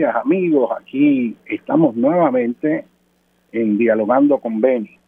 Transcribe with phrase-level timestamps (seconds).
[0.00, 2.86] amigos, aquí estamos nuevamente
[3.52, 4.98] en Dialogando con Beni.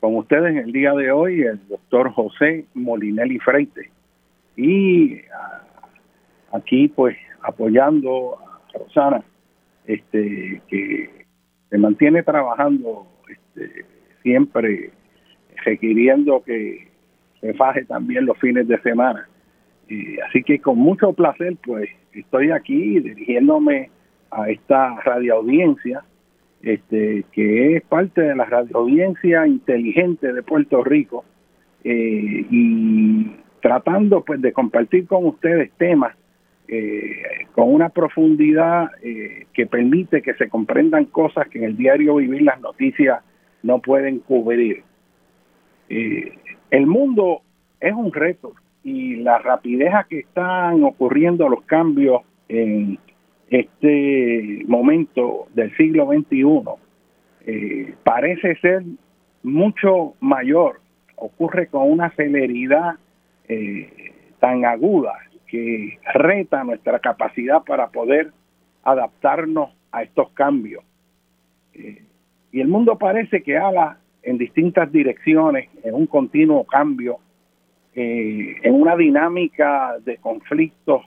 [0.00, 3.90] Con ustedes el día de hoy el doctor José Molinelli Freite.
[4.56, 5.62] Y ah,
[6.52, 9.22] aquí pues apoyando a Rosana,
[9.84, 11.26] este, que
[11.68, 13.84] se mantiene trabajando este,
[14.22, 14.90] siempre
[15.64, 16.88] requiriendo que
[17.40, 19.28] se faje también los fines de semana.
[19.88, 23.90] Y así que con mucho placer pues estoy aquí dirigiéndome
[24.30, 26.04] a esta radioaudiencia,
[26.62, 31.24] este, que es parte de la radioaudiencia inteligente de Puerto Rico,
[31.88, 33.30] eh, y
[33.62, 36.16] tratando pues de compartir con ustedes temas
[36.66, 42.16] eh, con una profundidad eh, que permite que se comprendan cosas que en el diario
[42.16, 43.22] vivir las noticias
[43.62, 44.82] no pueden cubrir.
[45.88, 47.42] el mundo
[47.78, 52.98] es un reto y la rapidez a que están ocurriendo los cambios en
[53.50, 56.44] este momento del siglo XXI
[57.46, 58.82] eh, parece ser
[59.42, 60.80] mucho mayor,
[61.16, 62.96] ocurre con una celeridad
[63.48, 65.14] eh, tan aguda
[65.46, 68.32] que reta nuestra capacidad para poder
[68.82, 70.82] adaptarnos a estos cambios.
[71.74, 72.02] Eh,
[72.50, 77.20] y el mundo parece que habla en distintas direcciones, en un continuo cambio
[77.98, 81.02] eh, en una dinámica de conflictos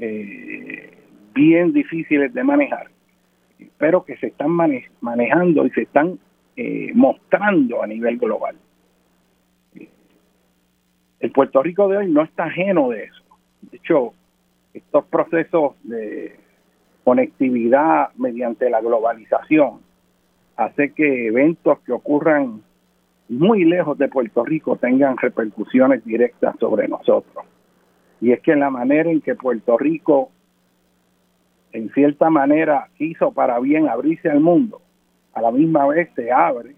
[0.00, 0.90] eh,
[1.34, 2.88] bien difíciles de manejar,
[3.78, 4.50] pero que se están
[5.00, 6.18] manejando y se están
[6.56, 8.56] eh, mostrando a nivel global.
[11.20, 13.22] El Puerto Rico de hoy no está ajeno de eso.
[13.62, 14.12] De hecho,
[14.74, 16.36] estos procesos de
[17.04, 19.80] conectividad mediante la globalización
[20.56, 22.62] hace que eventos que ocurran
[23.28, 27.44] muy lejos de Puerto Rico tengan repercusiones directas sobre nosotros.
[28.20, 30.30] Y es que la manera en que Puerto Rico,
[31.72, 34.80] en cierta manera, quiso para bien abrirse al mundo,
[35.32, 36.74] a la misma vez se abre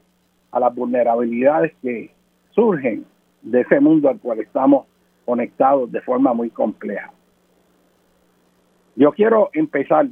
[0.53, 2.11] a las vulnerabilidades que
[2.53, 3.05] surgen
[3.43, 4.87] de ese mundo al cual estamos
[5.25, 7.11] conectados de forma muy compleja.
[8.97, 10.07] Yo quiero empezar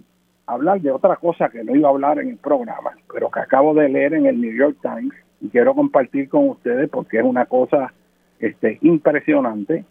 [0.46, 3.40] a hablar de otra cosa que no iba a hablar en el programa, pero que
[3.40, 7.24] acabo de leer en el New York Times y quiero compartir con ustedes porque es
[7.24, 7.92] una cosa
[8.40, 9.84] este, impresionante.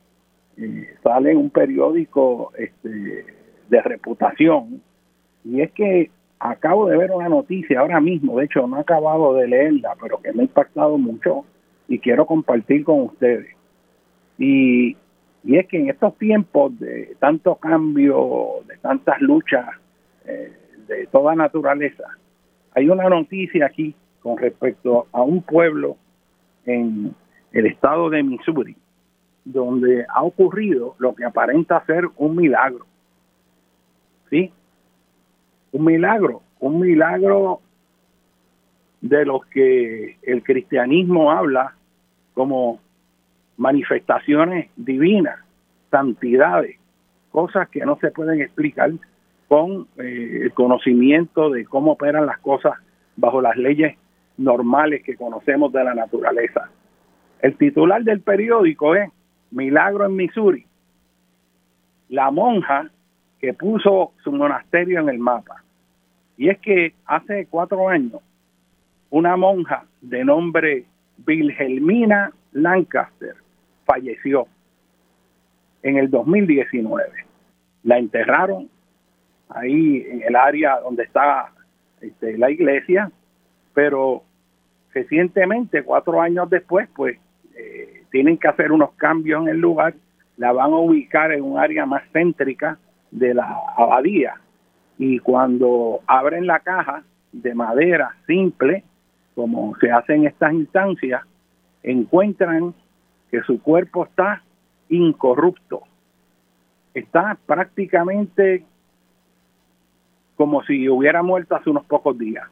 [1.02, 3.26] sale en un periódico este,
[3.72, 4.82] de reputación
[5.44, 9.34] y es que acabo de ver una noticia ahora mismo, de hecho no he acabado
[9.36, 11.46] de leerla, pero que me ha impactado mucho
[11.88, 13.56] y quiero compartir con ustedes.
[14.38, 14.98] Y,
[15.44, 19.66] y es que en estos tiempos de tanto cambio, de tantas luchas
[20.26, 20.52] eh,
[20.88, 22.04] de toda naturaleza,
[22.76, 25.96] hay una noticia aquí con respecto a un pueblo
[26.66, 27.16] en
[27.54, 28.76] el estado de Missouri,
[29.46, 32.86] donde ha ocurrido lo que aparenta ser un milagro.
[34.31, 34.51] ¿Sí?
[35.74, 37.62] Un milagro, un milagro
[39.01, 41.75] de los que el cristianismo habla
[42.33, 42.80] como
[43.57, 45.38] manifestaciones divinas,
[45.92, 46.78] santidades,
[47.31, 48.92] cosas que no se pueden explicar
[49.48, 52.74] con eh, el conocimiento de cómo operan las cosas
[53.18, 53.98] bajo las leyes
[54.38, 56.69] normales que conocemos de la naturaleza.
[57.42, 59.10] El titular del periódico es
[59.51, 60.66] Milagro en Missouri,
[62.07, 62.89] la monja
[63.42, 65.64] que puso su monasterio en el mapa.
[66.38, 68.22] Y es que hace cuatro años,
[69.10, 70.86] una monja de nombre
[71.26, 73.36] Wilhelmina Lancaster
[73.86, 74.48] falleció
[75.82, 77.04] en el 2019.
[77.84, 78.70] La enterraron
[79.50, 81.52] ahí en el área donde está
[82.00, 83.12] este, la iglesia,
[83.74, 84.24] pero
[84.94, 87.18] recientemente, cuatro años después, pues
[87.56, 89.96] eh, tienen que hacer unos cambios en el lugar,
[90.38, 92.78] la van a ubicar en un área más céntrica
[93.12, 94.36] de la abadía.
[94.98, 98.84] Y cuando abren la caja de madera simple,
[99.36, 101.22] como se hace en estas instancias,
[101.84, 102.74] encuentran
[103.30, 104.44] que su cuerpo está
[104.90, 105.84] incorrupto,
[106.94, 108.66] está prácticamente
[110.36, 112.48] como si hubiera muerto hace unos pocos días.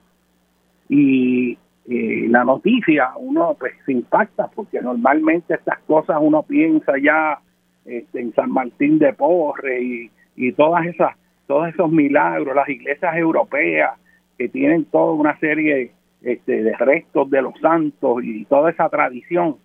[0.88, 1.58] Y
[1.88, 7.40] eh, la noticia, uno pues se impacta porque normalmente estas cosas uno piensa ya
[7.86, 13.14] este, en San Martín de Porres y, y todas esas, todos esos milagros, las iglesias
[13.18, 14.00] europeas
[14.38, 15.92] que tienen toda una serie
[16.22, 19.58] este, de restos de los santos y toda esa tradición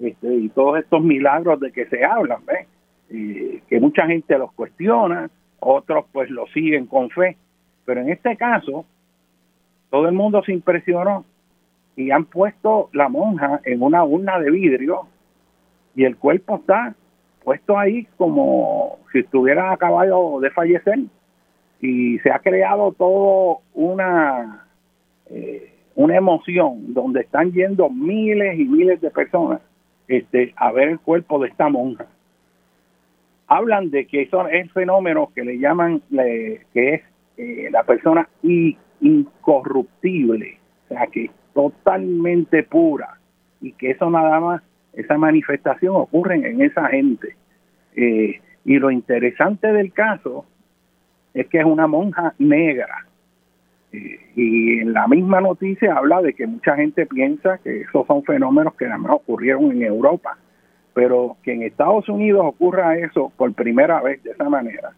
[0.00, 2.40] este, y todos estos milagros de que se hablan,
[3.08, 5.30] que mucha gente los cuestiona,
[5.60, 7.36] otros pues lo siguen con fe,
[7.84, 8.84] pero en este caso
[9.90, 11.24] todo el mundo se impresionó
[11.94, 15.02] y han puesto la monja en una urna de vidrio
[15.94, 16.96] y el cuerpo está
[17.46, 20.98] puesto ahí como si estuviera acabado de fallecer
[21.80, 24.66] y se ha creado todo una
[25.30, 29.60] eh, una emoción donde están yendo miles y miles de personas
[30.08, 32.06] este a ver el cuerpo de esta monja.
[33.46, 37.02] Hablan de que es el fenómeno que le llaman que es
[37.36, 38.28] eh, la persona
[39.00, 43.20] incorruptible o sea que totalmente pura
[43.60, 44.62] y que eso nada más,
[44.96, 47.36] esa manifestación ocurre en esa gente.
[47.94, 50.44] Eh, y lo interesante del caso
[51.34, 53.06] es que es una monja negra.
[53.92, 58.24] Eh, y en la misma noticia habla de que mucha gente piensa que esos son
[58.24, 60.38] fenómenos que nada más ocurrieron en Europa,
[60.94, 64.92] pero que en Estados Unidos ocurra eso por primera vez de esa manera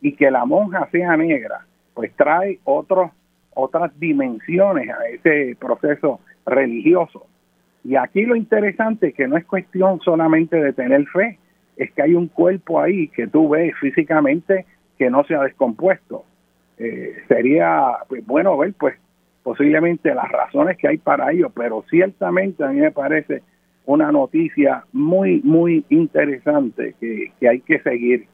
[0.00, 1.64] y que la monja sea negra,
[1.94, 3.10] pues trae otros
[3.54, 7.26] otras dimensiones a ese proceso religioso.
[7.84, 11.38] Y aquí lo interesante es que no es cuestión solamente de tener fe,
[11.76, 14.64] es que hay un cuerpo ahí que tú ves físicamente
[14.98, 16.24] que no se ha descompuesto.
[16.78, 18.96] Eh, sería pues, bueno ver pues
[19.42, 23.42] posiblemente las razones que hay para ello, pero ciertamente a mí me parece
[23.84, 28.26] una noticia muy, muy interesante que, que hay que seguir.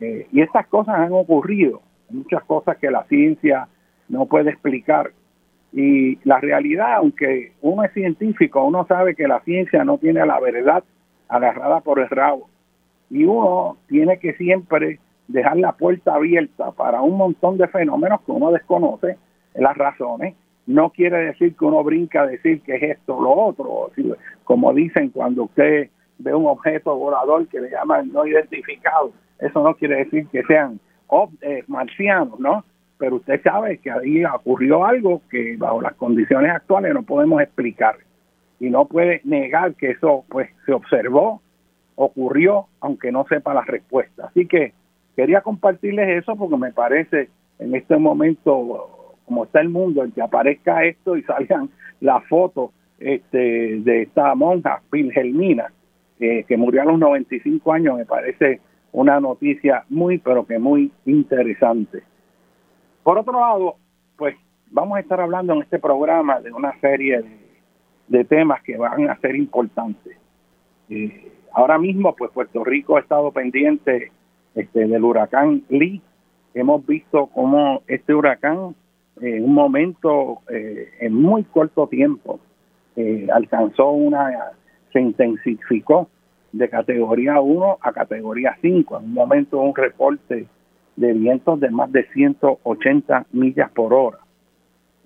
[0.00, 3.68] Eh, y estas cosas han ocurrido, muchas cosas que la ciencia
[4.08, 5.12] no puede explicar.
[5.72, 10.40] Y la realidad, aunque uno es científico, uno sabe que la ciencia no tiene la
[10.40, 10.82] verdad
[11.28, 12.48] agarrada por el rabo.
[13.08, 14.98] Y uno tiene que siempre
[15.28, 19.16] dejar la puerta abierta para un montón de fenómenos que uno desconoce,
[19.54, 20.34] las razones.
[20.66, 23.90] No quiere decir que uno brinca a decir que es esto lo otro.
[24.44, 29.74] Como dicen cuando usted ve un objeto volador que le llaman no identificado, eso no
[29.74, 30.78] quiere decir que sean
[31.40, 32.64] eh, marcianos, ¿no?
[33.00, 37.96] Pero usted sabe que ahí ocurrió algo que bajo las condiciones actuales no podemos explicar
[38.60, 41.40] y no puede negar que eso pues se observó,
[41.94, 44.26] ocurrió, aunque no sepa la respuesta.
[44.26, 44.74] Así que
[45.16, 50.20] quería compartirles eso porque me parece en este momento, como está el mundo, el que
[50.20, 51.70] aparezca esto y salgan
[52.02, 55.72] las fotos este, de esta monja, Wilhelmina,
[56.18, 58.60] que murió a los 95 años, me parece
[58.92, 62.02] una noticia muy, pero que muy interesante.
[63.10, 63.74] Por otro lado,
[64.16, 64.36] pues
[64.70, 67.24] vamos a estar hablando en este programa de una serie
[68.06, 70.16] de, temas que van a ser importantes.
[70.88, 74.12] Eh, ahora mismo, pues Puerto Rico ha estado pendiente
[74.54, 76.00] este, del huracán Lee.
[76.54, 78.76] Hemos visto cómo este huracán,
[79.20, 82.38] en un momento, eh, en muy corto tiempo,
[82.94, 84.52] eh, alcanzó una,
[84.92, 86.08] se intensificó
[86.52, 88.98] de categoría 1 a categoría 5.
[88.98, 90.46] En un momento, un reporte
[91.00, 94.18] de vientos de más de 180 millas por hora.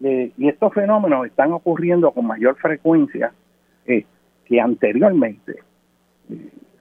[0.03, 3.33] eh, y estos fenómenos están ocurriendo con mayor frecuencia
[3.87, 4.05] eh,
[4.45, 5.61] que anteriormente.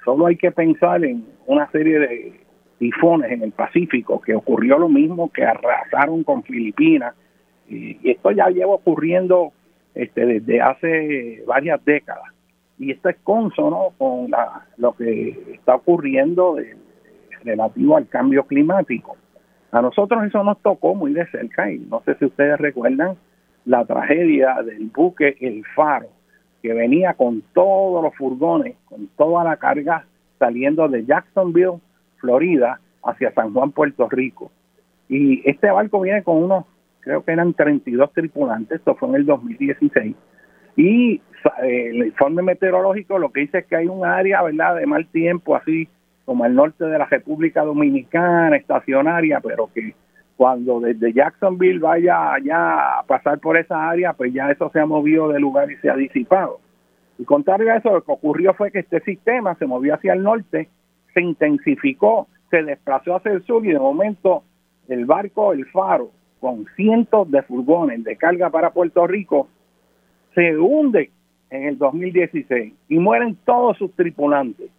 [0.04, 2.34] solo hay que pensar en una serie de
[2.80, 7.14] tifones en el Pacífico que ocurrió lo mismo que arrasaron con Filipinas
[7.70, 9.54] y, esto ya lleva ocurriendo
[9.94, 12.34] este, desde hace varias décadas
[12.80, 16.58] y esto es consono con la, lo que está ocurriendo
[17.44, 19.18] relativo al cambio climático.
[19.72, 23.16] A nosotros eso nos tocó muy de cerca y no sé si ustedes recuerdan
[23.66, 26.10] la tragedia del buque El Faro,
[26.62, 30.06] que venía con todos los furgones, con toda la carga
[30.38, 31.80] saliendo de Jacksonville,
[32.18, 34.52] Florida, hacia San Juan, Puerto Rico.
[35.10, 36.66] Y este barco viene con unos,
[37.00, 40.16] creo que eran 32 tripulantes, esto fue en el 2016.
[40.76, 41.22] Y
[41.64, 45.08] eh, el informe meteorológico lo que dice es que hay un área, ¿verdad?, de mal
[45.08, 45.88] tiempo, así
[46.26, 49.94] como el norte de la República Dominicana, estacionaria, pero que
[50.38, 54.86] cuando desde Jacksonville vaya ya a pasar por esa área, pues ya eso se ha
[54.86, 56.60] movido de lugar y se ha disipado.
[57.20, 60.24] Y contrario a eso, lo que ocurrió fue que este sistema se movió hacia el
[60.24, 60.70] norte,
[61.14, 64.44] se intensificó, se desplazó hacia el sur y de momento
[64.88, 69.48] el barco El Faro, con cientos de furgones de carga para Puerto Rico,
[70.34, 71.12] se hunde
[71.52, 74.72] en el 2016 y mueren todos sus tripulantes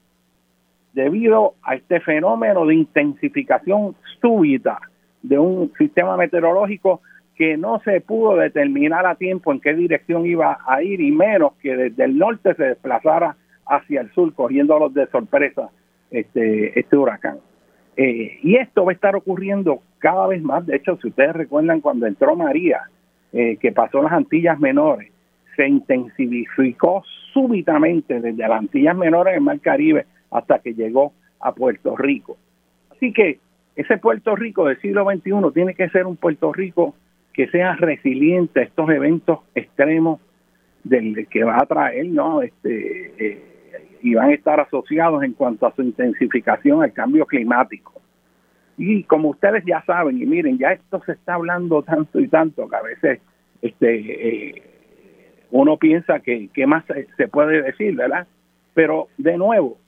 [0.94, 4.80] debido a este fenómeno de intensificación súbita
[5.22, 7.00] de un sistema meteorológico
[7.34, 11.54] que no se pudo determinar a tiempo en qué dirección iba a ir y menos
[11.60, 13.36] que desde el norte se desplazara
[13.66, 15.70] hacia el sur cogiéndolos de sorpresa
[16.10, 17.38] este, este huracán.
[17.96, 20.64] Eh, y esto va a estar ocurriendo cada vez más.
[20.66, 22.82] De hecho, si ustedes recuerdan cuando entró María,
[23.32, 25.10] eh, que pasó las Antillas Menores,
[25.56, 31.96] se intensificó súbitamente desde las Antillas Menores del Mar Caribe hasta que llegó a Puerto
[31.96, 32.36] Rico.
[32.90, 33.38] Así que
[33.76, 36.94] ese Puerto Rico del siglo XXI tiene que ser un Puerto Rico
[37.32, 40.20] que sea resiliente a estos eventos extremos
[40.82, 42.42] del que va a traer, ¿no?
[42.42, 43.42] Este, eh,
[44.02, 47.92] y van a estar asociados en cuanto a su intensificación al cambio climático.
[48.76, 52.68] Y como ustedes ya saben, y miren, ya esto se está hablando tanto y tanto
[52.68, 53.20] que a veces
[53.62, 54.62] este, eh,
[55.52, 56.84] uno piensa que, qué más
[57.16, 58.26] se puede decir, ¿verdad?
[58.74, 59.78] Pero de nuevo,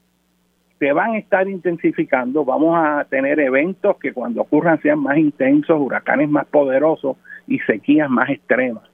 [0.78, 5.80] se van a estar intensificando, vamos a tener eventos que cuando ocurran sean más intensos,
[5.80, 7.16] huracanes más poderosos
[7.47, 8.85] y sequías más extremas.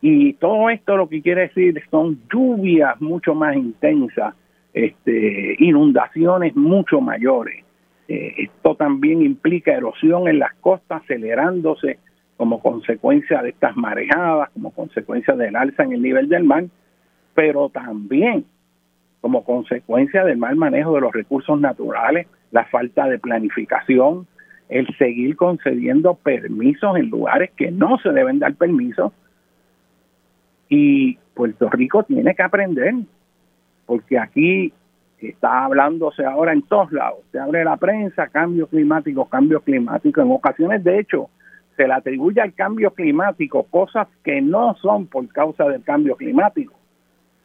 [0.00, 4.34] Y todo esto lo que quiere decir son lluvias mucho más intensas,
[4.72, 7.64] este, inundaciones mucho mayores.
[8.08, 11.98] Eh, esto también implica erosión en las costas acelerándose
[12.36, 16.64] como consecuencia de estas marejadas, como consecuencia del alza en el nivel del mar,
[17.34, 18.44] pero también
[19.20, 24.26] como consecuencia del mal manejo de los recursos naturales, la falta de planificación,
[24.68, 29.12] el seguir concediendo permisos en lugares que no se deben dar permisos.
[30.68, 32.94] Y Puerto Rico tiene que aprender,
[33.86, 34.72] porque aquí
[35.20, 37.20] está hablándose ahora en todos lados.
[37.32, 40.20] Se abre la prensa, cambio climático, cambio climático.
[40.20, 41.28] En ocasiones, de hecho,
[41.76, 46.77] se le atribuye al cambio climático cosas que no son por causa del cambio climático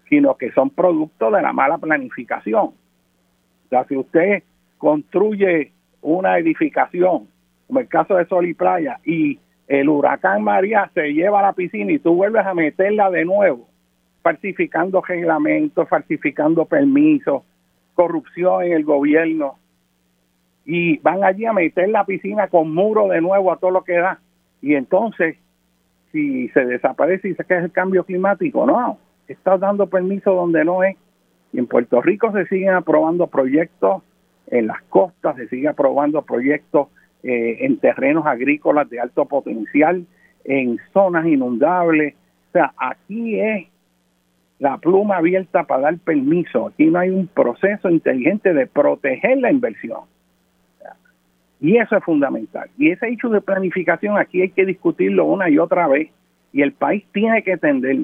[0.10, 2.65] sino que son producto de la mala planificación.
[2.65, 4.43] O sea, si usted
[4.77, 7.27] construye una edificación,
[7.67, 11.53] como el caso de Sol y Playa, y el huracán María se lleva a la
[11.53, 13.67] piscina y tú vuelves a meterla de nuevo,
[14.22, 17.43] falsificando reglamentos, falsificando permisos,
[17.93, 19.55] corrupción en el gobierno,
[20.65, 23.98] y van allí a meter la piscina con muro de nuevo a todo lo que
[23.98, 24.19] da.
[24.62, 25.38] Y entonces,
[26.12, 30.65] si se desaparece y dice que es el cambio climático, no, está dando permiso donde
[30.65, 30.97] no es.
[31.51, 34.01] Y en Puerto Rico se siguen aprobando proyectos
[34.47, 36.87] en las costas, se siguen aprobando proyectos
[37.21, 40.05] eh, en terrenos agrícolas de alto potencial,
[40.43, 42.15] en zonas inundables.
[42.49, 43.67] O sea, aquí es
[44.59, 46.67] la pluma abierta para dar permiso.
[46.67, 50.01] Aquí no hay un proceso inteligente de proteger la inversión.
[51.59, 52.69] Y eso es fundamental.
[52.77, 56.09] Y ese hecho de planificación aquí hay que discutirlo una y otra vez.
[56.51, 57.99] Y el país tiene que entender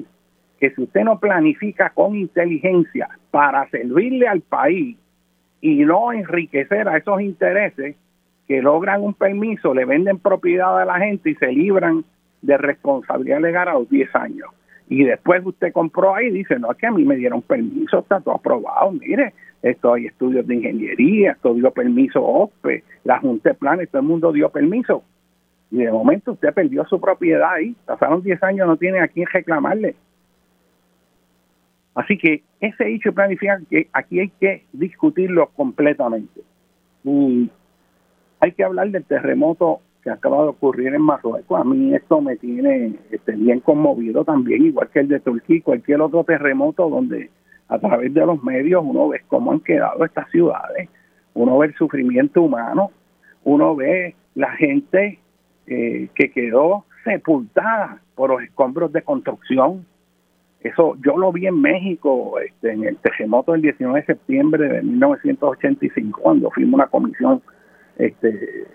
[0.60, 4.96] que si usted no planifica con inteligencia para servirle al país
[5.60, 7.96] y no enriquecer a esos intereses
[8.46, 12.04] que logran un permiso, le venden propiedad a la gente y se libran
[12.42, 14.48] de responsabilidad legal a los 10 años.
[14.88, 18.00] Y después usted compró ahí y dice, no, es que a mí me dieron permiso,
[18.00, 23.50] está todo aprobado, mire, esto hay estudios de ingeniería, esto dio permiso OPE, la Junta
[23.50, 25.04] de Planes, todo el mundo dio permiso.
[25.70, 29.26] Y de momento usted perdió su propiedad ahí, pasaron 10 años, no tiene a quién
[29.32, 29.94] reclamarle.
[31.94, 36.40] Así que ese hecho planifica que aquí hay que discutirlo completamente.
[38.40, 42.36] hay que hablar del terremoto que acaba de ocurrir en Marruecos, a mí esto me
[42.36, 47.28] tiene este, bien conmovido también, igual que el de Turquía y cualquier otro terremoto donde
[47.68, 50.88] a través de los medios uno ve cómo han quedado estas ciudades,
[51.34, 52.90] uno ve el sufrimiento humano,
[53.44, 55.18] uno ve la gente
[55.66, 59.86] eh, que quedó sepultada por los escombros de construcción.
[60.62, 64.82] Eso yo lo vi en México este, en el terremoto del 19 de septiembre de
[64.82, 67.42] 1985, cuando fuimos una comisión
[67.96, 68.66] este,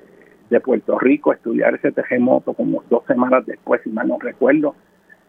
[0.50, 4.76] de Puerto Rico a estudiar ese terremoto como dos semanas después, si mal no recuerdo.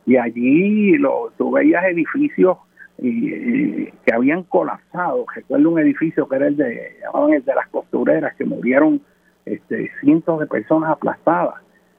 [0.06, 2.58] Y allí lo, tú veías edificios
[2.98, 5.26] y, que habían colapsado.
[5.34, 9.02] Recuerdo un edificio que era el de, llamaban el de las costureras, que murieron
[9.44, 11.54] este, cientos de personas aplastadas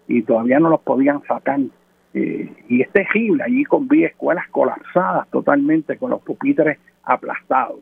[0.08, 1.60] y todavía no los podían sacar.
[2.18, 7.80] Eh, y es terrible, allí con vi escuelas colapsadas totalmente, con los pupitres aplastados.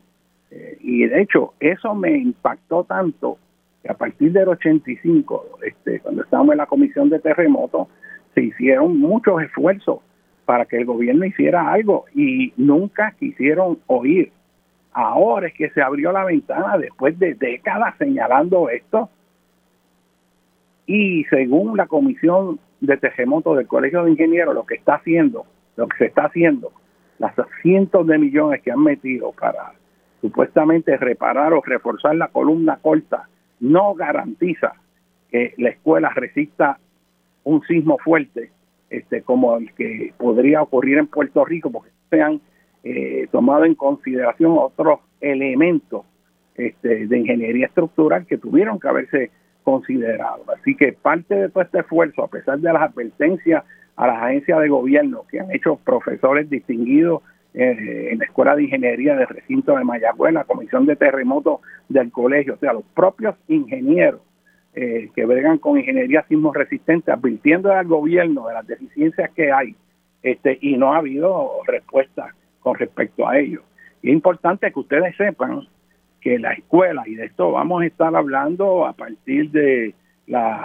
[0.51, 3.37] Eh, y de hecho, eso me impactó tanto
[3.81, 7.87] que a partir del 85, este, cuando estábamos en la comisión de terremotos,
[8.33, 9.99] se hicieron muchos esfuerzos
[10.43, 14.33] para que el gobierno hiciera algo y nunca quisieron oír.
[14.91, 19.09] Ahora es que se abrió la ventana después de décadas señalando esto
[20.85, 25.87] y según la comisión de terremotos del Colegio de Ingenieros, lo que está haciendo, lo
[25.87, 26.71] que se está haciendo,
[27.19, 29.73] las cientos de millones que han metido para
[30.21, 33.29] supuestamente reparar o reforzar la columna corta,
[33.59, 34.73] no garantiza
[35.29, 36.79] que la escuela resista
[37.43, 38.51] un sismo fuerte
[38.89, 42.41] este, como el que podría ocurrir en Puerto Rico, porque se han
[42.83, 46.05] eh, tomado en consideración otros elementos
[46.55, 49.31] este, de ingeniería estructural que tuvieron que haberse
[49.65, 50.45] considerado.
[50.55, 53.65] Así que parte de todo este esfuerzo, a pesar de las advertencias
[53.97, 57.21] a las agencias de gobierno que han hecho profesores distinguidos
[57.53, 62.11] eh, en la Escuela de Ingeniería del recinto de Mayagüez, la Comisión de Terremotos del
[62.11, 64.21] colegio, o sea, los propios ingenieros
[64.75, 69.75] eh, que bregan con ingeniería sismo resistente, advirtiendo al gobierno de las deficiencias que hay,
[70.21, 73.61] este, y no ha habido respuesta con respecto a ello.
[74.03, 75.65] Es importante que ustedes sepan
[76.25, 79.93] que la escuela, y de esto vamos a estar hablando a partir de
[80.25, 80.59] las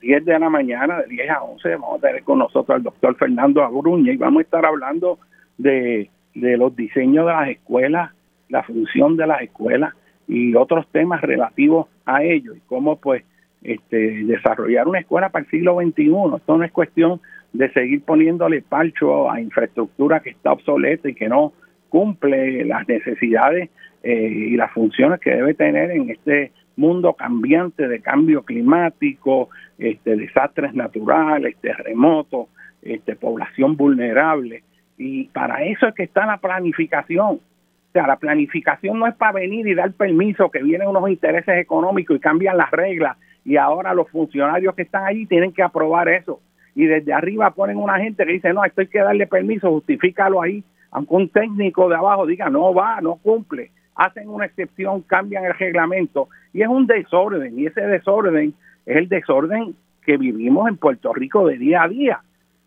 [0.00, 3.14] 10 de la mañana, de 10 a 11, vamos a tener con nosotros al doctor
[3.14, 5.20] Fernando Agruña y vamos a estar hablando
[5.56, 8.10] de, de los diseños de las escuelas,
[8.48, 9.94] la función de las escuelas
[10.26, 13.22] y otros temas relativos a ello y cómo pues
[13.62, 16.10] este, desarrollar una escuela para el siglo XXI.
[16.38, 17.20] Esto no es cuestión
[17.52, 21.52] de seguir poniéndole palcho a infraestructura que está obsoleta y que no
[21.88, 23.70] cumple las necesidades
[24.04, 30.16] eh, y las funciones que debe tener en este mundo cambiante de cambio climático, este,
[30.16, 32.48] desastres naturales, terremotos,
[32.82, 34.62] este, población vulnerable.
[34.98, 37.36] Y para eso es que está la planificación.
[37.36, 41.56] O sea, la planificación no es para venir y dar permiso, que vienen unos intereses
[41.56, 46.10] económicos y cambian las reglas y ahora los funcionarios que están allí tienen que aprobar
[46.10, 46.40] eso.
[46.74, 50.42] Y desde arriba ponen una gente que dice, no, esto hay que darle permiso, justifícalo
[50.42, 50.62] ahí.
[50.90, 55.54] Aunque un técnico de abajo diga, no va, no cumple hacen una excepción, cambian el
[55.54, 58.54] reglamento y es un desorden y ese desorden
[58.86, 62.20] es el desorden que vivimos en Puerto Rico de día a día.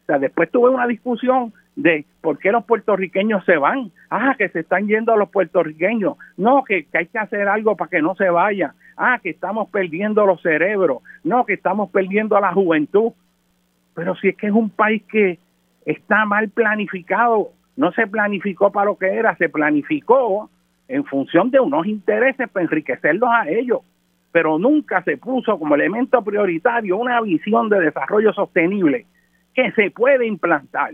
[0.04, 3.92] O sea, después tuve una discusión de por qué los puertorriqueños se van.
[4.10, 6.18] Ah, que se están yendo a los puertorriqueños.
[6.36, 8.72] No, que, que, hay que hacer algo para que no se vayan.
[8.98, 11.04] Ah, que estamos perdiendo los cerebros.
[11.24, 13.12] No, que estamos perdiendo a la juventud.
[13.94, 15.38] Pero si es que es un país que
[15.86, 20.50] está mal planificado, no se planificó para lo que era, se planificó
[20.88, 23.82] en función de unos intereses para enriquecerlos a ellos,
[24.32, 29.06] pero nunca se puso como elemento prioritario una visión de desarrollo sostenible
[29.54, 30.94] que se puede implantar,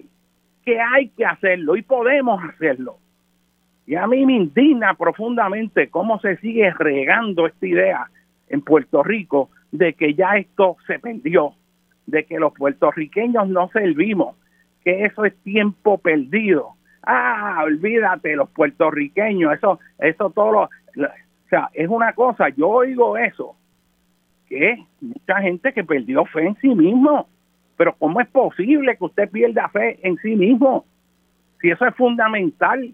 [0.64, 2.98] que hay que hacerlo y podemos hacerlo.
[3.86, 8.08] Y a mí me indigna profundamente cómo se sigue regando esta idea
[8.48, 11.54] en Puerto Rico de que ya esto se perdió,
[12.06, 14.38] de que los puertorriqueños no servimos,
[14.84, 21.70] que eso es tiempo perdido, ah, olvídate, los puertorriqueños, eso, eso todo lo, o sea,
[21.74, 23.56] es una cosa, yo oigo eso,
[24.48, 27.28] que mucha gente que perdió fe en sí mismo,
[27.78, 30.86] pero ¿cómo es posible que usted pierda fe en sí mismo?
[31.62, 32.94] Si eso es fundamental,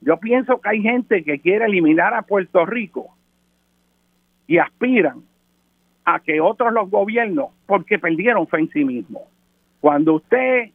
[0.00, 3.14] yo pienso que hay gente que quiere eliminar a Puerto Rico
[4.46, 5.22] y aspiran
[6.04, 9.22] a que otros los gobiernos porque perdieron fe en sí mismo.
[9.80, 10.70] Cuando usted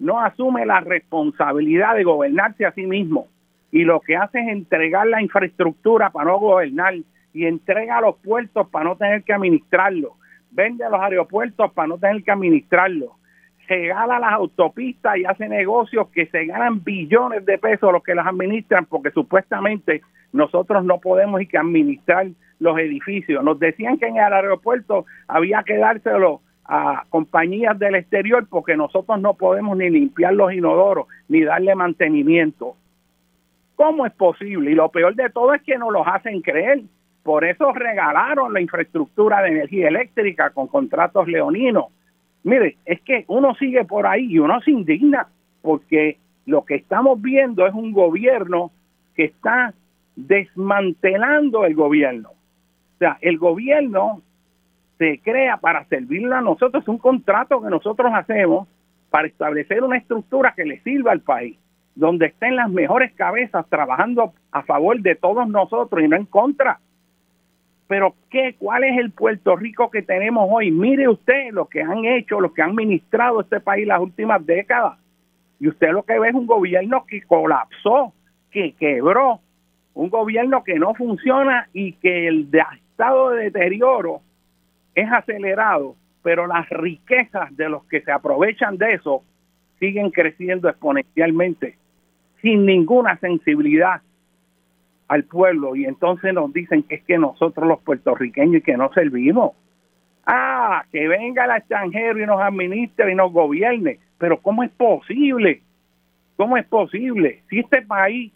[0.00, 3.28] no asume la responsabilidad de gobernarse a sí mismo.
[3.70, 6.94] Y lo que hace es entregar la infraestructura para no gobernar
[7.32, 10.14] y entrega los puertos para no tener que administrarlo,
[10.50, 13.12] vende los aeropuertos para no tener que administrarlo,
[13.68, 18.26] regala las autopistas y hace negocios que se ganan billones de pesos los que las
[18.26, 22.26] administran porque supuestamente nosotros no podemos y que administrar
[22.58, 23.44] los edificios.
[23.44, 26.40] Nos decían que en el aeropuerto había que dárselo
[26.72, 32.76] a compañías del exterior porque nosotros no podemos ni limpiar los inodoros ni darle mantenimiento.
[33.74, 34.70] ¿Cómo es posible?
[34.70, 36.82] Y lo peor de todo es que nos los hacen creer.
[37.24, 41.86] Por eso regalaron la infraestructura de energía eléctrica con contratos leoninos.
[42.44, 45.26] Mire, es que uno sigue por ahí y uno se indigna
[45.62, 48.70] porque lo que estamos viendo es un gobierno
[49.16, 49.74] que está
[50.14, 52.28] desmantelando el gobierno.
[52.30, 54.22] O sea, el gobierno
[55.00, 58.68] se crea para servirle a nosotros, es un contrato que nosotros hacemos
[59.08, 61.56] para establecer una estructura que le sirva al país,
[61.94, 66.80] donde estén las mejores cabezas trabajando a favor de todos nosotros y no en contra.
[67.88, 68.56] Pero ¿qué?
[68.58, 70.70] ¿Cuál es el Puerto Rico que tenemos hoy?
[70.70, 74.98] Mire usted lo que han hecho, lo que han ministrado este país las últimas décadas.
[75.60, 78.12] Y usted lo que ve es un gobierno que colapsó,
[78.50, 79.40] que quebró,
[79.94, 84.20] un gobierno que no funciona y que el estado de deterioro
[84.94, 89.22] es acelerado, pero las riquezas de los que se aprovechan de eso
[89.78, 91.76] siguen creciendo exponencialmente,
[92.42, 94.02] sin ninguna sensibilidad
[95.08, 95.74] al pueblo.
[95.74, 99.52] Y entonces nos dicen que es que nosotros los puertorriqueños y que no servimos.
[100.26, 103.98] Ah, que venga el extranjero y nos administre y nos gobierne.
[104.18, 105.62] Pero ¿cómo es posible?
[106.36, 107.42] ¿Cómo es posible?
[107.48, 108.32] Si este país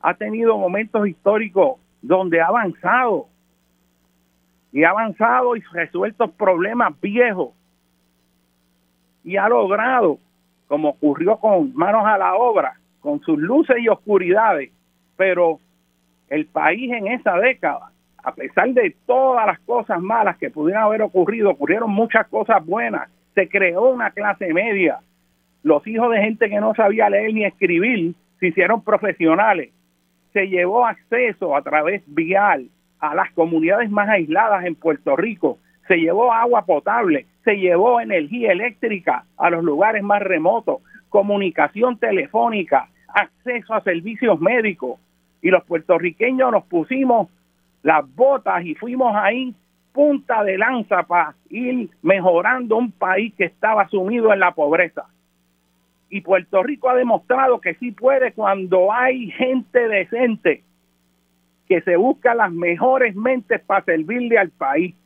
[0.00, 3.29] ha tenido momentos históricos donde ha avanzado,
[4.72, 7.50] y ha avanzado y resuelto problemas viejos.
[9.24, 10.18] Y ha logrado,
[10.68, 14.70] como ocurrió con manos a la obra, con sus luces y oscuridades,
[15.16, 15.58] pero
[16.28, 17.90] el país en esa década,
[18.22, 23.10] a pesar de todas las cosas malas que pudieran haber ocurrido, ocurrieron muchas cosas buenas,
[23.34, 25.00] se creó una clase media,
[25.62, 29.70] los hijos de gente que no sabía leer ni escribir se hicieron profesionales,
[30.32, 32.68] se llevó acceso a través vial,
[33.00, 35.58] a las comunidades más aisladas en Puerto Rico,
[35.88, 42.88] se llevó agua potable, se llevó energía eléctrica a los lugares más remotos, comunicación telefónica,
[43.08, 45.00] acceso a servicios médicos.
[45.42, 47.28] Y los puertorriqueños nos pusimos
[47.82, 49.54] las botas y fuimos ahí
[49.92, 55.06] punta de lanza para ir mejorando un país que estaba sumido en la pobreza.
[56.08, 60.62] Y Puerto Rico ha demostrado que sí puede cuando hay gente decente
[61.70, 64.96] que se busca las mejores mentes para servirle al país,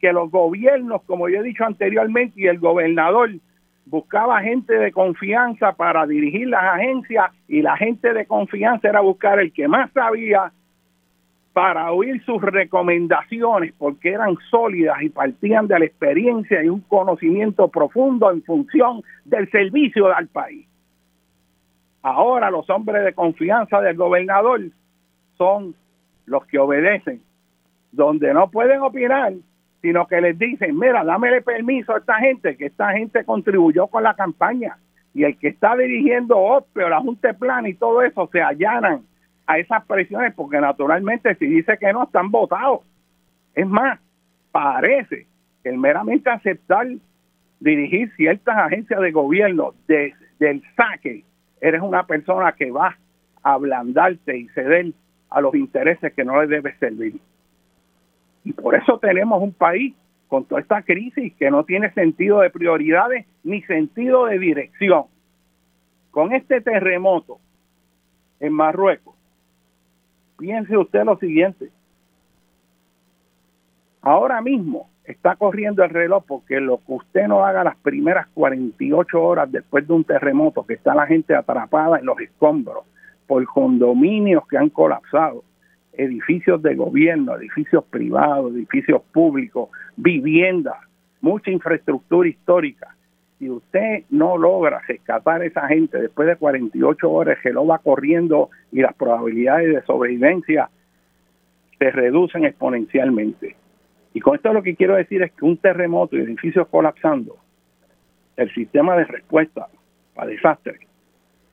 [0.00, 3.30] que los gobiernos, como yo he dicho anteriormente, y el gobernador
[3.84, 9.38] buscaba gente de confianza para dirigir las agencias y la gente de confianza era buscar
[9.38, 10.50] el que más sabía
[11.52, 17.68] para oír sus recomendaciones porque eran sólidas y partían de la experiencia y un conocimiento
[17.68, 20.66] profundo en función del servicio al país.
[22.00, 24.62] Ahora los hombres de confianza del gobernador
[25.36, 25.74] son
[26.28, 27.20] los que obedecen,
[27.92, 29.32] donde no pueden opinar,
[29.80, 34.02] sino que les dicen, mira, dámele permiso a esta gente, que esta gente contribuyó con
[34.02, 34.76] la campaña,
[35.14, 39.02] y el que está dirigiendo OPE la Junta de Plan y todo eso se allanan
[39.46, 42.80] a esas presiones, porque naturalmente si dice que no, están votados.
[43.54, 43.98] Es más,
[44.52, 45.26] parece
[45.62, 46.86] que el meramente aceptar
[47.58, 51.24] dirigir ciertas agencias de gobierno desde el saque,
[51.60, 52.96] eres una persona que va
[53.42, 54.92] a ablandarte y ceder
[55.30, 57.20] a los intereses que no le debe servir.
[58.44, 59.94] Y por eso tenemos un país
[60.28, 65.04] con toda esta crisis que no tiene sentido de prioridades ni sentido de dirección.
[66.10, 67.38] Con este terremoto
[68.40, 69.14] en Marruecos,
[70.38, 71.70] piense usted lo siguiente.
[74.00, 79.22] Ahora mismo está corriendo el reloj porque lo que usted no haga las primeras 48
[79.22, 82.84] horas después de un terremoto, que está la gente atrapada en los escombros,
[83.28, 85.44] por condominios que han colapsado,
[85.92, 90.78] edificios de gobierno, edificios privados, edificios públicos, viviendas,
[91.20, 92.96] mucha infraestructura histórica.
[93.38, 97.78] Si usted no logra rescatar a esa gente después de 48 horas que lo va
[97.78, 100.70] corriendo y las probabilidades de sobrevivencia
[101.78, 103.54] se reducen exponencialmente.
[104.14, 107.36] Y con esto lo que quiero decir es que un terremoto y edificios colapsando,
[108.36, 109.68] el sistema de respuesta
[110.14, 110.87] para desastres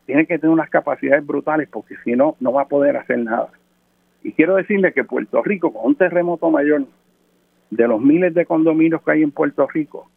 [0.06, 3.50] tiene que tener unas capacidades brutales porque si no, no va a poder hacer nada.
[4.24, 6.86] Y quiero decirle que Puerto Rico, con un terremoto mayor
[7.70, 10.10] de los miles de condominios que hay en Puerto Rico,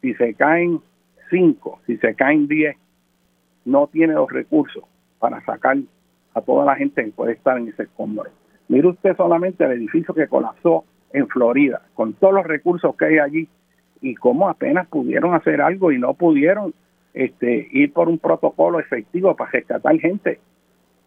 [0.00, 0.80] si se caen
[1.30, 2.76] cinco, si se caen diez,
[3.64, 4.84] no tiene los recursos
[5.18, 5.76] para sacar
[6.34, 8.30] a toda la gente que puede estar en ese escombro.
[8.68, 13.18] Mire usted solamente el edificio que colapsó en Florida, con todos los recursos que hay
[13.18, 13.48] allí,
[14.00, 16.72] y cómo apenas pudieron hacer algo y no pudieron
[17.14, 20.40] este, ir por un protocolo efectivo para rescatar gente.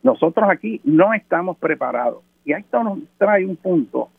[0.01, 2.23] Nosotros aquí no estamos preparados.
[2.45, 4.09] Y esto nos trae un punto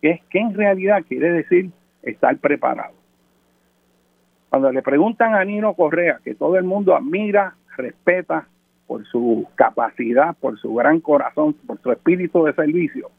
[0.00, 1.70] que es que en realidad quiere decir
[2.02, 2.94] estar preparado.
[4.50, 8.46] Cuando le preguntan a Nino Correa, que todo el mundo admira, respeta
[8.86, 13.10] por su capacidad, por su gran corazón, por su espíritu de servicio,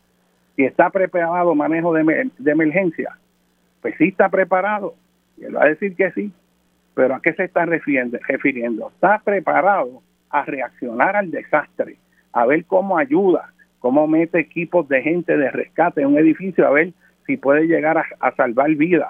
[0.55, 3.17] si está preparado manejo de, de emergencia,
[3.81, 4.93] pues sí está preparado.
[5.37, 6.31] Y él va a decir que sí,
[6.93, 8.89] pero ¿a qué se está refiriendo?
[8.89, 11.97] Está preparado a reaccionar al desastre,
[12.31, 16.71] a ver cómo ayuda, cómo mete equipos de gente de rescate en un edificio, a
[16.71, 16.93] ver
[17.25, 19.09] si puede llegar a, salvar vidas.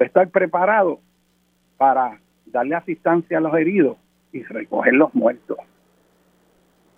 [0.00, 1.00] Va estar preparado
[1.76, 3.96] para darle asistencia a los heridos
[4.32, 5.58] y recoger los muertos.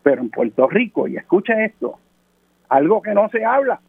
[0.03, 1.99] Pero en Puerto Rico, y escucha esto,
[2.69, 3.81] algo que no se habla,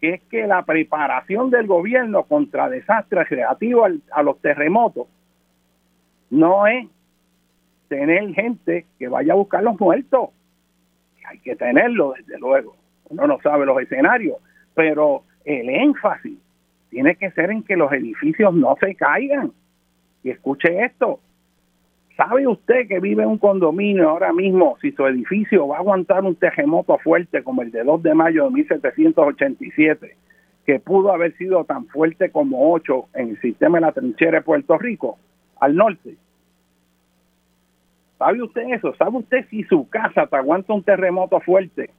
[0.00, 5.08] que es que la preparación del gobierno contra desastres relativos a los terremotos
[6.30, 6.86] no es
[7.88, 10.30] tener gente que vaya a buscar los muertos.
[11.26, 12.76] Hay que tenerlo, desde luego.
[13.08, 14.36] Uno no sabe los escenarios,
[14.74, 16.38] pero el énfasis
[16.90, 19.52] tiene que ser en que los edificios no se caigan.
[20.22, 21.20] Y escuche esto,
[22.18, 26.24] ¿Sabe usted que vive en un condominio ahora mismo si su edificio va a aguantar
[26.24, 30.16] un terremoto fuerte como el de 2 de mayo de 1787,
[30.66, 34.44] que pudo haber sido tan fuerte como 8 en el sistema de la trinchera de
[34.44, 35.16] Puerto Rico,
[35.60, 36.16] al norte?
[38.18, 38.92] ¿Sabe usted eso?
[38.96, 41.90] ¿Sabe usted si su casa te aguanta un terremoto fuerte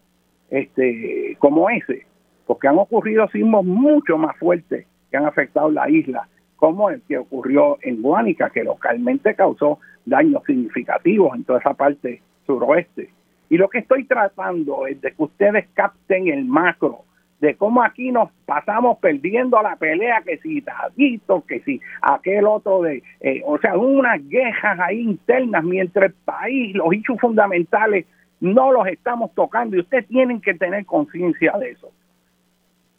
[0.50, 2.06] este como ese?
[2.46, 6.28] Porque han ocurrido sismos mucho más fuertes que han afectado la isla,
[6.60, 12.22] como el que ocurrió en Guánica, que localmente causó daños significativos en toda esa parte
[12.46, 13.10] suroeste.
[13.50, 17.04] Y lo que estoy tratando es de que ustedes capten el macro
[17.40, 22.82] de cómo aquí nos pasamos perdiendo la pelea, que si Tadito, que si aquel otro
[22.82, 28.06] de, eh, o sea, unas guerras ahí internas, mientras el país, los hechos fundamentales,
[28.42, 31.90] no los estamos tocando y ustedes tienen que tener conciencia de eso.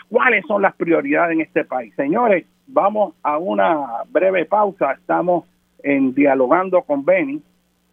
[0.09, 1.95] ¿Cuáles son las prioridades en este país?
[1.95, 5.45] Señores, vamos a una breve pausa, estamos
[5.83, 7.43] en Dialogando con Beni,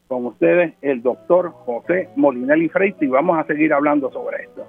[0.07, 4.65] con ustedes el doctor José Molinelli Freite y vamos a seguir hablando sobre esto.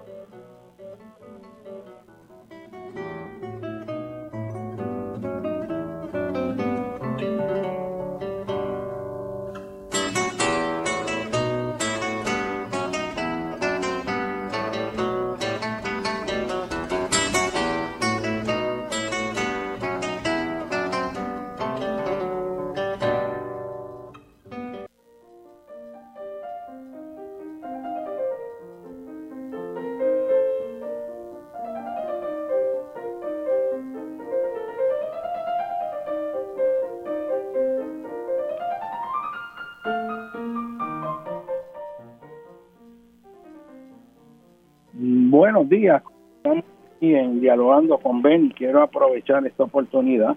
[45.68, 46.02] Días.
[46.36, 46.64] Estamos
[46.96, 50.36] aquí en Dialogando con Ben y quiero aprovechar esta oportunidad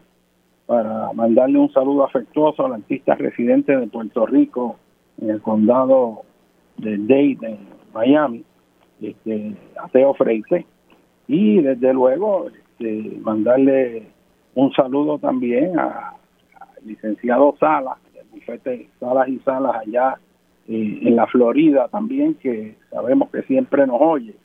[0.66, 4.78] para mandarle un saludo afectuoso al artista residente de Puerto Rico
[5.20, 6.24] en el condado
[6.78, 7.58] de Dade,
[7.94, 8.44] Miami,
[9.02, 10.66] este, a Teo Freite.
[11.28, 14.08] Y desde luego este, mandarle
[14.56, 16.16] un saludo también al
[16.84, 20.18] licenciado Salas, del bufete Salas y Salas allá
[20.68, 24.36] eh, en la Florida también, que sabemos que siempre nos oye.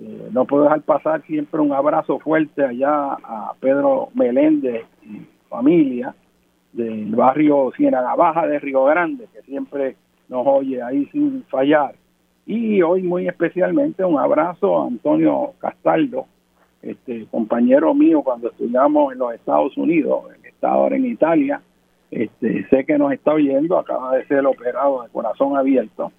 [0.00, 6.14] Eh, no puedo dejar pasar siempre un abrazo fuerte allá a Pedro Meléndez y familia
[6.72, 9.96] del barrio Ciénaga Baja de Río Grande, que siempre
[10.28, 11.94] nos oye ahí sin fallar.
[12.46, 16.26] Y hoy muy especialmente un abrazo a Antonio Castaldo,
[16.80, 21.60] este compañero mío cuando estudiamos en los Estados Unidos, que está ahora en Italia.
[22.10, 26.12] Este, sé que nos está oyendo, acaba de ser operado de corazón abierto.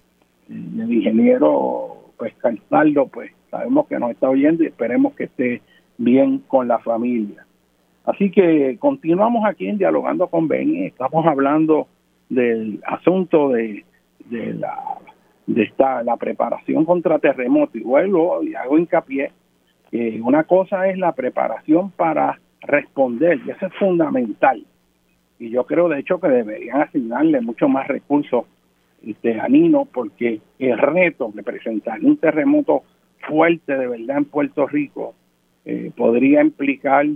[0.48, 5.62] El ingeniero pues Castaldo pues Sabemos que nos está oyendo y esperemos que esté
[5.98, 7.46] bien con la familia.
[8.04, 10.86] Así que continuamos aquí en Dialogando con Benny.
[10.86, 11.88] Estamos hablando
[12.28, 13.84] del asunto de,
[14.30, 14.76] de la
[15.46, 17.76] de esta, la preparación contra terremotos.
[17.76, 19.32] Y vuelvo y hago hincapié
[19.90, 24.64] que una cosa es la preparación para responder, y eso es fundamental.
[25.38, 28.44] Y yo creo, de hecho, que deberían asignarle mucho más recursos
[29.04, 32.82] este, a Nino, porque el reto de presentar un terremoto
[33.26, 35.14] fuerte de verdad en Puerto Rico
[35.64, 37.06] eh, podría implicar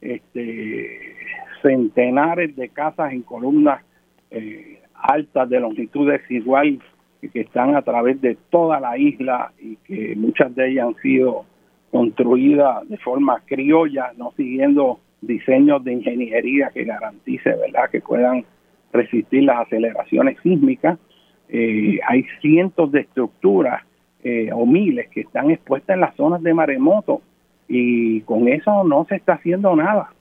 [0.00, 1.16] este,
[1.62, 3.82] centenares de casas en columnas
[4.30, 6.80] eh, altas de longitud desigual
[7.20, 11.44] que están a través de toda la isla y que muchas de ellas han sido
[11.90, 18.44] construidas de forma criolla, no siguiendo diseños de ingeniería que garantice verdad que puedan
[18.92, 20.98] resistir las aceleraciones sísmicas.
[21.48, 23.82] Eh, hay cientos de estructuras
[24.24, 27.22] eh, o miles que están expuestas en las zonas de maremoto
[27.68, 30.12] y con eso no se está haciendo nada.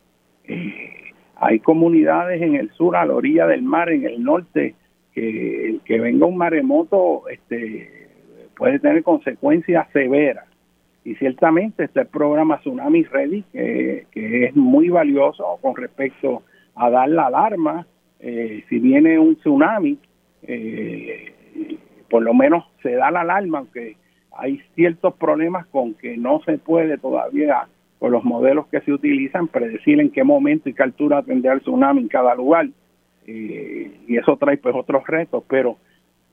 [0.45, 4.75] Eh, hay comunidades en el sur, a la orilla del mar, en el norte,
[5.13, 8.07] que que venga un maremoto este,
[8.57, 10.45] puede tener consecuencias severas.
[11.05, 16.43] Y ciertamente está el programa Tsunami Ready, que, es muy valioso con respecto
[16.75, 17.87] a dar la alarma.
[18.19, 19.97] Eh, si viene un tsunami,
[20.43, 21.31] eh,
[22.09, 23.95] por lo menos se da la alarma, aunque
[24.37, 27.67] hay ciertos problemas con que no se puede todavía,
[27.99, 31.61] con los modelos que se utilizan, predecir en qué momento y qué altura tendrá el
[31.61, 32.67] tsunami en cada lugar.
[33.25, 35.77] Eh, y eso trae pues otros retos, pero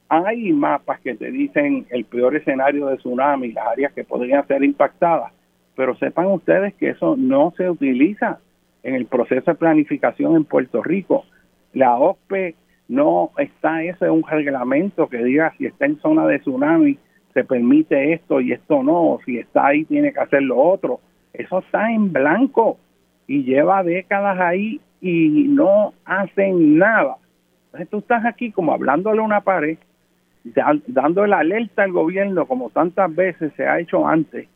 [0.09, 4.63] hay mapas que te dicen el peor escenario de tsunami, las áreas que podrían ser
[4.63, 5.33] impactadas,
[5.75, 8.39] pero sepan ustedes que eso no se utiliza
[8.83, 11.25] en el proceso de planificación en Puerto Rico.
[11.73, 12.55] La OSPE
[12.89, 16.99] no está ese un reglamento que diga si está en zona de tsunami
[17.33, 21.01] se permite esto y esto no, si está ahí tiene que hacer lo otro.
[21.33, 22.79] Eso está en blanco
[23.27, 27.17] y lleva décadas ahí y no hacen nada.
[27.67, 29.79] Entonces tú estás aquí como hablándole a una pared,
[30.87, 34.47] dando la alerta al gobierno como tantas veces se ha hecho antes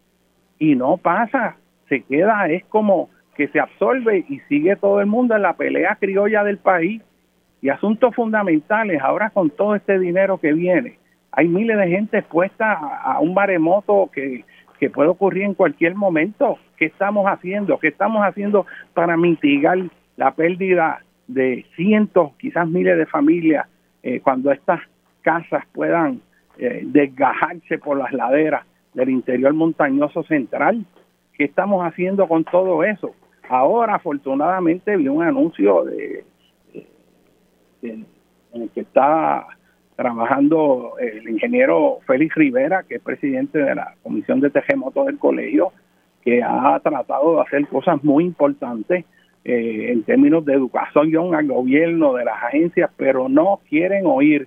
[0.60, 1.56] y no pasa,
[1.88, 5.96] se queda, es como que se absorbe y sigue todo el mundo en la pelea
[5.98, 7.02] criolla del país
[7.60, 10.98] y asuntos fundamentales ahora con todo este dinero que viene
[11.32, 14.44] hay miles de gente expuesta a, un maremoto que,
[14.80, 16.58] que puede ocurrir en cualquier momento.
[16.76, 17.78] ¿Qué estamos haciendo?
[17.78, 19.78] ¿Qué estamos haciendo para mitigar
[20.16, 23.68] la pérdida de cientos, quizás miles de familias
[24.02, 24.80] eh, cuando estas
[25.22, 26.20] casas puedan
[26.58, 30.84] eh, desgajarse por las laderas del interior montañoso central?
[31.34, 33.14] ¿Qué estamos haciendo con todo eso?
[33.48, 36.24] Ahora, afortunadamente, vi un anuncio de,
[37.82, 38.06] en
[38.52, 39.46] el que está
[39.96, 45.72] trabajando el ingeniero Félix Rivera, que es presidente de la Comisión de Terremotos del Colegio,
[46.22, 49.04] que ha tratado de hacer cosas muy importantes
[49.44, 54.46] eh, en términos de educación al gobierno, de las agencias, pero no quieren oír.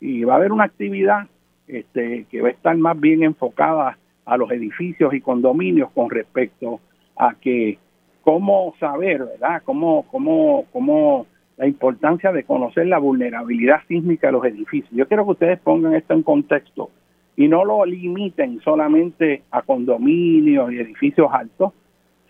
[0.00, 1.26] Y va a haber una actividad
[1.66, 6.80] este, que va a estar más bien enfocada a los edificios y condominios con respecto
[7.16, 7.78] a que
[8.22, 9.62] cómo saber, ¿verdad?
[9.64, 11.26] Cómo, cómo, cómo
[11.56, 14.90] la importancia de conocer la vulnerabilidad sísmica de los edificios.
[14.92, 16.90] Yo quiero que ustedes pongan esto en contexto
[17.36, 21.72] y no lo limiten solamente a condominios y edificios altos,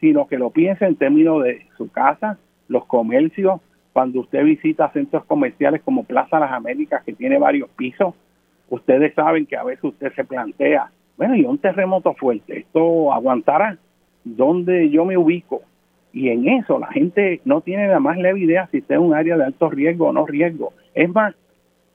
[0.01, 3.61] sino que lo piensen en términos de su casa, los comercios,
[3.93, 8.15] cuando usted visita centros comerciales como Plaza Las Américas, que tiene varios pisos,
[8.69, 13.79] ustedes saben que a veces usted se plantea, bueno, y un terremoto fuerte, ¿esto aguantará?
[14.25, 15.63] ¿Dónde yo me ubico?
[16.13, 19.37] Y en eso la gente no tiene la más leve idea si en un área
[19.37, 20.73] de alto riesgo o no riesgo.
[20.95, 21.35] Es más,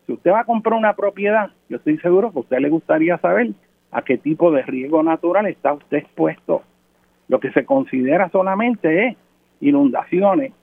[0.05, 3.17] si usted va a comprar una propiedad, yo estoy seguro que a usted le gustaría
[3.17, 3.51] saber
[3.91, 6.61] a qué tipo de riesgo natural está usted expuesto.
[7.27, 9.17] Lo que se considera solamente es
[9.59, 10.53] inundaciones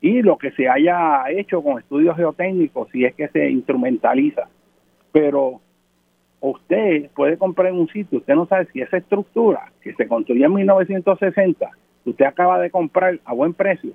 [0.00, 4.48] y lo que se haya hecho con estudios geotécnicos, si es que se instrumentaliza.
[5.12, 5.60] Pero
[6.40, 10.54] usted puede comprar un sitio, usted no sabe si esa estructura que se construyó en
[10.54, 11.70] 1960
[12.10, 13.92] usted acaba de comprar a buen precio,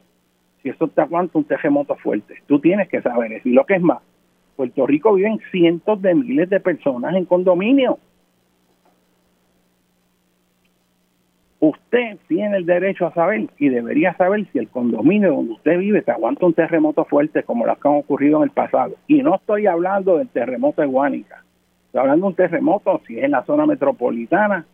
[0.61, 3.49] si eso te aguanta un terremoto fuerte, tú tienes que saber eso.
[3.49, 3.99] Y lo que es más,
[4.55, 7.99] Puerto Rico viven cientos de miles de personas en condominio.
[11.59, 16.01] Usted tiene el derecho a saber y debería saber si el condominio donde usted vive
[16.01, 18.95] te aguanta un terremoto fuerte como los que han ocurrido en el pasado.
[19.07, 21.43] Y no estoy hablando del terremoto de Guánica.
[21.85, 24.65] Estoy hablando de un terremoto si es en la zona metropolitana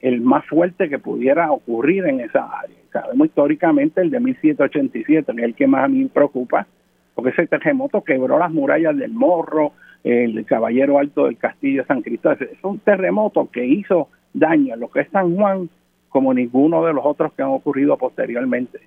[0.00, 2.76] el más fuerte que pudiera ocurrir en esa área.
[2.92, 6.66] Sabemos históricamente el de 1787, que es el que más a mí me preocupa,
[7.14, 9.72] porque ese terremoto quebró las murallas del Morro,
[10.04, 12.38] el Caballero Alto del Castillo de San Cristóbal.
[12.40, 15.68] Es un terremoto que hizo daño a lo que es San Juan
[16.08, 18.80] como ninguno de los otros que han ocurrido posteriormente.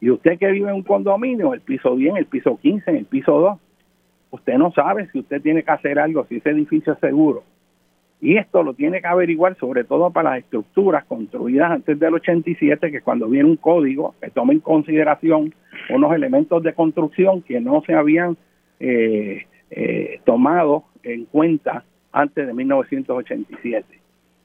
[0.00, 3.04] Y usted que vive en un condominio, el piso 10, el piso 15, en el
[3.06, 3.58] piso 2,
[4.32, 7.44] usted no sabe si usted tiene que hacer algo, si ese edificio es seguro.
[8.22, 12.92] Y esto lo tiene que averiguar sobre todo para las estructuras construidas antes del 87,
[12.92, 15.52] que cuando viene un código que toma en consideración
[15.90, 18.36] unos elementos de construcción que no se habían
[18.78, 23.84] eh, eh, tomado en cuenta antes de 1987.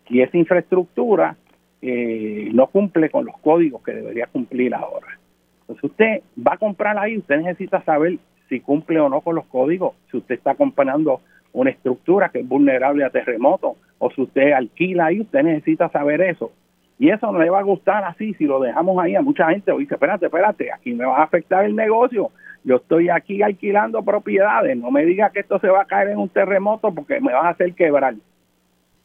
[0.09, 1.37] Y esa infraestructura
[1.79, 5.19] eh, no cumple con los códigos que debería cumplir ahora.
[5.61, 8.17] Entonces usted va a comprar ahí, usted necesita saber
[8.49, 11.21] si cumple o no con los códigos, si usted está comprando
[11.57, 16.21] una estructura que es vulnerable a terremotos, o si usted alquila ahí, usted necesita saber
[16.21, 16.51] eso.
[16.99, 19.71] Y eso no le va a gustar así si lo dejamos ahí a mucha gente.
[19.71, 22.31] O dice, espérate, espérate, aquí me va a afectar el negocio.
[22.63, 24.77] Yo estoy aquí alquilando propiedades.
[24.77, 27.45] No me diga que esto se va a caer en un terremoto porque me vas
[27.45, 28.15] a hacer quebrar.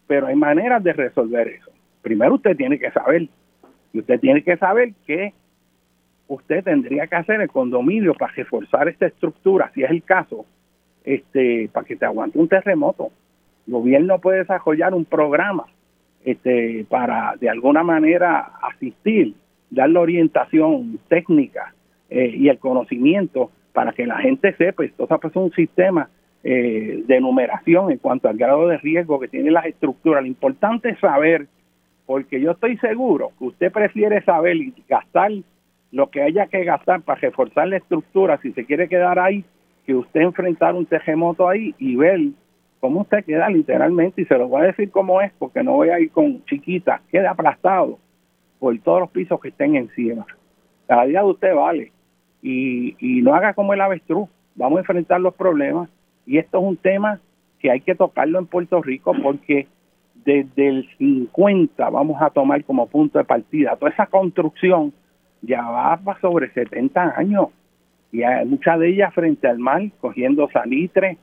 [0.07, 1.71] Pero hay maneras de resolver eso.
[2.03, 3.29] Primero usted tiene que saber
[3.93, 5.33] Y usted tiene que saber que
[6.29, 10.47] usted tendría que hacer el condominio para reforzar esta estructura, si es el caso,
[11.05, 13.11] este, para que te aguante un terremoto.
[13.67, 15.67] El gobierno puede desarrollar un programa
[16.25, 19.35] este, para de alguna manera asistir,
[19.71, 21.75] darle orientación técnica
[22.11, 26.09] eh, y el conocimiento para que la gente sepa, esto es un sistema
[26.45, 30.23] eh, de numeración en cuanto al grado de riesgo que tienen las estructuras.
[30.23, 31.47] Lo importante es saber,
[32.05, 35.31] porque yo estoy seguro que usted prefiere saber y gastar
[35.91, 39.45] lo que haya que gastar para reforzar la estructura, si se quiere quedar ahí,
[39.85, 42.21] que usted enfrentar un terremoto ahí y ver
[42.81, 45.91] cómo usted queda literalmente, y se lo voy a decir cómo es, porque no voy
[45.91, 47.99] a ir con chiquita, queda aplastado
[48.59, 50.27] por todos los pisos que estén encima.
[50.87, 51.93] Cada día de usted vale.
[52.43, 54.29] Y, y no haga como el avestruz.
[54.55, 55.89] Vamos a enfrentar los problemas.
[56.27, 57.21] Y esto es un tema
[57.61, 59.69] que hay que tocarlo en Puerto Rico porque
[60.25, 64.93] desde el 50 vamos a tomar como punto de partida toda esa construcción
[65.41, 67.49] ya va sobre 70 años
[68.13, 71.17] y hay muchas de ellas frente al mar cogiendo salitre,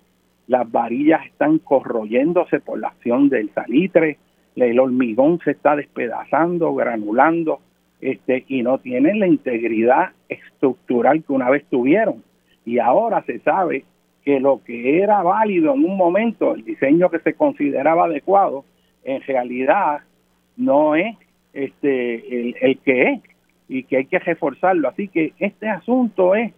[0.48, 4.18] las varillas están corroyéndose por la acción del salitre,
[4.56, 7.60] el hormigón se está despedazando, granulando,
[8.02, 12.24] este, y no tienen la integridad estructural que una vez tuvieron.
[12.66, 13.84] Y ahora se sabe
[14.26, 18.66] que lo que era válido en un momento, el diseño que se consideraba adecuado,
[19.04, 20.00] en realidad
[20.58, 21.16] no es
[21.54, 23.22] este el que es
[23.68, 24.90] y que hay que reforzarlo.
[24.90, 26.54] Así que este asunto es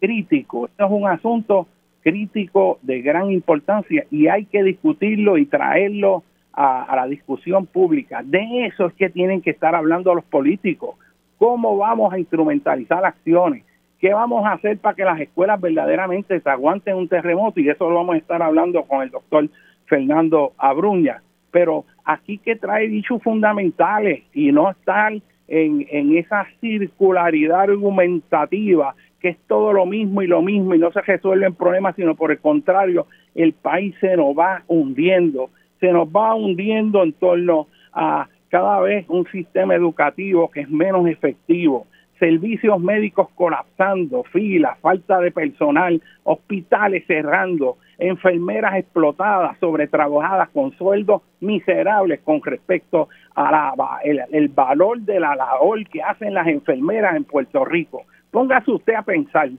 [0.00, 1.66] crítico, esto es un asunto
[2.06, 6.22] crítico de gran importancia y hay que discutirlo y traerlo
[6.52, 8.22] a, la discusión pública.
[8.24, 10.96] De eso es que tienen que estar hablando los políticos.
[11.36, 13.64] ¿Cómo vamos a instrumentalizar acciones?
[13.98, 17.60] ¿Qué vamos a hacer para que las escuelas verdaderamente se aguanten un terremoto?
[17.60, 19.48] Y eso lo vamos a estar hablando con el doctor
[19.86, 21.22] Fernando Abruña.
[21.50, 25.12] Pero aquí que trae dichos fundamentales y no estar
[25.48, 28.94] en, en esa circularidad argumentativa
[29.26, 32.30] que es todo lo mismo y lo mismo y no se resuelven problemas, sino por
[32.30, 35.50] el contrario, el país se nos va hundiendo,
[35.80, 41.08] se nos va hundiendo en torno a cada vez un sistema educativo que es menos
[41.08, 41.88] efectivo,
[42.20, 52.20] servicios médicos colapsando, filas, falta de personal, hospitales cerrando, enfermeras explotadas, sobretrabajadas con sueldos miserables
[52.20, 53.74] con respecto a la,
[54.04, 58.04] el, valor de la labor que hacen las enfermeras en Puerto Rico.
[58.30, 59.50] Póngase usted a pensar,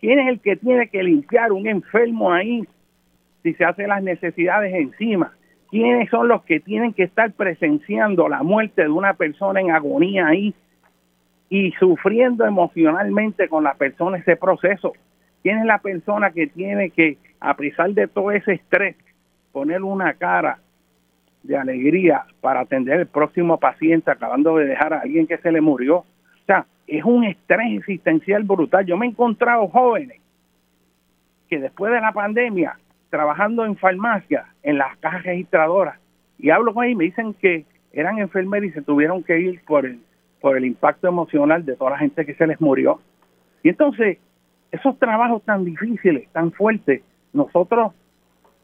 [0.00, 2.66] ¿quién es el que tiene que limpiar un enfermo ahí
[3.42, 5.32] si se hacen las necesidades encima?
[5.70, 10.28] ¿Quiénes son los que tienen que estar presenciando la muerte de una persona en agonía
[10.28, 10.54] ahí
[11.48, 14.92] y sufriendo emocionalmente con la persona ese proceso?
[15.42, 18.96] ¿Quién es la persona que tiene que, a pesar de todo ese estrés,
[19.52, 20.58] poner una cara
[21.42, 25.60] de alegría para atender al próximo paciente acabando de dejar a alguien que se le
[25.60, 26.04] murió?
[26.86, 28.86] Es un estrés existencial brutal.
[28.86, 30.20] Yo me he encontrado jóvenes
[31.48, 32.78] que después de la pandemia,
[33.10, 35.98] trabajando en farmacia, en las cajas registradoras,
[36.38, 39.62] y hablo con ellos y me dicen que eran enfermeros y se tuvieron que ir
[39.64, 40.00] por el,
[40.40, 43.00] por el impacto emocional de toda la gente que se les murió.
[43.62, 44.18] Y entonces,
[44.70, 47.92] esos trabajos tan difíciles, tan fuertes, nosotros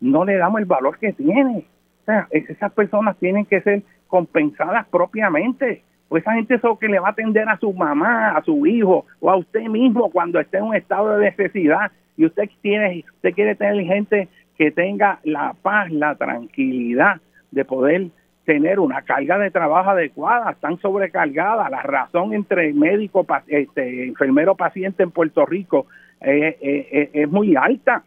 [0.00, 1.66] no le damos el valor que tiene.
[2.02, 5.82] O sea, esas personas tienen que ser compensadas propiamente.
[6.12, 8.66] Pues esa gente es lo que le va a atender a su mamá, a su
[8.66, 13.02] hijo o a usted mismo cuando esté en un estado de necesidad y usted tiene,
[13.14, 17.18] usted quiere tener gente que tenga la paz, la tranquilidad
[17.50, 18.08] de poder
[18.44, 21.70] tener una carga de trabajo adecuada, están sobrecargadas.
[21.70, 25.86] La razón entre médico, este, enfermero, paciente en Puerto Rico
[26.20, 28.02] es muy alta.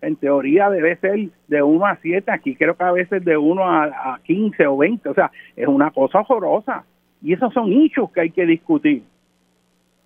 [0.00, 3.64] En teoría debe ser de 1 a 7, aquí creo que a veces de 1
[3.64, 6.84] a, a 15 o 20, o sea, es una cosa horrorosa.
[7.24, 9.02] Y esos son hechos que hay que discutir.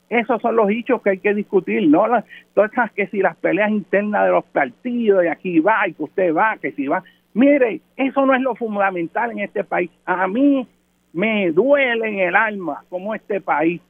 [0.09, 3.37] Esos son los hechos que hay que discutir, no las, todas esas que si las
[3.37, 7.03] peleas internas de los partidos, y aquí va, y que usted va, que si va,
[7.35, 9.91] Mire, eso no es lo fundamental en este país.
[10.07, 10.66] A mí
[11.12, 13.81] me duele en el alma cómo este país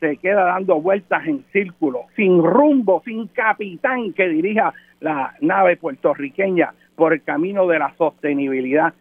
[0.00, 6.74] se queda dando vueltas en círculo, sin rumbo, sin capitán que dirija la nave puertorriqueña
[6.94, 8.94] por el camino de la sostenibilidad,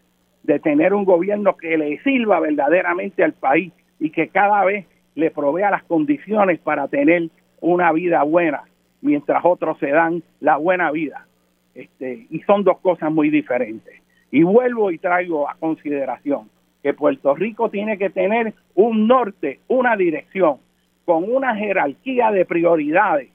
[0.44, 4.86] de tener un gobierno que le sirva verdaderamente al país y que cada vez
[5.16, 7.30] le provea las condiciones para tener
[7.62, 8.64] una vida buena,
[9.02, 11.26] mientras otros se dan la buena vida.
[11.74, 14.02] Este, y son dos cosas muy diferentes.
[14.32, 16.50] Y vuelvo y traigo a consideración
[16.82, 20.58] que Puerto Rico tiene que tener un norte, una dirección,
[21.06, 23.30] con una jerarquía de prioridades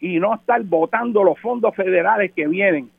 [0.00, 2.90] y no estar votando los fondos federales que vienen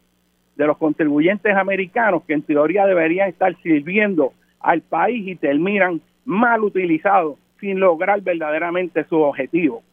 [0.58, 6.64] de los contribuyentes americanos que en teoría deberían estar sirviendo al país y terminan mal
[6.64, 9.84] utilizado sin lograr verdaderamente su objetivo.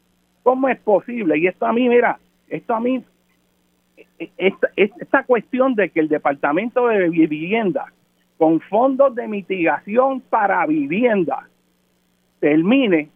[0.43, 1.39] ¿Cómo es posible?
[1.39, 3.05] Y esto a mí, mira, esto a mí,
[4.39, 7.93] esta, esta cuestión de que el Departamento de Vivienda,
[8.39, 11.47] con fondos de mitigación para vivienda,
[12.41, 13.11] termine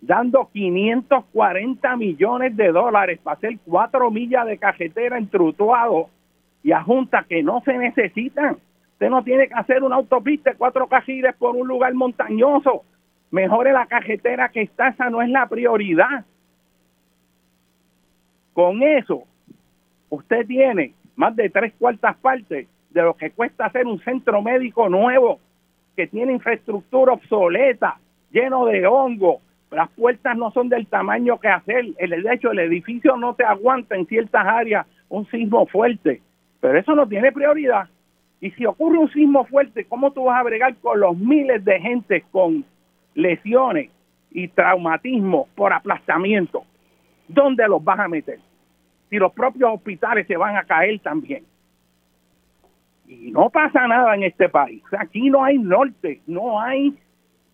[0.00, 6.10] dando 540 millones de dólares para hacer cuatro millas de carretera en Trutuado
[6.66, 8.56] y a juntas que no se necesitan.
[8.94, 12.82] Usted no tiene que hacer una autopista cuatro cajiles por un lugar montañoso.
[13.30, 16.24] Mejore la carretera que está, esa no es la prioridad.
[18.52, 19.22] Con eso,
[20.08, 24.88] usted tiene más de tres cuartas partes de lo que cuesta hacer un centro médico
[24.88, 25.38] nuevo,
[25.94, 28.00] que tiene infraestructura obsoleta,
[28.32, 29.40] lleno de hongo.
[29.70, 31.84] Las puertas no son del tamaño que hacer.
[31.98, 36.22] El, de hecho, el edificio no te aguanta en ciertas áreas un sismo fuerte.
[36.66, 37.88] Pero eso no tiene prioridad.
[38.40, 41.78] Y si ocurre un sismo fuerte, ¿cómo tú vas a bregar con los miles de
[41.78, 42.64] gente con
[43.14, 43.92] lesiones
[44.32, 46.64] y traumatismo por aplastamiento?
[47.28, 48.40] ¿Dónde los vas a meter?
[49.08, 51.44] Si los propios hospitales se van a caer también.
[53.06, 54.82] Y no pasa nada en este país.
[54.98, 56.98] Aquí no hay norte, no hay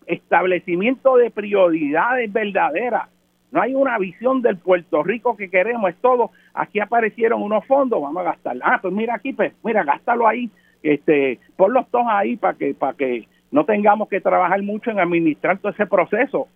[0.07, 3.09] establecimiento de prioridades verdaderas.
[3.53, 6.31] No hay una visión del Puerto Rico que queremos, es todo.
[6.55, 8.57] Aquí aparecieron unos fondos, vamos a gastar.
[8.63, 10.49] Ah, pues mira aquí, pues mira, gástalo ahí,
[10.81, 15.59] este, ponlos todos ahí para que, para que no tengamos que trabajar mucho en administrar
[15.59, 16.47] todo ese proceso,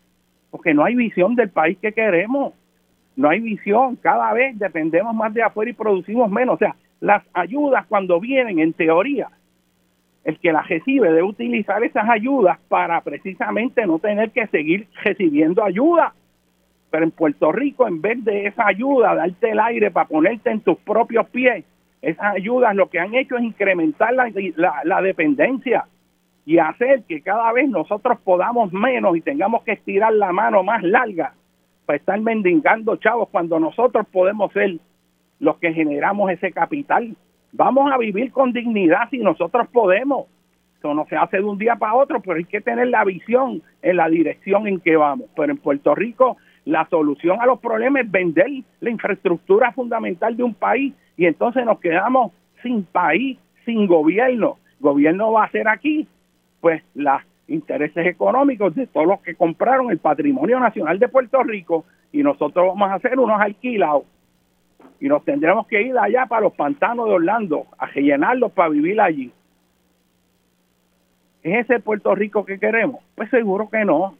[0.50, 2.56] porque no hay visión del país que queremos,
[3.16, 7.24] no hay visión, cada vez dependemos más de afuera y producimos menos, o sea, las
[7.34, 9.30] ayudas cuando vienen en teoría,
[10.24, 15.64] el que las recibe debe utilizar esas ayudas para precisamente no tener que seguir recibiendo
[15.64, 16.16] ayuda.
[16.90, 20.62] Pero en Puerto Rico, en vez de esa ayuda, darte el aire para ponerte en
[20.62, 21.66] tus propios pies,
[22.02, 24.32] esas ayudas lo que han hecho es incrementar la,
[24.84, 25.86] la, dependencia
[26.46, 30.84] y hacer que cada vez nosotros podamos menos y tengamos que estirar la mano más
[30.84, 31.34] larga
[31.86, 34.78] para estar mendigando chavos cuando nosotros podemos ser
[35.40, 37.16] los que generamos ese capital.
[37.52, 40.28] Vamos a vivir con dignidad si nosotros podemos.
[40.78, 43.64] Eso no se hace de un día para otro, pero hay que tener la visión
[43.82, 45.28] en la dirección en que vamos.
[45.36, 48.48] Pero en Puerto Rico la solución a los problemas es vender
[48.82, 54.58] la infraestructura fundamental de un país y entonces nos quedamos sin país, sin gobierno.
[54.82, 56.06] gobierno va a ser aquí,
[56.60, 61.86] pues los intereses económicos de todos los que compraron el patrimonio nacional de Puerto Rico
[62.12, 64.04] y nosotros vamos a hacer unos alquilados
[65.00, 69.00] y nos tendremos que ir allá para los pantanos de Orlando a rellenarlos para vivir
[69.00, 69.32] allí.
[71.44, 73.02] ¿Es ese Puerto Rico que queremos?
[73.16, 74.18] Pues seguro que no,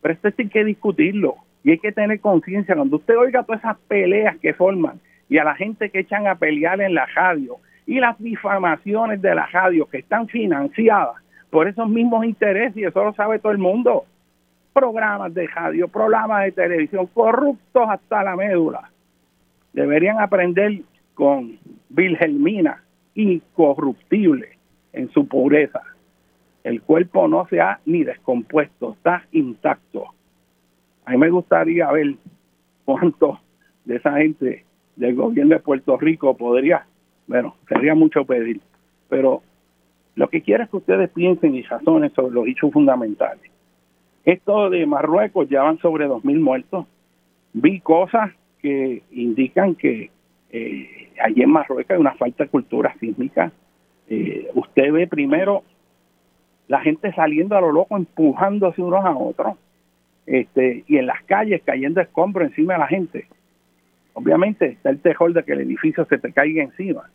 [0.00, 2.74] pero esto hay que discutirlo y hay que tener conciencia.
[2.74, 6.36] Cuando usted oiga todas esas peleas que forman y a la gente que echan a
[6.36, 7.56] pelear en la radio
[7.86, 11.16] y las difamaciones de la radio que están financiadas
[11.50, 14.04] por esos mismos intereses y eso lo sabe todo el mundo.
[14.72, 18.90] Programas de radio, programas de televisión corruptos hasta la médula.
[19.72, 20.82] Deberían aprender
[21.14, 21.58] con
[21.94, 22.82] Wilhelmina,
[23.14, 24.58] incorruptible
[24.92, 25.82] en su pureza.
[26.62, 30.14] El cuerpo no se ha ni descompuesto, está intacto.
[31.08, 32.16] A mí me gustaría ver
[32.84, 33.40] cuánto
[33.86, 36.84] de esa gente del gobierno de Puerto Rico podría,
[37.26, 38.60] bueno, sería mucho pedir,
[39.08, 39.40] pero
[40.16, 43.50] lo que quiero es que ustedes piensen y razonen sobre los hechos fundamentales.
[44.26, 46.84] Esto de Marruecos ya van sobre 2.000 muertos.
[47.54, 48.30] Vi cosas
[48.60, 50.10] que indican que
[50.50, 53.50] eh, allí en Marruecos hay una falta de cultura sísmica.
[54.10, 55.62] Eh, usted ve primero
[56.66, 59.56] la gente saliendo a lo loco, empujándose unos a otros,
[60.28, 63.26] este, y en las calles cayendo escombros encima de la gente
[64.18, 67.08] obviamente está el terror de que el edificio se te caiga encima.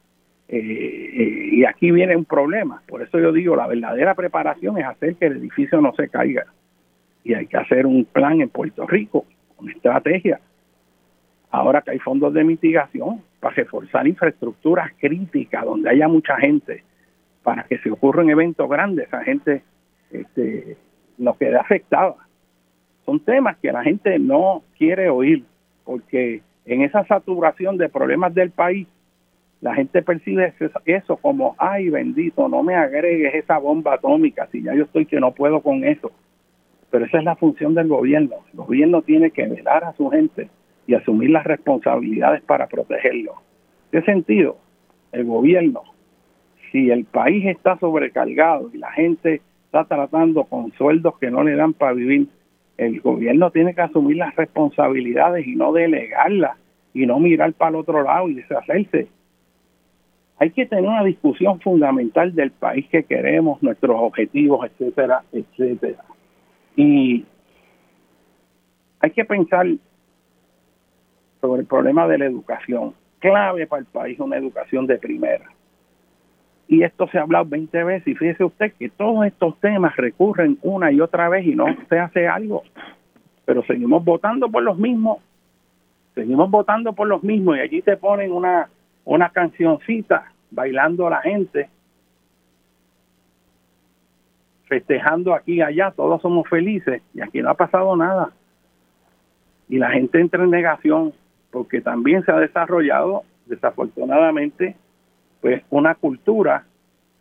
[0.47, 2.82] Eh, eh, y aquí viene un problema.
[2.88, 6.45] Por eso yo digo, la verdadera preparación es hacer que el edificio no se caiga.
[7.26, 9.26] Y hay que hacer un plan en Puerto Rico,
[9.57, 10.39] una estrategia.
[11.51, 16.84] Ahora que hay fondos de mitigación para reforzar infraestructuras críticas donde haya mucha gente,
[17.43, 19.61] para que se ocurran eventos grandes, esa gente
[20.09, 20.78] este,
[21.18, 22.16] no quede afectada.
[23.06, 25.43] Son temas que la gente no quiere oír,
[25.84, 28.88] porque en esa saturación de problemas del país,
[29.62, 30.54] la gente percibe
[30.86, 35.20] eso como, ay bendito, no me agregues esa bomba atómica, si ya yo estoy que
[35.20, 36.12] no puedo con eso.
[36.91, 38.36] Pero esa es la función del gobierno.
[38.51, 40.49] El gobierno tiene que velar a su gente
[40.86, 43.36] y asumir las responsabilidades para protegerlo.
[43.91, 44.58] ¿Qué sentido?
[45.12, 45.84] El gobierno,
[46.72, 51.56] si el país está sobrecargado y la gente está tratando con sueldos que no le
[51.56, 52.28] dan para vivir,
[52.84, 56.57] el gobierno tiene que asumir las responsabilidades y no delegarlas
[56.93, 59.07] y no mirar para el otro lado y deshacerse.
[60.38, 66.03] Hay que tener una discusión fundamental del país que queremos, nuestros objetivos, etcétera, etcétera.
[66.75, 67.25] Y
[68.99, 69.67] hay que pensar
[71.39, 72.93] sobre el problema de la educación.
[73.19, 75.53] Clave para el país una educación de primera.
[76.74, 80.57] Y esto se ha hablado 20 veces y fíjese usted que todos estos temas recurren
[80.63, 82.63] una y otra vez y no se hace algo.
[83.45, 85.19] Pero seguimos votando por los mismos.
[86.15, 88.69] Seguimos votando por los mismos y allí te ponen una,
[89.05, 91.69] una cancioncita bailando a la gente,
[94.65, 98.32] festejando aquí y allá, todos somos felices y aquí no ha pasado nada.
[99.69, 101.13] Y la gente entra en negación
[101.51, 104.76] porque también se ha desarrollado, desafortunadamente,
[105.43, 106.63] pues una cultura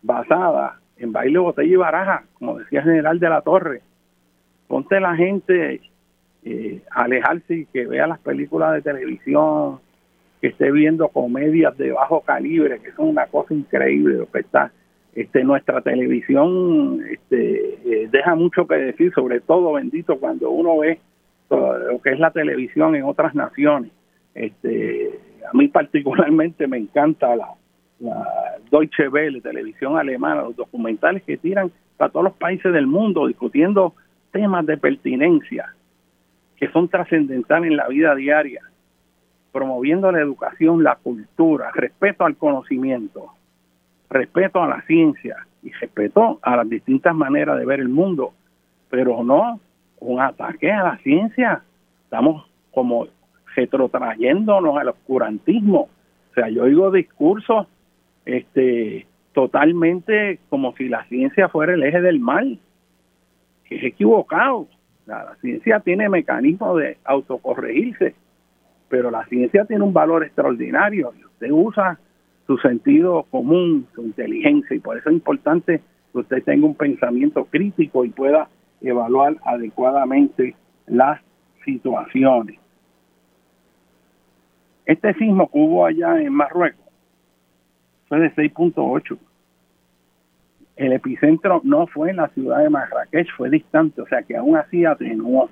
[0.00, 3.82] basada en baile, botella y baraja, como decía el general de la Torre.
[4.68, 5.80] Ponte la gente
[6.44, 9.80] eh, alejarse y que vea las películas de televisión,
[10.40, 14.44] que esté viendo comedias de bajo calibre, que son una cosa increíble lo que.
[15.14, 21.00] Este, nuestra televisión este, eh, deja mucho que decir, sobre todo, bendito, cuando uno ve
[21.50, 23.90] lo que es la televisión en otras naciones
[24.34, 25.10] este,
[25.46, 27.48] a mí particularmente me encanta la,
[28.70, 33.94] Deutsche Welle, televisión alemana, los documentales que tiran para todos los países del mundo discutiendo
[34.30, 35.74] temas de pertinencia
[36.56, 38.60] que son trascendentales en la vida diaria,
[39.50, 43.32] promoviendo la educación, la cultura, respeto al conocimiento,
[44.08, 48.32] respeto a la ciencia y respeto a las distintas maneras de ver el mundo,
[48.90, 49.60] pero no
[49.98, 51.62] un ataque a la ciencia.
[52.04, 53.08] Estamos como
[53.54, 55.88] retrotrayéndonos al oscurantismo.
[56.30, 57.66] O sea, yo oigo discursos
[58.24, 62.58] este, totalmente como si la ciencia fuera el eje del mal,
[63.64, 64.68] que es equivocado.
[65.06, 68.14] La, ciencia tiene mecanismos de autocorregirse,
[68.88, 71.98] pero la ciencia tiene un valor extraordinario y usted usa
[72.46, 75.80] su sentido común, su inteligencia, y por eso es importante
[76.12, 78.48] que usted tenga un pensamiento crítico y pueda
[78.80, 80.54] evaluar adecuadamente
[80.86, 81.20] las
[81.64, 82.58] situaciones.
[84.84, 86.81] Este sismo que hubo allá en Marruecos
[88.12, 89.16] fue de 6.8.
[90.76, 94.54] El epicentro no fue en la ciudad de Marrakech, fue distante, o sea que aún
[94.54, 95.48] así atenuó.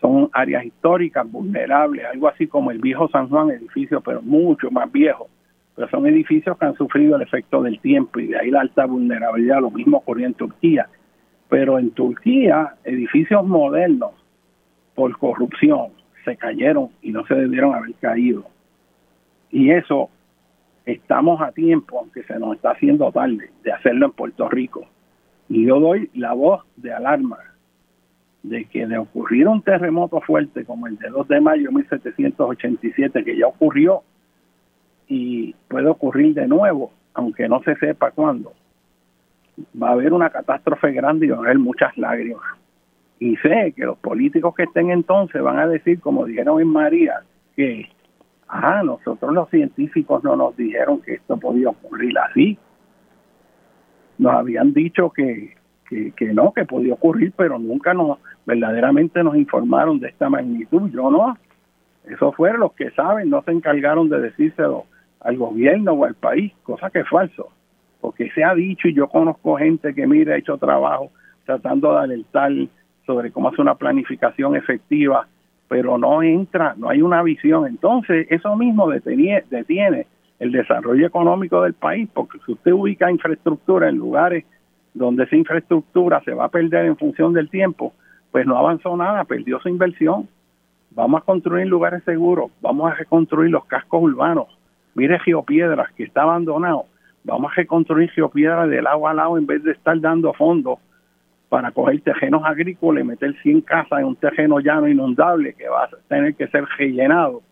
[0.00, 4.90] Son áreas históricas vulnerables, algo así como el viejo San Juan, edificio, pero mucho más
[4.90, 5.28] viejo.
[5.76, 8.86] Pero son edificios que han sufrido el efecto del tiempo y de ahí la alta
[8.86, 9.60] vulnerabilidad.
[9.60, 10.88] Lo mismo ocurrió en Turquía.
[11.50, 14.12] Pero en Turquía, edificios modernos
[14.94, 15.88] por corrupción,
[16.24, 18.46] se cayeron y no se debieron haber caído.
[19.50, 20.08] Y eso
[20.92, 24.86] estamos a tiempo, aunque se nos está haciendo tarde, de hacerlo en Puerto Rico.
[25.48, 27.38] Y yo doy la voz de alarma
[28.42, 33.24] de que de ocurrir un terremoto fuerte como el de 2 de mayo de 1787,
[33.24, 34.02] que ya ocurrió,
[35.08, 38.52] y puede ocurrir de nuevo, aunque no se sepa cuándo,
[39.80, 42.44] va a haber una catástrofe grande y va a haber muchas lágrimas.
[43.18, 47.22] Y sé que los políticos que estén entonces van a decir, como dijeron en María,
[47.54, 47.88] que,
[48.50, 52.58] ah, nosotros los científicos no nos dijeron que esto podía ocurrir así.
[54.18, 55.54] Nos habían dicho que,
[55.88, 60.90] que, no, que podía ocurrir, pero nunca nos verdaderamente nos informaron de esta magnitud.
[60.90, 61.36] Yo no.
[62.04, 64.86] Eso fueron los que saben, no se encargaron de decírselo
[65.20, 67.48] al gobierno o al país, cosa que es falso.
[68.00, 71.10] Porque se ha dicho, y yo conozco gente que, mira, ha hecho trabajo
[71.44, 72.52] tratando de alertar
[73.06, 75.26] sobre cómo hacer una planificación efectiva,
[75.70, 77.64] pero no entra, no hay una visión.
[77.64, 80.08] Entonces, eso mismo detiene, detiene
[80.40, 84.44] el desarrollo económico del país, porque si usted ubica infraestructura en lugares
[84.94, 87.92] donde esa infraestructura se va a perder en función del tiempo,
[88.32, 90.28] pues no avanzó nada, perdió su inversión.
[90.90, 94.48] Vamos a construir lugares seguros, vamos a reconstruir los cascos urbanos.
[94.96, 96.86] Mire Geopiedras, que está abandonado.
[97.22, 100.80] Vamos a reconstruir Geopiedras del agua al lado en vez de estar dando fondos
[101.50, 105.84] para coger terrenos agrícolas y meter 100 casas en un terreno llano inundable que va
[105.84, 107.42] a tener que ser rellenado.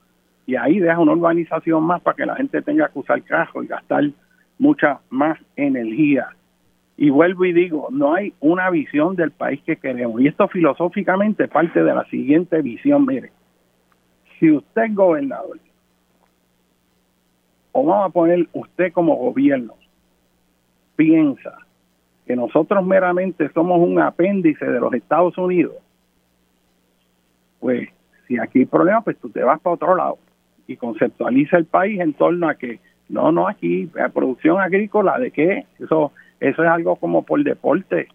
[0.46, 3.66] Y ahí deja una urbanización más para que la gente tenga que usar carro y
[3.66, 4.04] gastar
[4.56, 6.28] mucha más energía.
[6.96, 10.20] Y vuelvo y digo, no hay una visión del país que queremos.
[10.20, 13.04] Y esto filosóficamente parte de la siguiente visión.
[13.04, 13.32] Mire,
[14.38, 15.58] si usted es gobernador,
[17.72, 19.74] o vamos a poner usted como gobierno,
[20.94, 21.58] piensa
[22.28, 25.76] que nosotros meramente somos un apéndice de los Estados Unidos,
[27.58, 27.88] pues
[28.26, 30.18] si aquí hay problema, pues tú te vas para otro lado
[30.66, 35.64] y conceptualiza el país en torno a que no, no, aquí producción agrícola, ¿de qué?
[35.78, 38.08] Eso, eso es algo como por deporte,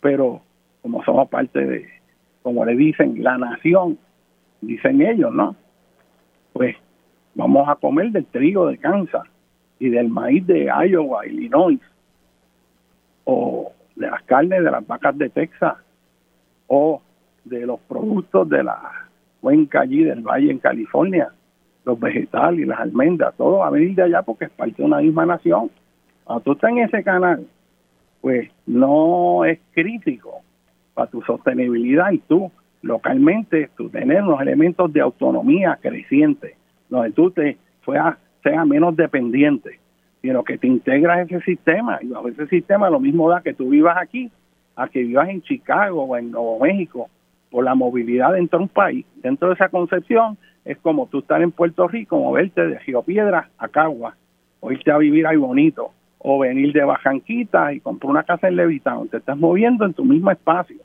[0.00, 0.40] pero
[0.80, 1.86] como somos parte de,
[2.42, 3.98] como le dicen, la nación,
[4.62, 5.54] dicen ellos, ¿no?
[6.54, 6.76] Pues
[7.34, 9.24] vamos a comer del trigo de Kansas
[9.78, 11.78] y del maíz de Iowa, Illinois,
[13.24, 15.74] o de las carnes de las vacas de Texas
[16.66, 17.02] o
[17.44, 19.08] de los productos de la
[19.40, 21.28] cuenca allí del valle en California,
[21.84, 24.84] los vegetales y las almendras, todo va a venir de allá porque es parte de
[24.84, 25.70] una misma nación.
[26.24, 27.46] Cuando tú estás en ese canal,
[28.22, 30.40] pues no es crítico
[30.94, 32.50] para tu sostenibilidad y tú
[32.80, 36.56] localmente tú tener unos elementos de autonomía creciente,
[36.88, 39.78] donde tú te seas, sea menos dependiente,
[40.24, 43.68] sino que te integras ese sistema y bajo ese sistema lo mismo da que tú
[43.68, 44.30] vivas aquí
[44.74, 47.10] a que vivas en Chicago o en Nuevo México
[47.50, 49.04] por la movilidad dentro de un país.
[49.16, 53.50] Dentro de esa concepción es como tú estar en Puerto Rico, moverte de Río Piedra
[53.58, 54.16] a Cagua,
[54.60, 58.56] o irte a vivir ahí bonito, o venir de Bajanquita y comprar una casa en
[58.56, 59.10] Levittown.
[59.10, 60.78] Te estás moviendo en tu mismo espacio.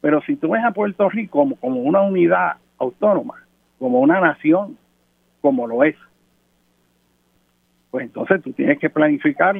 [0.00, 3.42] Pero si tú ves a Puerto Rico como, como una unidad autónoma,
[3.80, 4.78] como una nación,
[5.40, 5.96] como lo es,
[7.92, 9.54] pues entonces tú tienes que planificar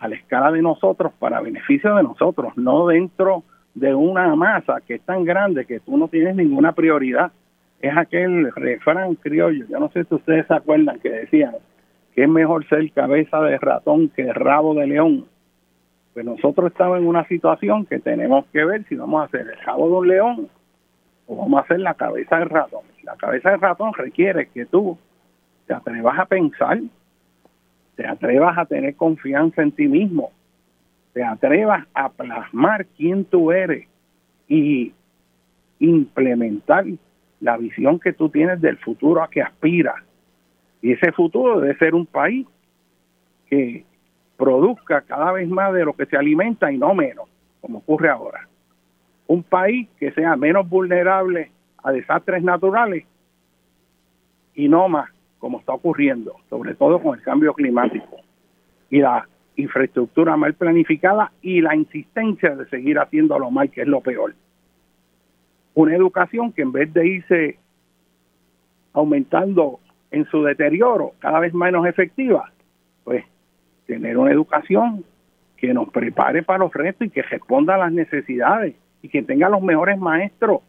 [0.00, 3.44] a la escala de nosotros para beneficio de nosotros, no dentro
[3.74, 7.30] de una masa que es tan grande que tú no tienes ninguna prioridad.
[7.80, 11.54] Es aquel refrán criollo, yo no sé si ustedes se acuerdan que decían
[12.12, 15.26] que es mejor ser cabeza de ratón que rabo de león.
[16.12, 19.64] Pues nosotros estamos en una situación que tenemos que ver si vamos a hacer el
[19.64, 20.48] rabo de un león
[21.28, 22.82] o vamos a hacer la cabeza de ratón.
[23.04, 24.98] La cabeza de ratón requiere que tú
[25.68, 26.80] te atrevas a pensar,
[28.00, 30.30] te atrevas a tener confianza en ti mismo,
[31.12, 33.86] te atrevas a plasmar quién tú eres
[34.48, 34.94] y
[35.80, 36.86] implementar
[37.40, 39.96] la visión que tú tienes del futuro a que aspiras.
[40.80, 42.46] Y ese futuro debe ser un país
[43.50, 43.84] que
[44.38, 47.28] produzca cada vez más de lo que se alimenta y no menos,
[47.60, 48.48] como ocurre ahora.
[49.26, 51.50] Un país que sea menos vulnerable
[51.84, 53.04] a desastres naturales
[54.54, 55.10] y no más,
[55.40, 58.18] como está ocurriendo, sobre todo con el cambio climático
[58.90, 59.26] y la
[59.56, 64.34] infraestructura mal planificada y la insistencia de seguir haciéndolo mal, que es lo peor.
[65.74, 67.58] Una educación que en vez de irse
[68.92, 69.80] aumentando
[70.10, 72.52] en su deterioro, cada vez menos efectiva,
[73.04, 73.24] pues
[73.86, 75.04] tener una educación
[75.56, 79.48] que nos prepare para los retos y que responda a las necesidades y que tenga
[79.48, 80.60] los mejores maestros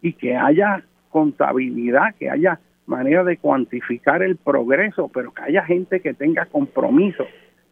[0.00, 6.00] y que haya contabilidad, que haya manera de cuantificar el progreso, pero que haya gente
[6.00, 7.26] que tenga compromiso.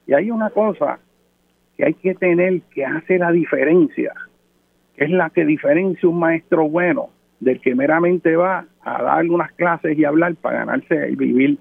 [0.06, 0.98] Y hay una cosa
[1.76, 4.12] que hay que tener que hace la diferencia,
[4.96, 7.10] que es la que diferencia un maestro bueno
[7.40, 11.58] del que meramente va a dar unas clases y hablar para ganarse el vivir.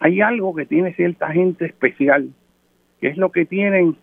[0.00, 2.30] Hay algo que tiene cierta gente especial,
[3.00, 3.96] que es lo que tienen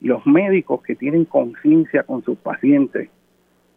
[0.00, 3.10] los médicos que tienen conciencia con sus pacientes,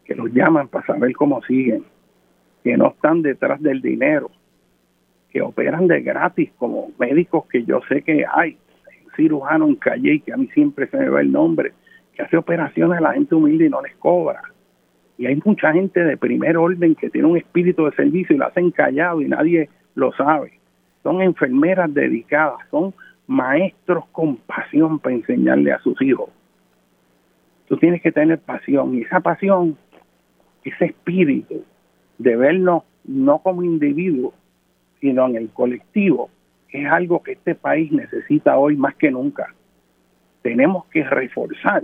[0.05, 1.83] que los llaman para saber cómo siguen
[2.63, 4.31] que no están detrás del dinero,
[5.29, 8.57] que operan de gratis como médicos que yo sé que hay,
[9.15, 11.73] cirujano en Calle que a mí siempre se me va el nombre,
[12.13, 14.41] que hace operaciones a la gente humilde y no les cobra.
[15.17, 18.47] Y hay mucha gente de primer orden que tiene un espíritu de servicio y lo
[18.47, 20.59] hacen callado y nadie lo sabe.
[21.03, 22.93] Son enfermeras dedicadas, son
[23.27, 26.29] maestros con pasión para enseñarle a sus hijos.
[27.67, 29.77] Tú tienes que tener pasión y esa pasión,
[30.63, 31.63] ese espíritu,
[32.17, 34.33] de vernos no como individuos,
[34.99, 36.29] sino en el colectivo,
[36.69, 39.53] es algo que este país necesita hoy más que nunca.
[40.41, 41.83] Tenemos que reforzar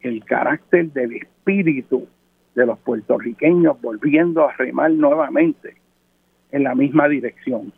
[0.00, 2.06] el carácter del espíritu
[2.54, 5.76] de los puertorriqueños volviendo a remar nuevamente
[6.50, 7.72] en la misma dirección.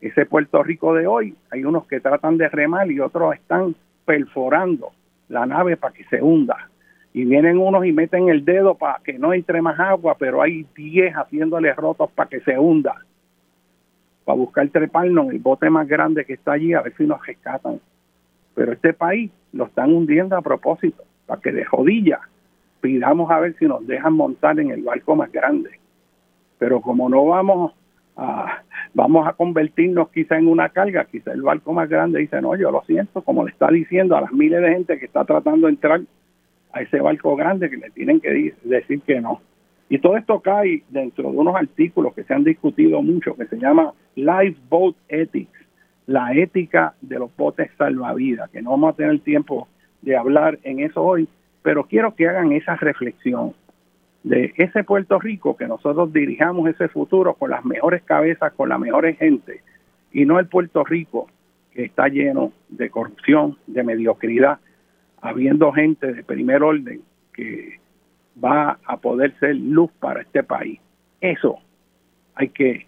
[0.00, 3.74] Ese Puerto Rico de hoy, hay unos que tratan de remar y otros están
[4.04, 4.90] perforando
[5.28, 6.68] la nave para que se hunda
[7.14, 10.66] y vienen unos y meten el dedo para que no entre más agua, pero hay
[10.74, 13.04] 10 haciéndole rotos para que se hunda,
[14.24, 17.24] para buscar treparnos en el bote más grande que está allí, a ver si nos
[17.26, 17.80] rescatan.
[18.54, 22.20] Pero este país lo están hundiendo a propósito, para que de jodilla
[22.80, 25.70] pidamos a ver si nos dejan montar en el barco más grande.
[26.58, 27.74] Pero como no vamos
[28.16, 28.62] a,
[28.94, 32.70] vamos a convertirnos quizá en una carga, quizá el barco más grande dice, no, yo
[32.70, 35.74] lo siento, como le está diciendo a las miles de gente que está tratando de
[35.74, 36.00] entrar
[36.72, 39.40] a ese barco grande que le tienen que decir que no.
[39.88, 43.58] Y todo esto cae dentro de unos artículos que se han discutido mucho, que se
[43.58, 45.60] llama Lifeboat Ethics,
[46.06, 49.68] la ética de los botes salvavidas, que no vamos a tener tiempo
[50.00, 51.28] de hablar en eso hoy,
[51.62, 53.54] pero quiero que hagan esa reflexión
[54.22, 58.78] de ese Puerto Rico, que nosotros dirijamos ese futuro con las mejores cabezas, con la
[58.78, 59.60] mejores gente,
[60.12, 61.28] y no el Puerto Rico
[61.72, 64.58] que está lleno de corrupción, de mediocridad,
[65.22, 67.00] habiendo gente de primer orden
[67.32, 67.78] que
[68.44, 70.80] va a poder ser luz para este país.
[71.20, 71.60] Eso
[72.34, 72.86] hay que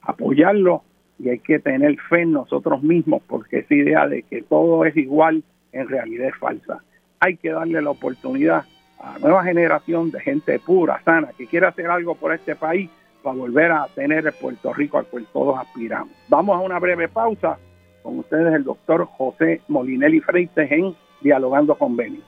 [0.00, 0.84] apoyarlo
[1.18, 4.96] y hay que tener fe en nosotros mismos porque esa idea de que todo es
[4.96, 5.42] igual
[5.72, 6.82] en realidad es falsa.
[7.20, 8.64] hay que darle la oportunidad
[9.00, 12.88] a la nueva generación de gente pura, sana, que quiere hacer algo por este país
[13.22, 16.14] para volver a tener el Puerto Rico al cual todos aspiramos.
[16.28, 17.58] Vamos a una breve pausa
[18.04, 22.22] con ustedes el doctor José Molinelli Freites en Dialogando con Beni.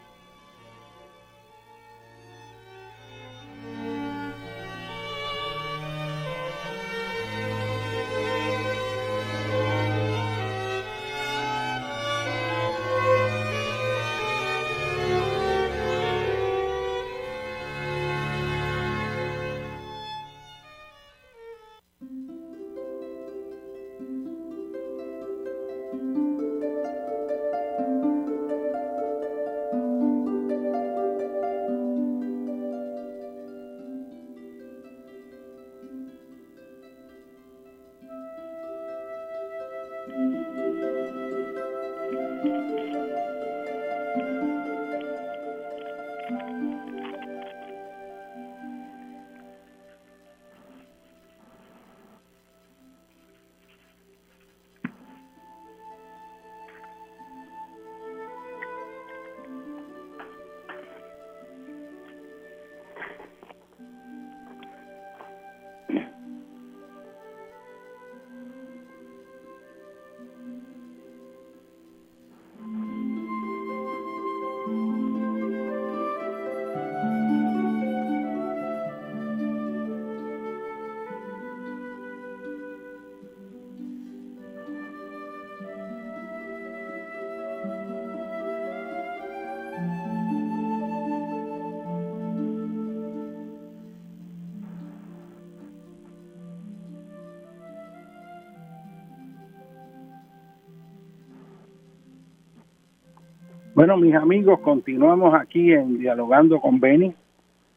[103.81, 107.15] Bueno, mis amigos, continuamos aquí en Dialogando con Beni,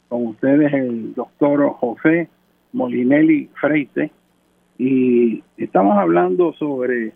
[0.09, 2.27] con ustedes el doctor José
[2.73, 4.11] Molinelli Freite,
[4.77, 7.13] y estamos hablando sobre eh,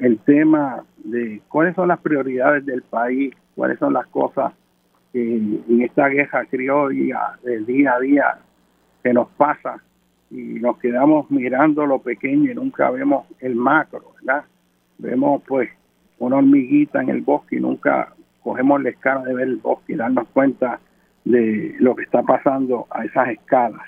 [0.00, 4.54] el tema de cuáles son las prioridades del país, cuáles son las cosas
[5.12, 8.38] que en esta guerra criolla del día a día
[9.02, 9.82] que nos pasa.
[10.30, 14.46] Y nos quedamos mirando lo pequeño y nunca vemos el macro, ¿verdad?
[14.96, 15.68] Vemos pues
[16.18, 19.96] una hormiguita en el bosque y nunca cogemos la escala de ver el bosque y
[19.96, 20.80] darnos cuenta
[21.24, 23.82] de lo que está pasando a esas escalas.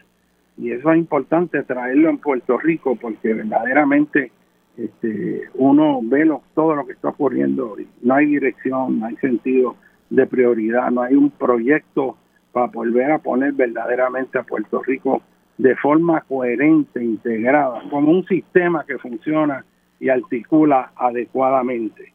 [0.57, 4.33] Y eso es importante traerlo en Puerto Rico porque verdaderamente
[4.76, 9.76] este, uno ve todo lo que está ocurriendo y no hay dirección, no hay sentido
[10.11, 12.16] de prioridad, no hay un proyecto
[12.53, 15.22] para volver a poner verdaderamente a Puerto Rico
[15.59, 19.64] de forma coherente, integrada, como un sistema que funciona
[20.01, 22.12] y articula adecuadamente.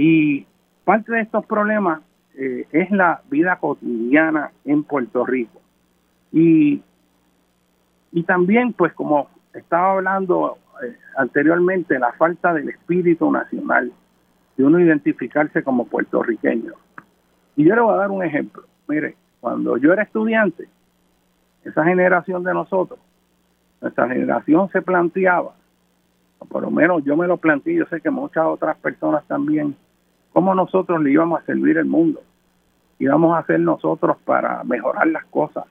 [0.00, 0.46] Y
[0.84, 2.02] parte de estos problemas
[2.36, 5.60] eh, es la vida cotidiana en Puerto Rico.
[6.30, 6.80] Y,
[8.12, 13.90] y también, pues como estaba hablando eh, anteriormente, la falta del espíritu nacional,
[14.56, 16.74] de uno identificarse como puertorriqueño.
[17.56, 18.62] Y yo le voy a dar un ejemplo.
[18.86, 20.68] Mire, cuando yo era estudiante,
[21.64, 23.00] esa generación de nosotros,
[23.80, 25.54] nuestra generación se planteaba,
[26.48, 29.74] por lo menos yo me lo planteé, yo sé que muchas otras personas también,
[30.32, 32.20] cómo nosotros le íbamos a servir el mundo,
[32.98, 35.64] íbamos a hacer nosotros para mejorar las cosas.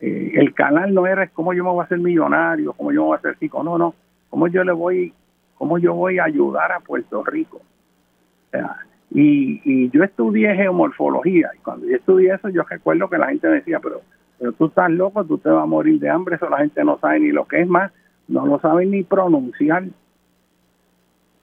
[0.00, 3.06] Eh, el canal no era cómo yo me voy a hacer millonario, cómo yo me
[3.08, 3.94] voy a hacer rico, no, no,
[4.30, 5.12] cómo yo le voy,
[5.56, 7.60] cómo yo voy a ayudar a Puerto Rico.
[9.10, 13.48] y, y yo estudié geomorfología y cuando yo estudié eso yo recuerdo que la gente
[13.48, 14.02] decía, pero,
[14.38, 16.98] pero tú estás loco, tú te vas a morir de hambre, eso la gente no
[16.98, 17.92] sabe ni lo que es más,
[18.28, 19.84] no lo sabe ni pronunciar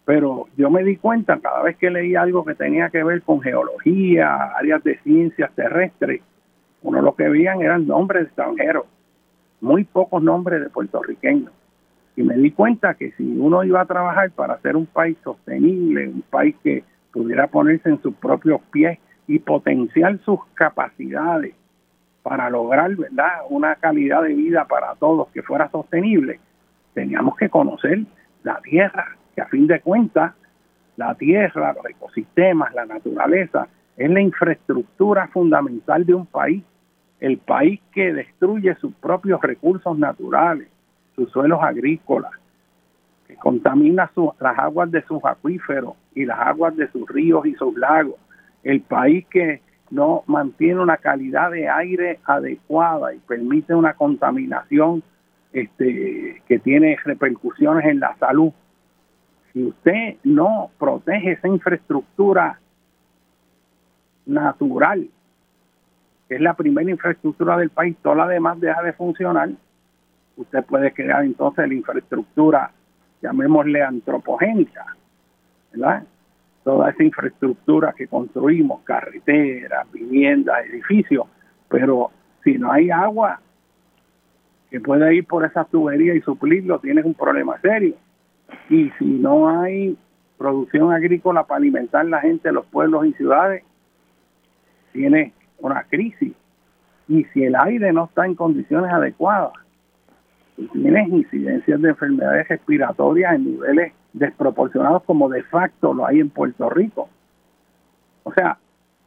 [0.05, 3.41] pero yo me di cuenta cada vez que leí algo que tenía que ver con
[3.41, 6.21] geología, áreas de ciencias terrestres,
[6.83, 8.85] uno lo que veían eran nombres extranjeros,
[9.61, 11.51] muy pocos nombres de puertorriqueños.
[12.15, 16.07] Y me di cuenta que si uno iba a trabajar para ser un país sostenible,
[16.07, 21.55] un país que pudiera ponerse en sus propios pies y potenciar sus capacidades
[22.21, 23.41] para lograr ¿verdad?
[23.49, 26.39] una calidad de vida para todos que fuera sostenible,
[26.93, 28.01] teníamos que conocer
[28.43, 30.33] la tierra, que a fin de cuentas
[30.97, 33.67] la tierra, los ecosistemas, la naturaleza,
[33.97, 36.63] es la infraestructura fundamental de un país.
[37.19, 40.67] El país que destruye sus propios recursos naturales,
[41.15, 42.31] sus suelos agrícolas,
[43.27, 44.09] que contamina
[44.39, 48.15] las aguas de sus acuíferos y las aguas de sus ríos y sus lagos.
[48.63, 49.61] El país que
[49.91, 55.03] no mantiene una calidad de aire adecuada y permite una contaminación
[55.53, 58.51] este, que tiene repercusiones en la salud
[59.55, 62.59] si usted no protege esa infraestructura
[64.25, 65.07] natural,
[66.27, 69.51] que es la primera infraestructura del país, toda la demás deja de funcionar,
[70.35, 72.69] usted puede crear entonces la infraestructura,
[73.21, 74.87] llamémosle antropogénica,
[75.71, 76.03] ¿verdad?
[76.65, 81.27] Toda esa infraestructura que construimos, carreteras, viviendas, edificios,
[81.69, 82.11] pero
[82.43, 83.39] si no hay agua
[84.69, 87.95] que pueda ir por esa tubería y suplirlo, tienes un problema serio.
[88.69, 89.97] Y si no hay
[90.37, 93.63] producción agrícola para alimentar la gente de los pueblos y ciudades,
[94.91, 96.33] tiene una crisis.
[97.07, 99.53] Y si el aire no está en condiciones adecuadas,
[100.71, 106.69] tienes incidencias de enfermedades respiratorias en niveles desproporcionados como de facto lo hay en Puerto
[106.69, 107.09] Rico.
[108.23, 108.57] O sea,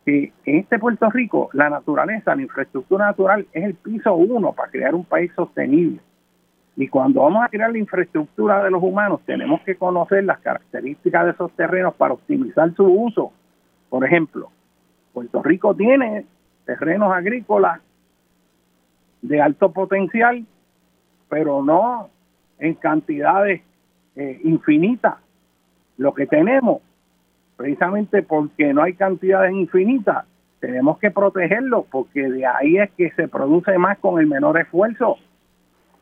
[0.05, 4.71] que en este Puerto Rico la naturaleza, la infraestructura natural es el piso uno para
[4.71, 6.01] crear un país sostenible.
[6.81, 11.25] Y cuando vamos a crear la infraestructura de los humanos, tenemos que conocer las características
[11.25, 13.33] de esos terrenos para optimizar su uso.
[13.89, 14.49] Por ejemplo,
[15.13, 16.25] Puerto Rico tiene
[16.65, 17.81] terrenos agrícolas
[19.23, 20.47] de alto potencial,
[21.29, 22.11] pero no
[22.61, 23.61] en cantidades
[24.15, 25.17] eh, infinitas.
[25.97, 26.81] Lo que tenemos,
[27.57, 30.27] precisamente porque no hay cantidades infinitas,
[30.61, 35.17] tenemos que protegerlo, porque de ahí es que se produce más con el menor esfuerzo.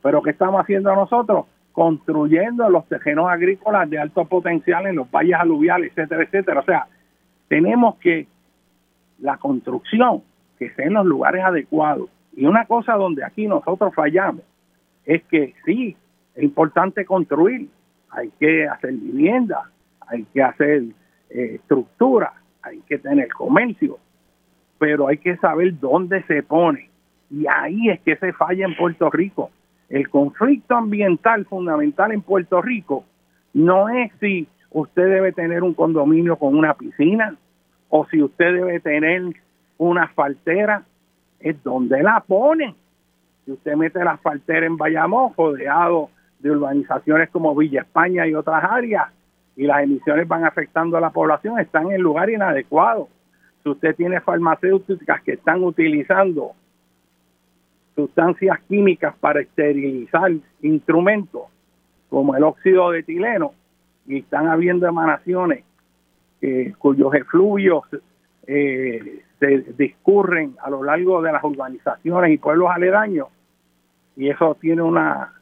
[0.03, 1.47] Pero ¿qué estamos haciendo nosotros?
[1.73, 6.61] Construyendo los terrenos agrícolas de alto potencial en los valles aluviales, etcétera, etcétera.
[6.61, 6.87] O sea,
[7.49, 8.27] tenemos que
[9.19, 10.23] la construcción,
[10.59, 12.09] que sea en los lugares adecuados.
[12.35, 14.43] Y una cosa donde aquí nosotros fallamos
[15.05, 15.97] es que sí,
[16.35, 17.69] es importante construir,
[18.11, 19.71] hay que hacer vivienda,
[20.07, 20.83] hay que hacer
[21.31, 22.33] eh, estructura,
[22.63, 23.99] hay que tener comercio,
[24.79, 26.91] pero hay que saber dónde se pone.
[27.31, 29.51] Y ahí es que se falla en Puerto Rico.
[29.89, 33.05] El conflicto ambiental fundamental en Puerto Rico
[33.55, 37.37] no es si usted debe tener un condominio con una piscina,
[37.89, 39.23] o si usted debe tener
[39.79, 40.83] una asfaltera,
[41.39, 42.75] es donde la ponen.
[43.45, 46.11] Si usted mete la asfaltera en Bayamón, rodeado
[46.41, 49.09] de urbanizaciones como Villa España y otras áreas,
[49.57, 53.09] y las emisiones van afectando a la población, están en lugar inadecuado.
[53.63, 56.53] Si usted tiene farmacéuticas que están utilizando
[57.97, 60.31] sustancias químicas para esterilizar
[60.63, 61.45] instrumentos,
[62.09, 63.55] como el óxido de etileno,
[64.07, 65.65] y están habiendo emanaciones
[66.43, 67.83] eh, cuyos efluvios
[68.47, 73.29] eh, se discurren a lo largo de las urbanizaciones y pueblos aledaños,
[74.15, 75.33] y eso tiene una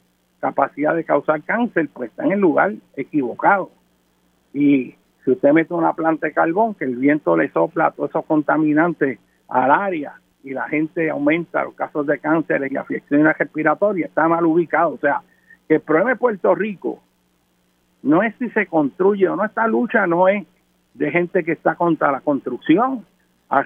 [0.40, 3.70] capacidad de causar cáncer, pues está en el lugar equivocado.
[4.52, 4.94] Y
[5.24, 9.18] si usted mete una planta de carbón, que el viento le sopla todos esos contaminantes
[9.48, 10.14] al área
[10.45, 14.92] y la gente aumenta los casos de cáncer y afecciones respiratorias, está mal ubicado.
[14.92, 15.22] O sea,
[15.66, 17.03] que el problema de Puerto Rico
[18.03, 20.47] no es si se construye o no, esta lucha no es
[20.92, 23.05] de gente que está contra la construcción,
[23.49, 23.64] al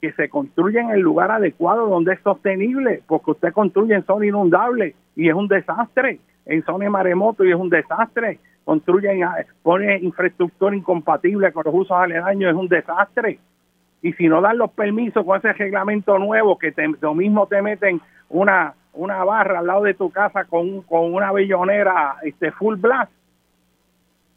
[0.00, 4.26] que se construye en el lugar adecuado donde es sostenible, porque usted construye en zona
[4.26, 9.08] inundable y es un desastre, en zona de maremoto y es un desastre, construye,
[9.62, 13.38] pone infraestructura incompatible con los usos aledaños, es un desastre.
[14.02, 17.62] Y si no dan los permisos con ese reglamento nuevo que te, lo mismo te
[17.62, 22.76] meten una una barra al lado de tu casa con, con una bellonera este full
[22.76, 23.12] blast,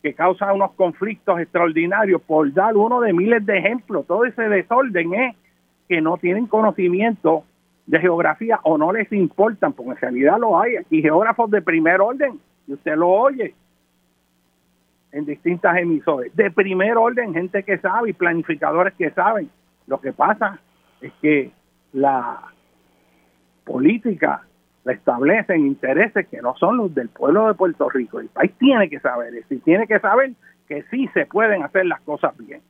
[0.04, 4.06] que causa unos conflictos extraordinarios, por dar uno de miles de ejemplos.
[4.06, 5.36] Todo ese desorden es
[5.88, 7.44] que no tienen conocimiento
[7.86, 10.76] de geografía o no les importan, porque en realidad lo hay.
[10.90, 13.56] Y geógrafos de primer orden, y usted lo oye
[15.12, 19.50] en distintas emisoras, de primer orden, gente que sabe y planificadores que saben.
[19.88, 20.60] Lo que pasa
[21.02, 21.52] es que
[21.94, 22.44] la
[23.64, 24.44] política
[24.86, 28.20] establecen intereses que no son los del pueblo de Puerto Rico.
[28.20, 30.32] El país tiene que saber eso y tiene que saber
[30.68, 32.62] que sí se pueden hacer las cosas bien.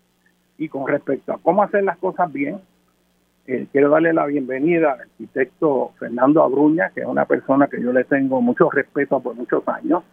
[0.57, 2.59] Y con respecto a cómo hacer las cosas bien,
[3.47, 7.91] eh, quiero darle la bienvenida al arquitecto Fernando Abruña, que es una persona que yo
[7.91, 10.03] le tengo mucho respeto por muchos años.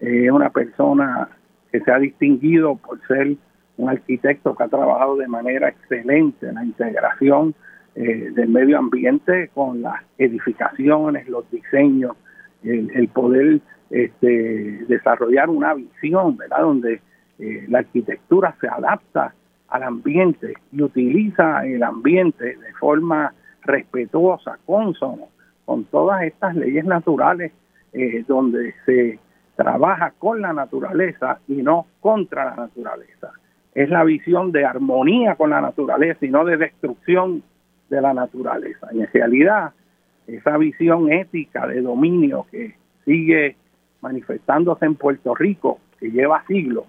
[0.00, 1.28] Es una persona
[1.72, 3.36] que se ha distinguido por ser
[3.78, 7.54] un arquitecto que ha trabajado de manera excelente en la integración
[7.94, 12.16] eh, del medio ambiente con las edificaciones, los diseños,
[12.62, 13.60] el, poder
[13.90, 16.60] este, desarrollar una visión, ¿verdad?
[16.60, 17.00] Donde
[17.38, 19.34] eh, la arquitectura se adapta
[19.68, 25.28] al ambiente y utiliza el ambiente de forma respetuosa, consono,
[25.64, 27.52] con todas estas leyes naturales
[27.92, 29.18] eh, donde se
[29.56, 33.32] trabaja con la naturaleza y no contra la naturaleza.
[33.74, 37.42] Es la visión de armonía con la naturaleza y no de destrucción
[37.88, 38.88] de la naturaleza.
[38.92, 39.72] Y en realidad,
[40.26, 42.74] esa visión ética de dominio que
[43.04, 43.56] sigue
[44.00, 46.84] manifestándose en Puerto Rico, que lleva siglos,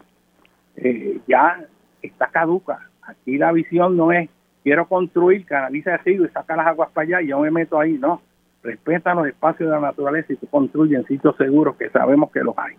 [0.75, 1.65] eh, ya
[2.01, 2.89] está caduca.
[3.03, 4.29] Aquí la visión no es
[4.63, 7.93] quiero construir, canaliza residuos y saca las aguas para allá y yo me meto ahí,
[7.93, 8.21] no.
[8.63, 12.39] Respeta los espacios de la naturaleza y se construye en sitios seguros que sabemos que
[12.39, 12.75] los hay.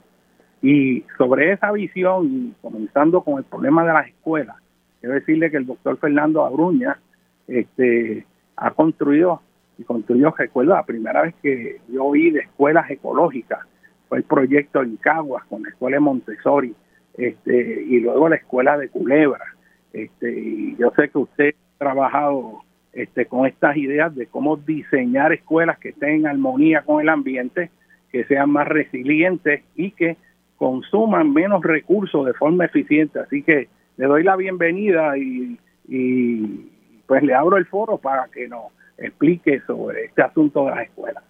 [0.63, 4.57] Y sobre esa visión, y comenzando con el problema de las escuelas,
[5.01, 6.99] quiero decirle que el doctor Fernando Abruña
[7.47, 8.27] este,
[8.57, 9.43] ha construido
[9.77, 13.61] y construyó, recuerdo, la primera vez que yo oí de escuelas ecológicas,
[14.09, 16.75] fue el proyecto en Caguas con la escuela de Montessori
[17.17, 19.45] este, y luego la escuela de Culebra.
[19.93, 22.64] Este, y yo sé que usted ha trabajado
[22.95, 27.71] este, con estas ideas de cómo diseñar escuelas que estén en armonía con el ambiente,
[28.11, 30.17] que sean más resilientes y que
[30.57, 33.19] consuman menos recursos de forma eficiente.
[33.19, 36.71] Así que le doy la bienvenida y, y
[37.07, 38.67] pues le abro el foro para que nos
[38.99, 41.25] explique sobre este asunto de las escuelas.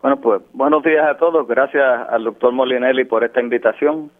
[0.00, 1.46] Bueno, pues buenos días a todos.
[1.46, 4.10] Gracias al doctor Molinelli por esta invitación.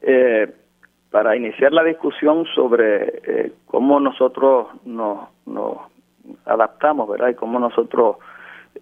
[0.00, 0.50] Eh,
[1.10, 5.78] para iniciar la discusión sobre eh, cómo nosotros nos, nos
[6.44, 7.28] adaptamos, ¿verdad?
[7.28, 8.16] Y cómo nosotros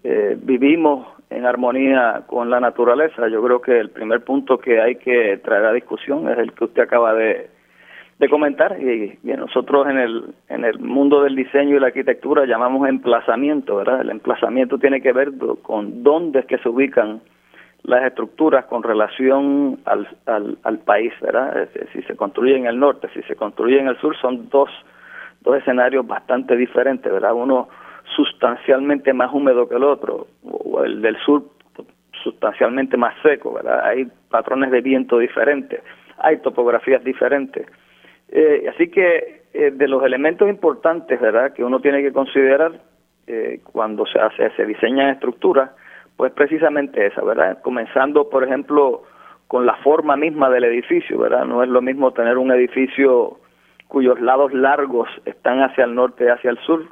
[0.03, 3.27] eh, vivimos en armonía con la naturaleza.
[3.27, 6.65] Yo creo que el primer punto que hay que traer a discusión es el que
[6.65, 7.49] usted acaba de,
[8.19, 12.87] de comentar y, nosotros en el en el mundo del diseño y la arquitectura llamamos
[12.87, 14.01] emplazamiento, ¿verdad?
[14.01, 15.31] El emplazamiento tiene que ver
[15.61, 17.21] con dónde es que se ubican
[17.83, 21.69] las estructuras con relación al, al, al país, ¿verdad?
[21.93, 24.69] Si se construye en el norte, si se construye en el sur, son dos,
[25.41, 27.33] dos escenarios bastante diferentes, ¿verdad?
[27.33, 27.69] Uno
[28.15, 31.43] sustancialmente más húmedo que el otro, o el del sur
[32.23, 33.85] sustancialmente más seco, ¿verdad?
[33.85, 35.81] Hay patrones de viento diferentes,
[36.17, 37.67] hay topografías diferentes.
[38.29, 42.73] Eh, así que eh, de los elementos importantes, ¿verdad?, que uno tiene que considerar
[43.27, 45.71] eh, cuando se hace, se diseña estructuras,
[46.15, 47.61] pues precisamente esa, ¿verdad?
[47.61, 49.03] Comenzando, por ejemplo,
[49.47, 51.45] con la forma misma del edificio, ¿verdad?
[51.45, 53.39] No es lo mismo tener un edificio
[53.87, 56.85] cuyos lados largos están hacia el norte y hacia el sur,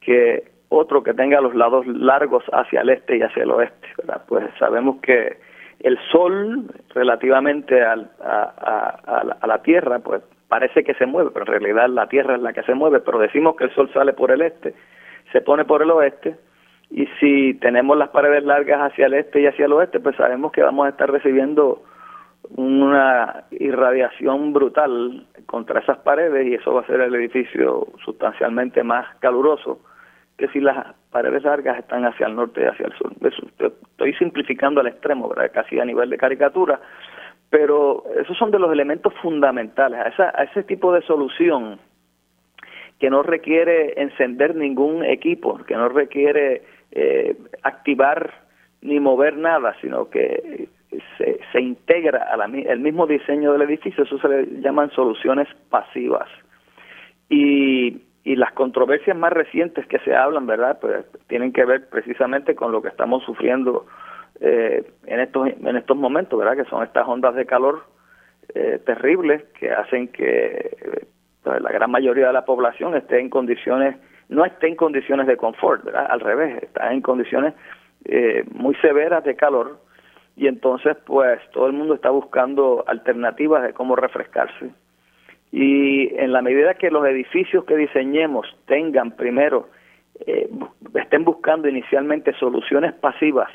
[0.00, 4.22] que otro que tenga los lados largos hacia el este y hacia el oeste, ¿verdad?
[4.26, 5.38] Pues sabemos que
[5.80, 11.60] el sol relativamente al, a, a, la Tierra, pues parece que se mueve, pero en
[11.60, 14.30] realidad la Tierra es la que se mueve, pero decimos que el sol sale por
[14.30, 14.74] el este,
[15.32, 16.36] se pone por el oeste,
[16.90, 20.52] y si tenemos las paredes largas hacia el este y hacia el oeste, pues sabemos
[20.52, 21.82] que vamos a estar recibiendo
[22.56, 29.06] una irradiación brutal contra esas paredes y eso va a hacer el edificio sustancialmente más
[29.18, 29.80] caluroso
[30.36, 33.12] que si las paredes largas están hacia el norte y hacia el sur.
[33.20, 35.50] Estoy simplificando al extremo, ¿verdad?
[35.52, 36.80] casi a nivel de caricatura,
[37.50, 39.98] pero esos son de los elementos fundamentales.
[39.98, 41.80] A, esa, a ese tipo de solución
[43.00, 48.32] que no requiere encender ningún equipo, que no requiere eh, activar
[48.80, 50.68] ni mover nada, sino que
[51.16, 56.28] se, se integra al mismo diseño del edificio, eso se le llaman soluciones pasivas.
[57.28, 60.78] Y, y las controversias más recientes que se hablan, ¿verdad?
[60.80, 63.86] Pues tienen que ver precisamente con lo que estamos sufriendo
[64.40, 66.56] eh, en estos en estos momentos, ¿verdad?
[66.56, 67.84] Que son estas ondas de calor
[68.54, 71.06] eh, terribles que hacen que
[71.42, 73.96] pues, la gran mayoría de la población esté en condiciones
[74.28, 76.06] no esté en condiciones de confort, ¿verdad?
[76.10, 77.54] Al revés, está en condiciones
[78.04, 79.80] eh, muy severas de calor
[80.38, 84.70] y entonces pues todo el mundo está buscando alternativas de cómo refrescarse.
[85.50, 89.68] Y en la medida que los edificios que diseñemos tengan primero,
[90.26, 90.48] eh,
[90.94, 93.50] estén buscando inicialmente soluciones pasivas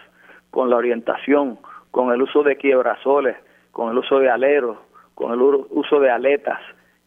[0.51, 1.57] con la orientación,
[1.91, 3.37] con el uso de quiebrasoles,
[3.71, 4.77] con el uso de aleros,
[5.15, 6.59] con el uso de aletas,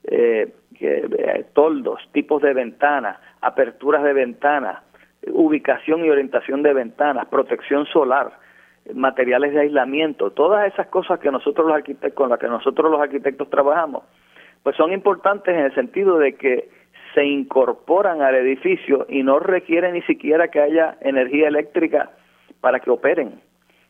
[0.05, 4.83] eh, eh, toldos, tipos de ventanas, aperturas de ventanas,
[5.27, 8.46] ubicación y orientación de ventanas, protección solar,
[8.95, 13.01] materiales de aislamiento, todas esas cosas que nosotros los arquitectos, con las que nosotros los
[13.01, 14.05] arquitectos trabajamos,
[14.63, 16.69] pues son importantes en el sentido de que
[17.15, 22.11] se incorporan al edificio y no requiere ni siquiera que haya energía eléctrica
[22.61, 23.41] para que operen.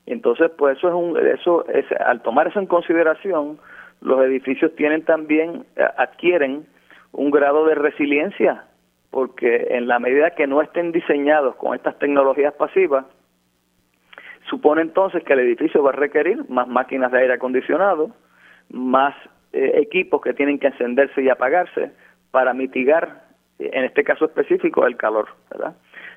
[0.07, 3.59] Entonces, pues eso es un, eso es, al tomar eso en consideración,
[4.01, 6.67] los edificios tienen también, eh, adquieren
[7.13, 8.65] un grado de resiliencia,
[9.11, 13.07] porque en la medida que no estén diseñados con estas tecnologías pasivas,
[14.49, 18.11] supone entonces que el edificio va a requerir más máquinas de aire acondicionado,
[18.71, 19.15] más
[19.53, 21.93] eh, equipos que tienen que encenderse y apagarse
[22.31, 23.25] para mitigar,
[23.59, 25.29] en este caso específico, el calor.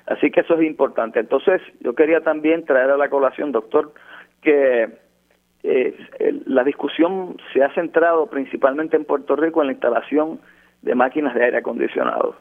[0.06, 1.20] Así que eso es importante.
[1.20, 3.92] Entonces, yo quería también traer a la colación, doctor,
[4.42, 4.88] que
[5.62, 5.96] eh,
[6.46, 10.40] la discusión se ha centrado principalmente en Puerto Rico en la instalación
[10.82, 12.36] de máquinas de aire acondicionado.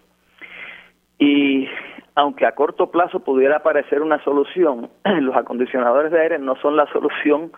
[1.20, 1.68] Y
[2.16, 4.90] aunque a corto plazo pudiera parecer una solución,
[5.22, 7.52] los acondicionadores de aire no son la solución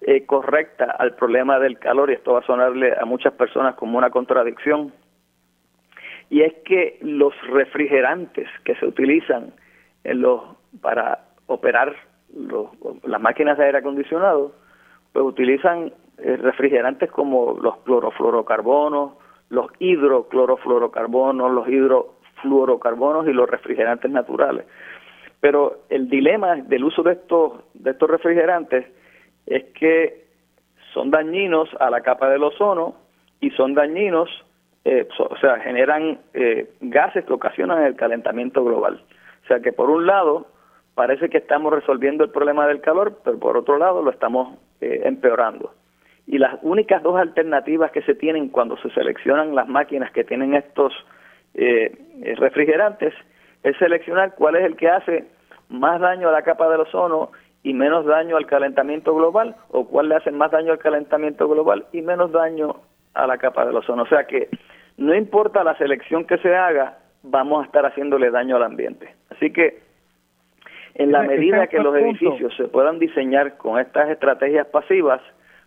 [0.00, 3.98] eh, correcta al problema del calor y esto va a sonarle a muchas personas como
[3.98, 4.92] una contradicción,
[6.30, 9.54] y es que los refrigerantes que se utilizan
[10.04, 10.42] en los
[10.80, 11.96] para operar
[12.34, 12.68] los,
[13.04, 14.52] las máquinas de aire acondicionado,
[15.12, 19.12] pues utilizan eh, refrigerantes como los clorofluorocarbonos,
[19.48, 21.68] los hidroclorofluorocarbonos, los
[22.44, 24.66] hidrofluorocarbonos y los refrigerantes naturales.
[25.40, 28.86] Pero el dilema del uso de estos, de estos refrigerantes
[29.46, 30.26] es que
[30.92, 32.96] son dañinos a la capa del ozono
[33.40, 34.28] y son dañinos,
[34.84, 39.02] eh, o sea, generan eh, gases que ocasionan el calentamiento global.
[39.44, 40.46] O sea que por un lado
[40.94, 45.02] parece que estamos resolviendo el problema del calor, pero por otro lado lo estamos eh,
[45.04, 45.72] empeorando.
[46.26, 50.54] Y las únicas dos alternativas que se tienen cuando se seleccionan las máquinas que tienen
[50.54, 50.92] estos
[52.36, 53.14] refrigerantes
[53.62, 55.24] es seleccionar cuál es el que hace
[55.68, 57.30] más daño a la capa del ozono
[57.62, 61.86] y menos daño al calentamiento global o cuál le hace más daño al calentamiento global
[61.92, 62.76] y menos daño
[63.14, 64.04] a la capa del ozono.
[64.04, 64.48] O sea que
[64.96, 69.14] no importa la selección que se haga, vamos a estar haciéndole daño al ambiente.
[69.30, 69.80] Así que
[70.94, 75.20] en la medida que los edificios se puedan diseñar con estas estrategias pasivas,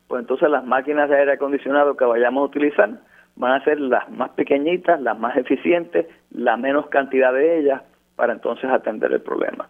[0.07, 2.89] pues entonces las máquinas de aire acondicionado que vayamos a utilizar
[3.35, 7.81] van a ser las más pequeñitas, las más eficientes, la menos cantidad de ellas
[8.15, 9.69] para entonces atender el problema.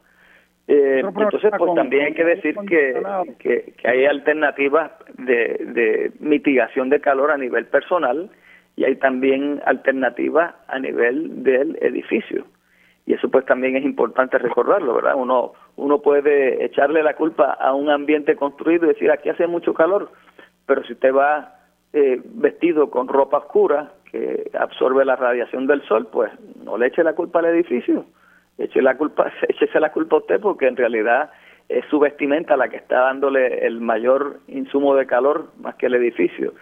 [0.67, 3.01] Eh, entonces, pues también hay que decir que,
[3.39, 8.29] que, hay alternativas de, de mitigación de calor a nivel personal
[8.75, 12.45] y hay también alternativas a nivel del edificio.
[13.05, 15.15] Y eso pues también es importante recordarlo, ¿verdad?
[15.15, 19.73] Uno, uno puede echarle la culpa a un ambiente construido y decir, aquí hace mucho
[19.73, 20.11] calor,
[20.65, 21.55] pero si usted va
[21.93, 26.31] eh, vestido con ropa oscura que absorbe la radiación del sol, pues
[26.63, 28.05] no le eche la culpa al edificio
[28.63, 31.31] eche la culpa, échese la culpa a usted porque en realidad
[31.69, 35.95] es su vestimenta la que está dándole el mayor insumo de calor más que el
[35.95, 36.53] edificio.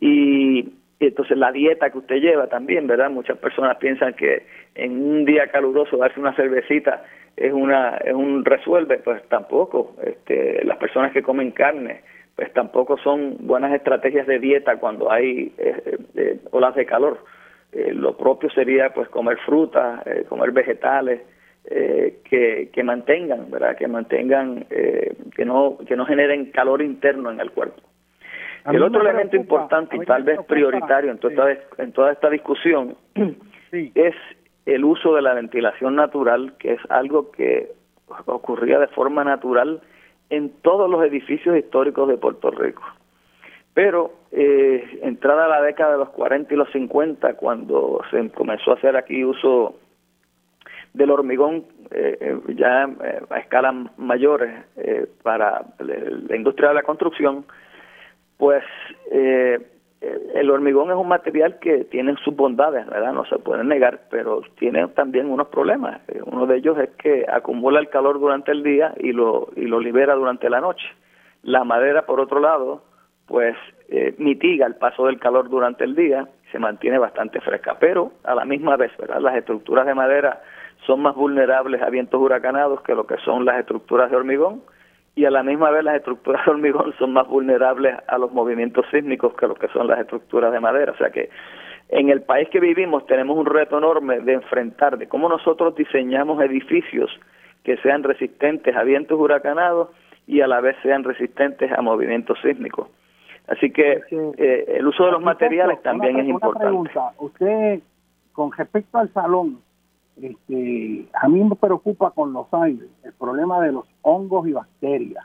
[0.00, 3.10] Y, entonces la dieta que usted lleva también, ¿verdad?
[3.10, 7.04] Muchas personas piensan que en un día caluroso darse una cervecita
[7.36, 9.94] es una es un resuelve, pues tampoco.
[10.02, 12.00] Este, las personas que comen carne,
[12.38, 17.18] pues tampoco son buenas estrategias de dieta cuando hay eh, eh, olas de calor.
[17.72, 21.20] Eh, lo propio sería pues comer frutas, eh, comer vegetales
[21.64, 23.76] eh, que, que mantengan, ¿verdad?
[23.76, 27.82] Que mantengan, que no que no generen calor interno en el cuerpo.
[28.64, 32.94] El otro elemento importante y tal vez prioritario en toda, en toda esta discusión
[33.72, 34.14] es
[34.64, 37.72] el uso de la ventilación natural, que es algo que
[38.26, 39.80] ocurría de forma natural
[40.30, 42.82] en todos los edificios históricos de Puerto Rico.
[43.74, 48.74] Pero eh, entrada la década de los 40 y los 50, cuando se comenzó a
[48.74, 49.76] hacer aquí uso
[50.94, 54.64] del hormigón eh, eh, ya eh, a escalas mayores
[55.22, 57.44] para la industria de la construcción,
[58.36, 58.62] pues
[60.00, 63.12] el hormigón es un material que tiene sus bondades, ¿verdad?
[63.12, 66.00] No se puede negar, pero tiene también unos problemas.
[66.24, 69.80] Uno de ellos es que acumula el calor durante el día y lo, y lo
[69.80, 70.86] libera durante la noche.
[71.42, 72.82] La madera, por otro lado,
[73.26, 73.56] pues
[73.88, 78.34] eh, mitiga el paso del calor durante el día, se mantiene bastante fresca, pero a
[78.34, 78.92] la misma vez.
[79.20, 80.42] Las estructuras de madera
[80.86, 84.62] son más vulnerables a vientos huracanados que lo que son las estructuras de hormigón
[85.18, 88.86] y a la misma vez las estructuras de hormigón son más vulnerables a los movimientos
[88.92, 91.28] sísmicos que lo que son las estructuras de madera, o sea que
[91.88, 96.40] en el país que vivimos tenemos un reto enorme de enfrentar de cómo nosotros diseñamos
[96.40, 97.10] edificios
[97.64, 99.88] que sean resistentes a vientos huracanados
[100.28, 102.86] y a la vez sean resistentes a movimientos sísmicos.
[103.48, 104.02] Así que
[104.36, 106.66] eh, el uso de los materiales también es importante.
[106.66, 107.10] Pregunta.
[107.18, 107.80] Usted,
[108.32, 109.58] con respecto al salón,
[110.22, 115.24] este, a mí me preocupa con los aires el problema de los hongos y bacterias.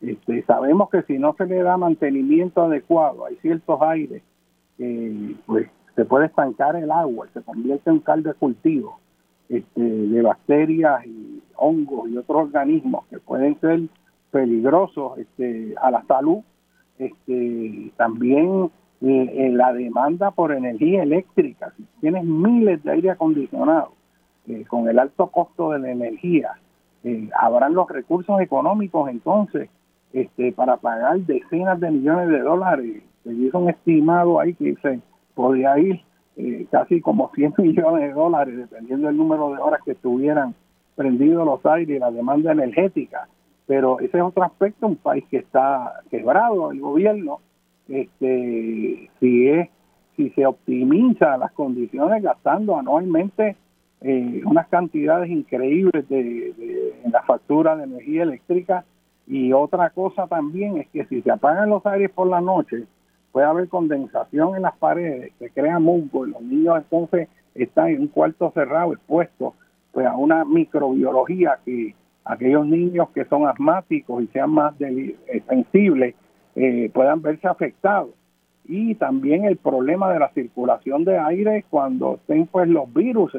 [0.00, 4.22] Este, sabemos que si no se le da mantenimiento adecuado, hay ciertos aires
[4.76, 8.98] que pues se puede estancar el agua se convierte en caldo de cultivo
[9.48, 13.80] este, de bacterias y hongos y otros organismos que pueden ser
[14.30, 16.38] peligrosos este, a la salud
[16.98, 18.70] este, también
[19.02, 21.72] eh, la demanda por energía eléctrica.
[21.76, 23.92] Si tienes miles de aire acondicionado
[24.48, 26.52] eh, con el alto costo de la energía,
[27.04, 29.70] eh, habrán los recursos económicos entonces
[30.12, 33.02] este, para pagar decenas de millones de dólares.
[33.24, 35.00] Se hizo un estimado ahí que se
[35.34, 36.00] podía ir
[36.70, 40.54] casi como 100 millones de dólares, dependiendo del número de horas que estuvieran
[40.96, 43.28] prendidos los aires y la demanda energética
[43.66, 47.40] pero ese es otro aspecto, un país que está quebrado, el gobierno,
[47.88, 49.68] este, si es,
[50.16, 53.56] si se optimiza las condiciones gastando anualmente
[54.04, 58.84] eh, unas cantidades increíbles de, en la factura de energía eléctrica.
[59.26, 62.84] Y otra cosa también es que si se apagan los aires por la noche
[63.30, 68.00] puede haber condensación en las paredes, se crea musgo y los niños entonces están en
[68.02, 69.54] un cuarto cerrado expuesto
[69.92, 75.16] pues a una microbiología que aquellos niños que son asmáticos y sean más eh,
[75.48, 76.14] sensibles
[76.56, 78.10] eh, puedan verse afectados.
[78.64, 83.34] Y también el problema de la circulación de aire cuando estén pues los virus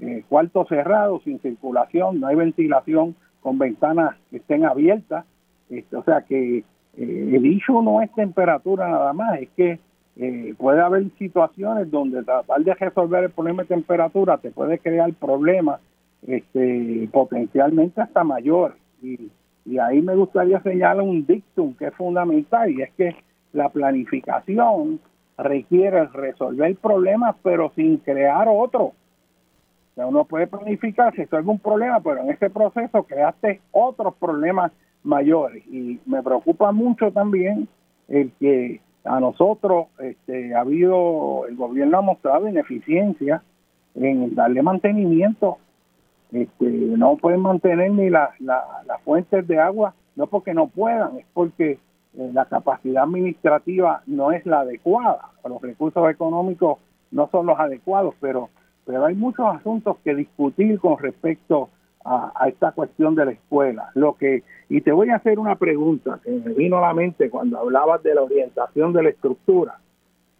[0.00, 5.24] eh, cuartos cerrados sin circulación no hay ventilación con ventanas que estén abiertas
[5.70, 6.64] este, o sea que eh,
[6.96, 9.78] el issue no es temperatura nada más es que
[10.18, 15.12] eh, puede haber situaciones donde tratar de resolver el problema de temperatura te puede crear
[15.12, 15.80] problemas
[16.26, 18.78] este, potencialmente hasta mayores.
[19.02, 19.30] Y,
[19.66, 23.14] y ahí me gustaría señalar un dictum que es fundamental y es que
[23.52, 25.00] la planificación
[25.36, 28.92] requiere resolver problemas pero sin crear otro.
[29.96, 34.70] Uno puede planificar, si hay algún problema, pero en ese proceso creaste otros problemas
[35.02, 35.66] mayores.
[35.68, 37.66] Y me preocupa mucho también
[38.08, 43.42] el que a nosotros este, ha habido, el gobierno ha mostrado ineficiencia
[43.94, 45.58] en darle mantenimiento.
[46.32, 48.30] Este, no pueden mantener ni las
[49.04, 51.78] fuentes de agua, no porque no puedan, es porque
[52.18, 56.78] eh, la capacidad administrativa no es la adecuada, los recursos económicos
[57.10, 58.48] no son los adecuados, pero,
[58.86, 61.68] pero hay muchos asuntos que discutir con respecto
[62.04, 63.90] a, esta cuestión de la escuela.
[63.94, 67.28] Lo que y te voy a hacer una pregunta que me vino a la mente
[67.28, 69.78] cuando hablabas de la orientación de la estructura.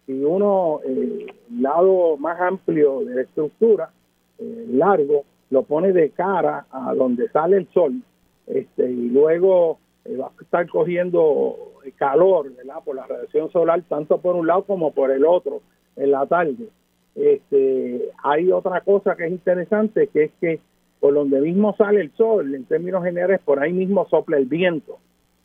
[0.07, 3.91] Si uno, el lado más amplio de la estructura,
[4.39, 8.01] eh, largo, lo pone de cara a donde sale el sol,
[8.47, 11.57] este, y luego eh, va a estar cogiendo
[11.97, 12.53] calor.
[12.85, 15.61] Por la radiación solar, tanto por un lado como por el otro,
[15.97, 16.69] en la tarde.
[17.17, 20.61] Este, hay otra cosa que es interesante, que es que
[21.01, 24.99] por donde mismo sale el sol, en términos generales, por ahí mismo sopla el viento.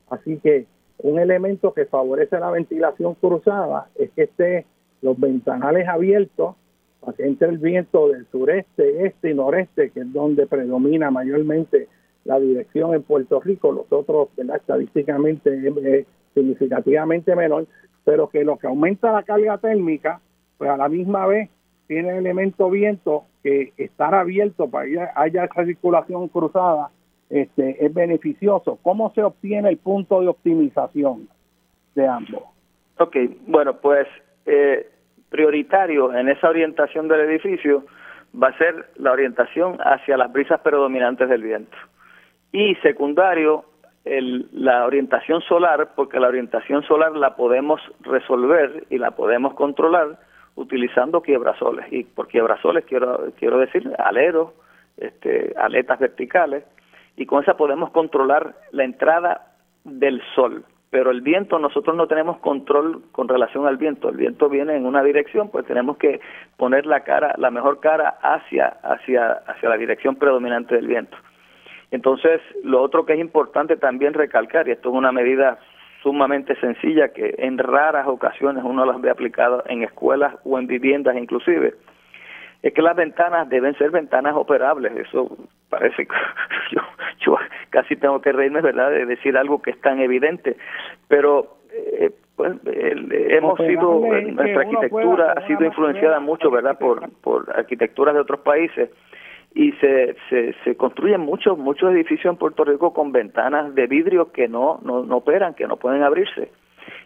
[0.09, 0.65] Así que
[0.99, 4.65] un elemento que favorece la ventilación cruzada es que esté
[5.01, 6.55] los ventanales abiertos
[6.99, 11.87] para que entre el viento del sureste, este y noreste, que es donde predomina mayormente
[12.25, 17.65] la dirección en Puerto Rico, los otros estadísticamente es significativamente menor,
[18.03, 20.21] pero que lo que aumenta la carga térmica,
[20.57, 21.49] pues a la misma vez
[21.91, 26.89] tiene elemento viento que estar abierto para que haya esa circulación cruzada
[27.29, 28.79] este, es beneficioso.
[28.81, 31.27] ¿Cómo se obtiene el punto de optimización
[31.93, 32.43] de ambos?
[32.97, 34.07] Ok, bueno, pues
[34.45, 34.89] eh,
[35.29, 37.83] prioritario en esa orientación del edificio
[38.41, 41.75] va a ser la orientación hacia las brisas predominantes del viento.
[42.53, 43.65] Y secundario,
[44.05, 50.30] el, la orientación solar, porque la orientación solar la podemos resolver y la podemos controlar
[50.55, 51.85] utilizando quiebrasoles.
[51.91, 54.51] Y por quiebrasoles quiero, quiero decir aleros,
[54.97, 56.63] este, aletas verticales,
[57.15, 59.53] y con esa podemos controlar la entrada
[59.83, 60.65] del sol.
[60.89, 64.09] Pero el viento, nosotros no tenemos control con relación al viento.
[64.09, 66.19] El viento viene en una dirección, pues tenemos que
[66.57, 71.15] poner la cara, la mejor cara hacia, hacia, hacia la dirección predominante del viento.
[71.91, 75.59] Entonces, lo otro que es importante también recalcar, y esto es una medida
[76.01, 81.15] sumamente sencilla que en raras ocasiones uno las ve aplicadas en escuelas o en viviendas
[81.15, 81.75] inclusive,
[82.61, 84.95] es que las ventanas deben ser ventanas operables.
[84.95, 85.37] Eso
[85.69, 86.15] parece que
[86.71, 86.81] yo,
[87.19, 87.37] yo
[87.69, 90.57] casi tengo que reírme, ¿verdad?, de decir algo que es tan evidente,
[91.07, 98.15] pero eh, pues hemos sido, nuestra arquitectura ha sido influenciada mucho, ¿verdad?, por, por arquitecturas
[98.15, 98.89] de otros países
[99.53, 100.15] y se,
[100.63, 105.03] se, construyen muchos muchos edificios en Puerto Rico con ventanas de vidrio que no, no,
[105.03, 106.51] no operan, que no pueden abrirse.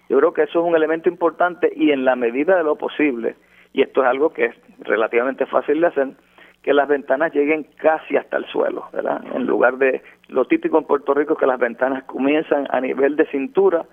[0.09, 3.35] Yo creo que eso es un elemento importante y en la medida de lo posible,
[3.73, 6.07] y esto es algo que es relativamente fácil de hacer,
[6.61, 9.22] que las ventanas lleguen casi hasta el suelo, ¿verdad?
[9.34, 13.15] En lugar de lo típico en Puerto Rico es que las ventanas comienzan a nivel
[13.15, 13.85] de cintura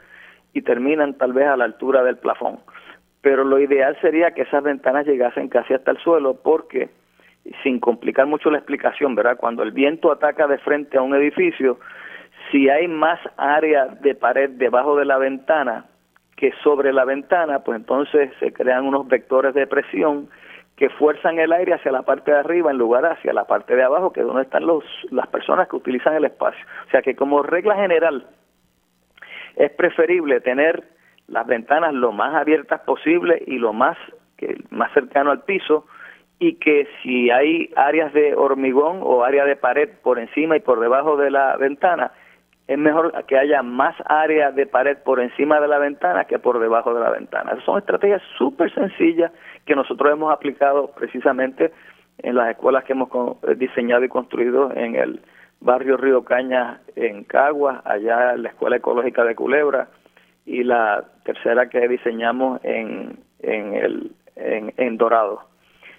[0.52, 2.60] y terminan tal vez a la altura del plafón.
[3.22, 6.90] Pero lo ideal sería que esas ventanas llegasen casi hasta el suelo porque
[7.62, 9.36] sin complicar mucho la explicación, ¿verdad?
[9.36, 11.78] Cuando el viento ataca de frente a un edificio,
[12.50, 15.86] si hay más área de pared debajo de la ventana
[16.36, 20.28] que sobre la ventana, pues entonces se crean unos vectores de presión
[20.76, 23.82] que fuerzan el aire hacia la parte de arriba en lugar hacia la parte de
[23.84, 26.64] abajo, que es donde están los, las personas que utilizan el espacio.
[26.88, 28.26] O sea que como regla general
[29.56, 30.82] es preferible tener
[31.28, 33.96] las ventanas lo más abiertas posible y lo más
[34.36, 35.86] que más cercano al piso
[36.42, 40.80] y que si hay áreas de hormigón o área de pared por encima y por
[40.80, 42.10] debajo de la ventana,
[42.66, 46.58] es mejor que haya más área de pared por encima de la ventana que por
[46.58, 47.56] debajo de la ventana.
[47.64, 49.30] son estrategias súper sencillas
[49.66, 51.70] que nosotros hemos aplicado precisamente
[52.18, 53.08] en las escuelas que hemos
[53.46, 55.20] eh, diseñado y construido en el
[55.60, 59.86] barrio Río Caña en Cagua, allá en la Escuela Ecológica de Culebra,
[60.44, 65.51] y la tercera que diseñamos en, en, el, en Dorado.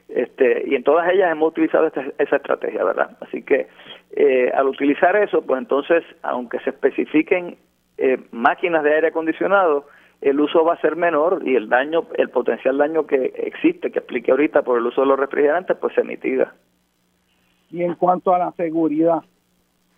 [0.10, 3.18] Este, y en todas ellas hemos utilizado esa estrategia, ¿verdad?
[3.22, 3.68] Así que
[4.16, 7.58] eh, al utilizar eso, pues entonces, aunque se especifiquen
[7.98, 9.88] eh, máquinas de aire acondicionado,
[10.22, 14.00] el uso va a ser menor y el daño, el potencial daño que existe, que
[14.00, 16.54] expliqué ahorita por el uso de los refrigerantes, pues se mitiga.
[17.72, 19.22] Y en cuanto a la seguridad,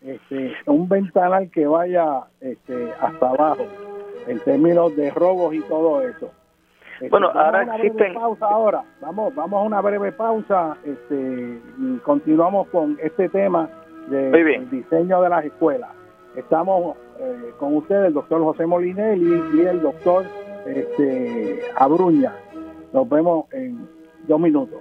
[0.01, 3.67] este, un ventanal que vaya este, hasta abajo,
[4.27, 6.31] en términos de robos y todo eso.
[6.95, 8.13] Este, bueno, ahora existen.
[8.13, 13.69] Pausa ahora, vamos, vamos a una breve pausa este, y continuamos con este tema
[14.07, 15.89] del diseño de las escuelas.
[16.37, 20.25] Estamos eh, con ustedes, el doctor José Molinelli y el doctor
[20.65, 22.33] este, Abruña.
[22.93, 23.87] Nos vemos en
[24.27, 24.79] dos minutos.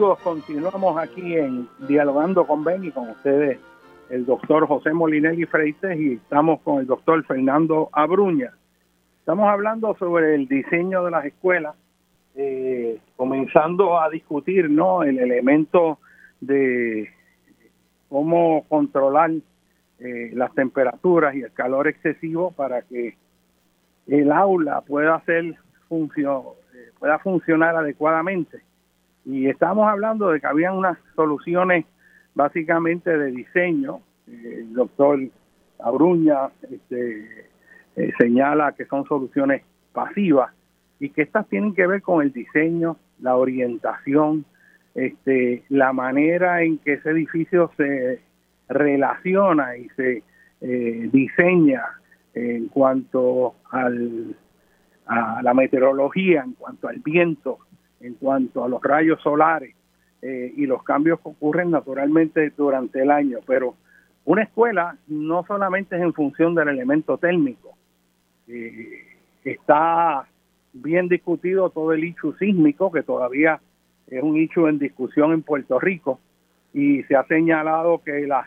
[0.00, 3.58] Continuamos aquí en Dialogando con Ben y con ustedes
[4.08, 8.50] el doctor José Molinelli Freites y estamos con el doctor Fernando Abruña.
[9.18, 11.76] Estamos hablando sobre el diseño de las escuelas,
[12.34, 15.98] eh, comenzando a discutir no el elemento
[16.40, 17.10] de
[18.08, 19.32] cómo controlar
[19.98, 23.18] eh, las temperaturas y el calor excesivo para que
[24.06, 25.56] el aula pueda hacer
[25.90, 26.42] función,
[26.74, 28.62] eh, pueda funcionar adecuadamente
[29.30, 31.84] y estábamos hablando de que habían unas soluciones
[32.34, 34.00] básicamente de diseño.
[34.26, 35.20] El doctor
[35.78, 37.46] Abruña este,
[37.96, 39.62] eh, señala que son soluciones
[39.92, 40.52] pasivas
[40.98, 44.44] y que estas tienen que ver con el diseño, la orientación,
[44.94, 48.20] este, la manera en que ese edificio se
[48.68, 50.22] relaciona y se
[50.60, 51.82] eh, diseña
[52.34, 54.36] en cuanto al,
[55.06, 57.58] a la meteorología, en cuanto al viento,
[58.00, 59.74] en cuanto a los rayos solares
[60.22, 63.38] eh, y los cambios que ocurren naturalmente durante el año.
[63.46, 63.74] Pero
[64.24, 67.76] una escuela no solamente es en función del elemento térmico,
[68.48, 69.04] eh,
[69.44, 70.26] está
[70.72, 73.60] bien discutido todo el hecho sísmico, que todavía
[74.06, 76.20] es un hecho en discusión en Puerto Rico,
[76.72, 78.46] y se ha señalado que las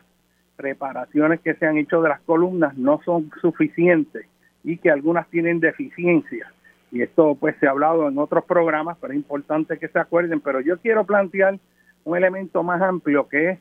[0.57, 4.25] reparaciones que se han hecho de las columnas no son suficientes
[4.63, 6.47] y que algunas tienen deficiencias
[6.93, 10.39] y esto pues se ha hablado en otros programas, pero es importante que se acuerden,
[10.41, 11.57] pero yo quiero plantear
[12.03, 13.59] un elemento más amplio que es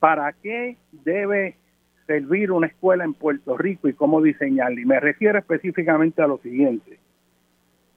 [0.00, 1.56] para qué debe
[2.08, 4.80] servir una escuela en Puerto Rico y cómo diseñarla.
[4.80, 6.98] Y me refiero específicamente a lo siguiente.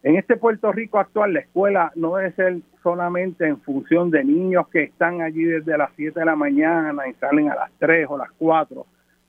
[0.04, 4.68] En este Puerto Rico actual, la escuela no debe ser solamente en función de niños
[4.68, 8.18] que están allí desde las 7 de la mañana y salen a las 3 o
[8.20, 8.86] las 4.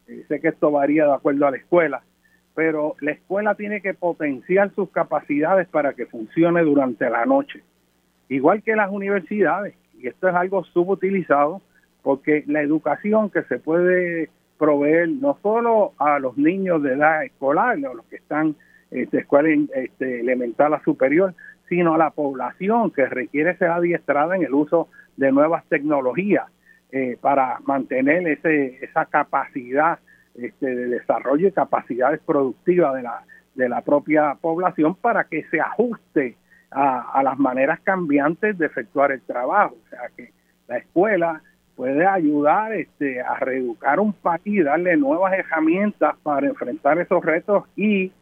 [0.09, 2.03] Eh, sé que esto varía de acuerdo a la escuela,
[2.59, 7.63] pero la escuela tiene que potenciar sus capacidades para que funcione durante la noche,
[8.29, 11.63] igual que las universidades, y esto es algo subutilizado,
[12.03, 14.29] porque la educación que se puede
[14.59, 18.57] proveer no solo a los niños de edad escolar, a los que están
[18.91, 21.35] este, escuela este, elemental a superior,
[21.69, 26.47] sino a la población que requiere ser adiestrada en el uso de nuevas tecnologías
[26.91, 30.01] eh, para mantener ese, esa capacidad
[30.41, 33.23] este, de desarrollo y capacidades productivas de la,
[33.55, 36.37] de la propia población para que se ajuste
[36.71, 39.77] a, las maneras cambiantes de efectuar el trabajo.
[39.87, 40.33] O sea que
[40.69, 41.43] la escuela
[41.77, 48.13] puede ayudar este, a reeducar un país, darle nuevas herramientas para enfrentar esos retos y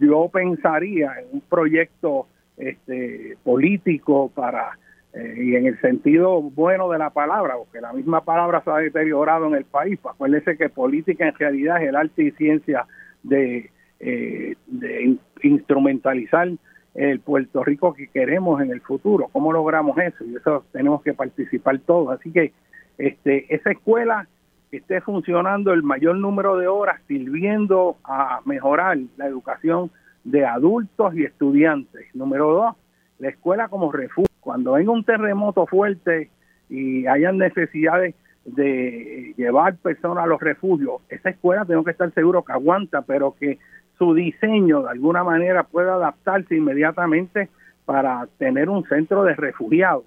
[0.00, 2.26] yo pensaría en un proyecto
[2.56, 4.78] este, político para
[5.14, 8.76] eh, y en el sentido bueno de la palabra, porque la misma palabra se ha
[8.76, 9.98] deteriorado en el país.
[10.04, 12.86] Acuérdese que política en realidad es el arte y ciencia
[13.22, 13.70] de,
[14.00, 16.48] eh, de instrumentalizar
[16.94, 19.28] el Puerto Rico que queremos en el futuro.
[19.32, 20.24] ¿Cómo logramos eso?
[20.24, 22.18] Y eso tenemos que participar todos.
[22.18, 22.52] Así que
[22.98, 24.28] este, esa escuela
[24.70, 29.90] que esté funcionando el mayor número de horas sirviendo a mejorar la educación
[30.24, 32.06] de adultos y estudiantes.
[32.14, 32.76] Número dos,
[33.18, 36.30] la escuela como refugio cuando venga un terremoto fuerte
[36.68, 38.14] y hayan necesidades
[38.44, 43.36] de llevar personas a los refugios, esa escuela tengo que estar seguro que aguanta, pero
[43.38, 43.58] que
[43.98, 47.48] su diseño de alguna manera pueda adaptarse inmediatamente
[47.84, 50.04] para tener un centro de refugiados.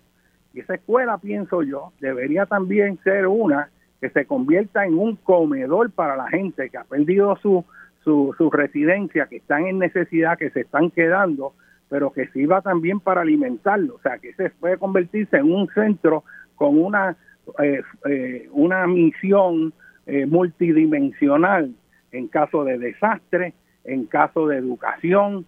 [0.53, 3.69] Y esa escuela, pienso yo, debería también ser una
[4.01, 7.63] que se convierta en un comedor para la gente que ha perdido su,
[8.03, 11.53] su, su residencia, que están en necesidad, que se están quedando,
[11.89, 16.23] pero que sirva también para alimentarlo, o sea, que se puede convertirse en un centro
[16.55, 17.15] con una,
[17.61, 19.73] eh, eh, una misión
[20.05, 21.73] eh, multidimensional
[22.11, 23.53] en caso de desastre,
[23.83, 25.45] en caso de educación,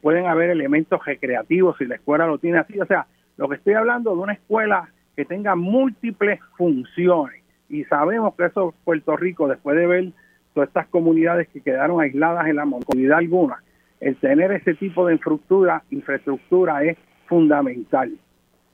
[0.00, 3.06] pueden haber elementos recreativos si la escuela lo tiene así, o sea,
[3.36, 7.42] lo que estoy hablando de una escuela que tenga múltiples funciones.
[7.68, 10.12] Y sabemos que eso Puerto Rico, después de ver
[10.54, 13.62] todas estas comunidades que quedaron aisladas en la comunidad alguna,
[14.02, 18.12] el tener ese tipo de infraestructura, infraestructura es fundamental.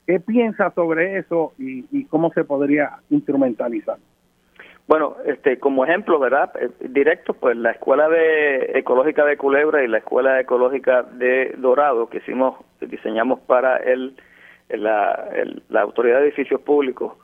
[0.07, 3.99] ¿Qué piensa sobre eso y, cómo se podría instrumentalizar?
[4.87, 6.51] Bueno, este, como ejemplo, ¿verdad?
[6.59, 12.09] Eh, directo, pues la Escuela de Ecológica de Culebra y la Escuela Ecológica de Dorado,
[12.09, 14.17] que hicimos, diseñamos para el,
[14.71, 15.29] la,
[15.69, 17.19] la Autoridad de Edificios Públicos,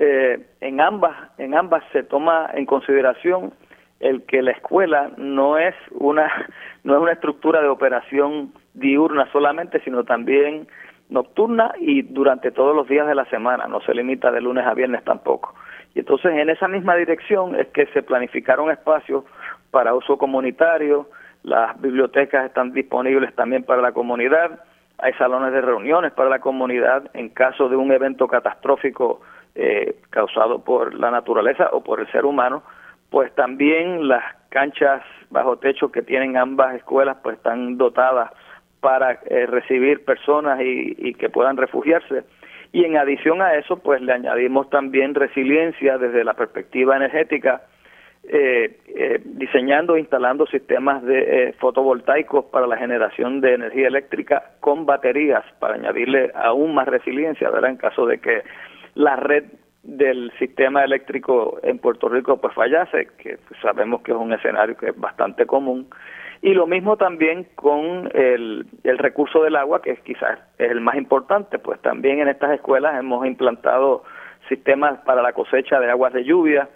[0.00, 3.54] eh, en ambas, en ambas se toma en consideración
[4.00, 6.30] el que la escuela no es una
[6.84, 10.68] no es una estructura de operación diurna solamente, sino también
[11.08, 14.74] nocturna y durante todos los días de la semana, no se limita de lunes a
[14.74, 15.54] viernes tampoco.
[15.94, 19.24] Y entonces en esa misma dirección es que se planificaron espacios
[19.70, 21.08] para uso comunitario,
[21.42, 24.60] las bibliotecas están disponibles también para la comunidad,
[24.98, 29.20] hay salones de reuniones para la comunidad en caso de un evento catastrófico
[29.54, 32.62] eh, causado por la naturaleza o por el ser humano,
[33.10, 38.30] pues también las canchas bajo techo que tienen ambas escuelas pues están dotadas
[38.80, 42.24] para eh, recibir personas y, que puedan refugiarse.
[42.72, 47.62] Y en adición a eso, pues le añadimos también resiliencia desde la perspectiva energética,
[48.28, 54.84] eh, eh, diseñando e instalando sistemas de fotovoltaicos para la generación de energía eléctrica con
[54.84, 57.70] baterías para añadirle aún más resiliencia, ¿verdad?
[57.70, 58.42] En caso de que
[58.94, 59.44] la red
[59.86, 64.90] del sistema eléctrico en Puerto Rico pues fallase, que sabemos que es un escenario que
[64.90, 65.88] es bastante común.
[66.42, 70.80] Y lo mismo también con el, el recurso del agua, que es quizás es el
[70.80, 74.04] más importante, pues también en estas escuelas hemos implantado
[74.48, 76.68] sistemas para la cosecha de aguas de lluvia,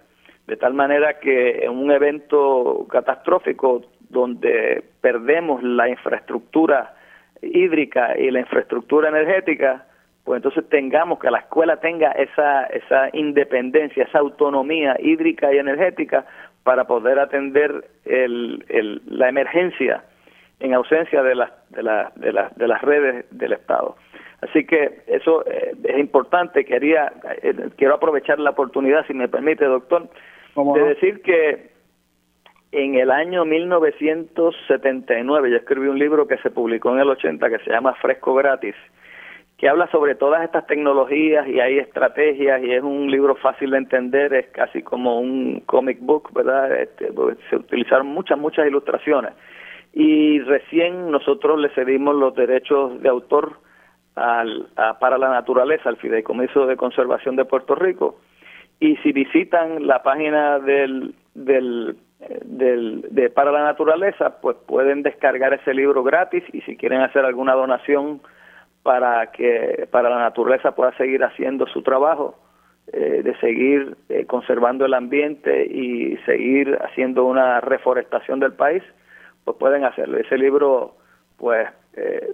[0.47, 6.95] de tal manera que en un evento catastrófico donde perdemos la infraestructura
[7.41, 9.85] hídrica y la infraestructura energética,
[10.23, 16.25] pues entonces tengamos que la escuela tenga esa, esa independencia, esa autonomía hídrica y energética
[16.63, 20.03] para poder atender el, el, la emergencia
[20.59, 23.95] en ausencia de las, de, la, de, la, de las redes del Estado.
[24.41, 26.65] Así que eso eh, es importante.
[26.65, 27.11] Quería,
[27.41, 30.07] eh, quiero aprovechar la oportunidad, si me permite, doctor,
[30.55, 31.71] de decir que
[32.71, 37.59] en el año 1979 yo escribí un libro que se publicó en el 80 que
[37.59, 38.75] se llama Fresco Gratis
[39.61, 43.77] que habla sobre todas estas tecnologías y hay estrategias y es un libro fácil de
[43.77, 46.75] entender, es casi como un comic book, ¿verdad?
[46.81, 49.33] Este, pues, se utilizaron muchas, muchas ilustraciones.
[49.93, 53.59] Y recién nosotros le cedimos los derechos de autor
[54.15, 54.65] al,
[54.99, 58.15] para la naturaleza, al Fideicomiso de Conservación de Puerto Rico.
[58.79, 61.97] Y si visitan la página del, del,
[62.45, 67.25] del, de Para la Naturaleza, pues pueden descargar ese libro gratis y si quieren hacer
[67.25, 68.21] alguna donación,
[68.83, 72.35] para que para la naturaleza pueda seguir haciendo su trabajo
[72.93, 78.83] eh, de seguir eh, conservando el ambiente y seguir haciendo una reforestación del país
[79.45, 80.17] pues pueden hacerlo.
[80.17, 80.95] Ese libro
[81.37, 82.33] pues eh,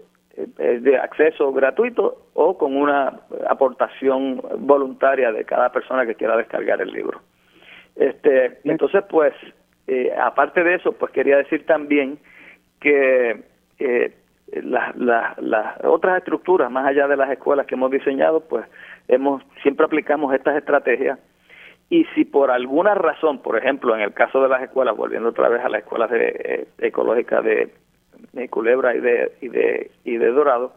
[0.57, 6.81] es de acceso gratuito o con una aportación voluntaria de cada persona que quiera descargar
[6.81, 7.21] el libro.
[7.95, 9.33] Este entonces pues
[10.19, 12.17] aparte de eso pues quería decir también
[12.79, 13.43] que
[14.51, 18.65] las, las, otras estructuras más allá de las escuelas que hemos diseñado, pues
[19.07, 21.19] hemos siempre aplicamos estas estrategias
[21.89, 25.47] y si por alguna razón, por ejemplo, en el caso de las escuelas, volviendo otra
[25.49, 27.69] vez a las escuelas de, eh, ecológicas de,
[28.49, 30.73] Culebra y de, y de y de Dorado,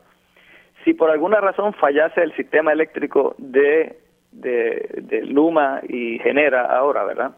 [0.84, 3.98] si por alguna razón fallase el sistema eléctrico de,
[4.32, 7.32] de, de Luma y Genera ahora, ¿verdad?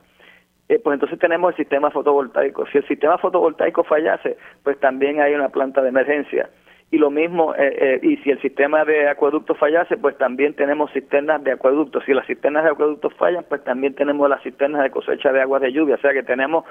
[0.69, 2.67] Eh, pues entonces tenemos el sistema fotovoltaico.
[2.67, 6.49] Si el sistema fotovoltaico fallase, pues también hay una planta de emergencia.
[6.91, 10.93] Y lo mismo, eh, eh, y si el sistema de acueductos fallase, pues también tenemos
[10.93, 12.05] cisternas de acueductos.
[12.05, 15.63] Si las cisternas de acueductos fallan, pues también tenemos las cisternas de cosecha de aguas
[15.63, 15.95] de lluvia.
[15.95, 16.65] O sea que tenemos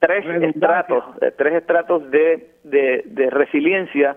[0.00, 1.04] tres estratos,
[1.38, 4.16] tres estratos de, de, de resiliencia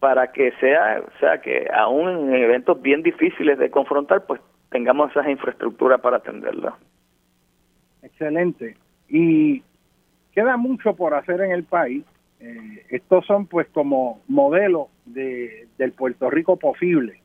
[0.00, 5.12] para que sea, o sea, que aún en eventos bien difíciles de confrontar, pues tengamos
[5.12, 6.74] esas infraestructuras para atenderlas.
[8.02, 8.76] Excelente.
[9.08, 9.62] Y
[10.32, 12.04] queda mucho por hacer en el país.
[12.40, 17.20] Eh, estos son pues como modelos de, del Puerto Rico posible.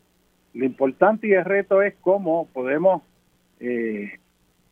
[0.53, 3.01] Lo importante y el reto es cómo podemos
[3.59, 4.19] eh,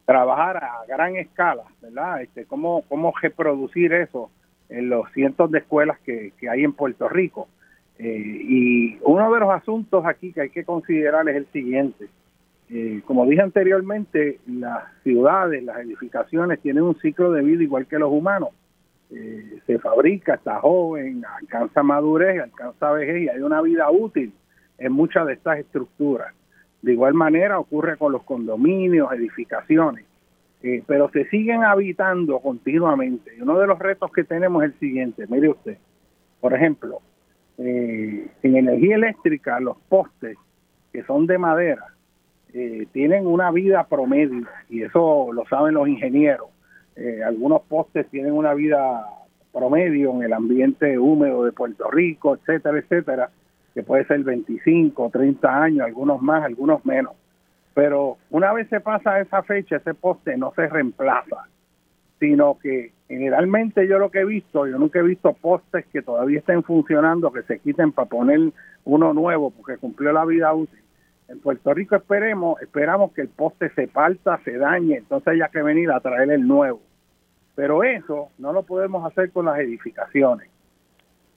[0.05, 2.21] trabajar a gran escala, ¿verdad?
[2.21, 4.29] Este, cómo, cómo reproducir eso
[4.69, 7.47] en los cientos de escuelas que, hay en Puerto Rico.
[7.97, 12.07] Eh, y uno de los asuntos aquí que hay que considerar es el siguiente.
[12.69, 17.99] Eh, como dije anteriormente, las ciudades, las edificaciones tienen un ciclo de vida igual que
[17.99, 18.49] los humanos.
[19.11, 24.33] Eh, se fabrica, está joven, alcanza madurez, alcanza vejez y hay una vida útil
[24.79, 26.33] en muchas de estas estructuras.
[26.81, 30.05] De igual manera ocurre con los condominios, edificaciones,
[30.63, 33.35] eh, pero se siguen habitando continuamente.
[33.37, 35.77] Y uno de los retos que tenemos es el siguiente, mire usted,
[36.41, 36.99] por ejemplo,
[37.57, 40.37] en energía eléctrica los postes
[40.91, 41.94] que son de madera
[42.57, 46.47] eh, tienen una vida promedio y eso lo saben los ingenieros.
[46.95, 49.05] Eh, algunos postes tienen una vida
[49.51, 53.29] promedio en el ambiente húmedo de Puerto Rico, etcétera, etcétera,
[53.73, 57.11] que puede ser 25, 30 años, algunos más, algunos menos.
[57.73, 61.49] Pero una vez se pasa esa fecha, ese poste no se reemplaza,
[62.21, 66.39] sino que generalmente yo lo que he visto, yo nunca he visto postes que todavía
[66.39, 68.39] estén funcionando, que se quiten para poner
[68.85, 70.84] uno nuevo porque cumplió la vida útil
[71.27, 75.63] en Puerto Rico esperemos, esperamos que el poste se parta, se dañe, entonces haya que
[75.63, 76.81] venir a traer el nuevo.
[77.55, 80.49] Pero eso no lo podemos hacer con las edificaciones.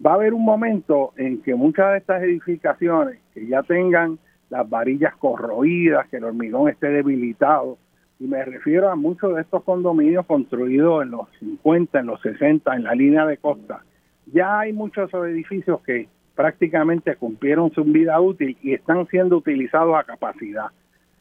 [0.04, 4.18] Va a haber un momento en que muchas de estas edificaciones que ya tengan
[4.50, 7.78] las varillas corroídas, que el hormigón esté debilitado,
[8.20, 12.74] y me refiero a muchos de estos condominios construidos en los 50, en los 60,
[12.74, 13.84] en la línea de costa,
[14.26, 16.08] ya hay muchos edificios que
[16.38, 20.66] prácticamente cumplieron su vida útil y están siendo utilizados a capacidad.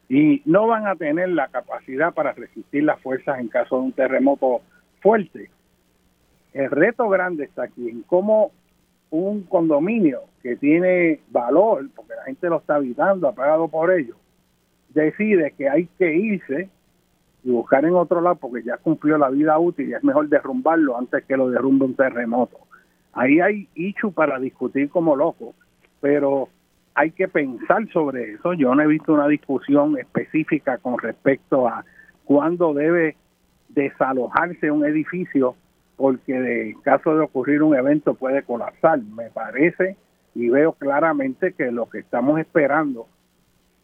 [0.08, 3.92] Y no van a tener la capacidad para resistir las fuerzas en caso de un
[3.92, 4.60] terremoto
[5.00, 5.50] fuerte.
[6.52, 8.52] El reto grande está aquí en cómo
[9.10, 14.14] un condominio que tiene valor, porque la gente lo está habitando, ha pagado por ello,
[14.90, 16.70] decide que hay que irse
[17.42, 20.96] y buscar en otro lado porque ya cumplió la vida útil y es mejor derrumbarlo
[20.96, 22.67] antes que lo derrumbe un terremoto.
[23.12, 25.54] Ahí hay hecho para discutir como loco,
[26.00, 26.48] pero
[26.94, 28.54] hay que pensar sobre eso.
[28.54, 31.84] Yo no he visto una discusión específica con respecto a
[32.24, 33.16] cuándo debe
[33.68, 35.54] desalojarse un edificio
[35.96, 39.00] porque en caso de ocurrir un evento puede colapsar.
[39.00, 39.96] Me parece
[40.34, 43.08] y veo claramente que lo que estamos esperando,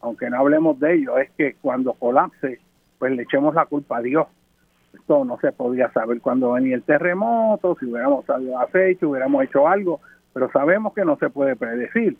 [0.01, 2.61] aunque no hablemos de ello, es que cuando colapse,
[2.99, 4.27] pues le echemos la culpa a Dios
[4.95, 9.45] esto no se podía saber cuándo venía el terremoto, si hubiéramos salido a fecha, hubiéramos
[9.45, 10.01] hecho algo,
[10.33, 12.17] pero sabemos que no se puede predecir.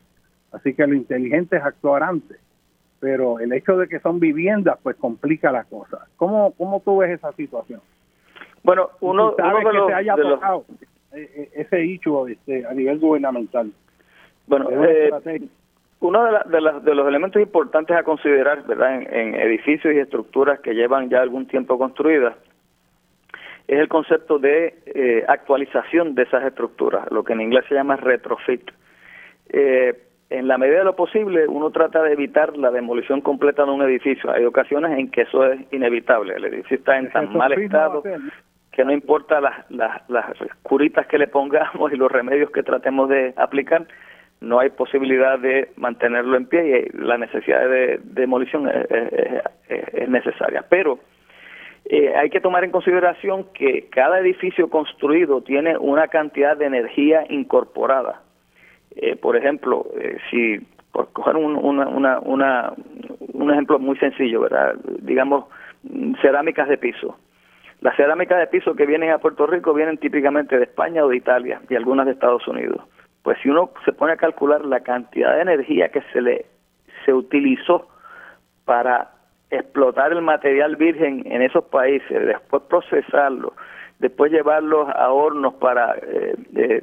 [0.53, 2.39] Así que lo inteligente es actuar antes.
[3.01, 6.07] Pero el hecho de que son viviendas, pues complica la cosa.
[6.17, 7.81] ¿Cómo, cómo tú ves esa situación?
[8.63, 10.65] Bueno, uno, de que se haya tocado
[11.13, 13.71] e, e, ese hecho este, a nivel gubernamental.
[14.47, 15.11] Bueno, eh,
[16.01, 19.03] uno de, de, los elementos importantes a considerar ¿verdad?
[19.03, 22.35] en, edificios y estructuras que llevan ya algún tiempo construidas
[23.67, 27.97] es el concepto de eh, actualización de esas estructuras, lo que en inglés se llama
[27.97, 28.71] retrofit.
[29.49, 29.95] Eh,
[30.31, 33.83] en la medida de lo posible, uno trata de evitar la demolición completa de un
[33.83, 34.31] edificio.
[34.31, 36.35] Hay ocasiones en que eso es inevitable.
[36.35, 38.03] El edificio está en tan mal estado
[38.73, 40.27] que no importa las, las, las
[40.63, 43.87] curitas que le pongamos y los remedios que tratemos de aplicar,
[44.41, 50.65] no hay posibilidad de mantenerlo en pie y la necesidad de, demolición es, es necesaria.
[50.69, 50.99] Pero
[51.87, 57.27] eh, hay que tomar en consideración que cada edificio construido tiene una cantidad de energía
[57.29, 58.23] incorporada.
[58.97, 60.61] Eh, por ejemplo, eh, si
[60.93, 62.73] por coger un, una, una, una,
[63.33, 64.77] un ejemplo muy sencillo, ¿verdad?
[65.01, 65.47] Digamos,
[66.23, 67.19] cerámicas de piso.
[67.81, 71.17] Las cerámicas de piso que vienen a Puerto Rico vienen típicamente de España o de
[71.17, 72.81] Italia y algunas de Estados Unidos.
[73.23, 76.47] Pues si uno se pone a calcular la cantidad de energía que se le
[77.05, 77.89] se utilizó
[78.65, 79.14] para
[79.55, 83.55] explotar el material virgen en esos países, después procesarlo,
[83.99, 86.83] después llevarlo a hornos para eh, eh,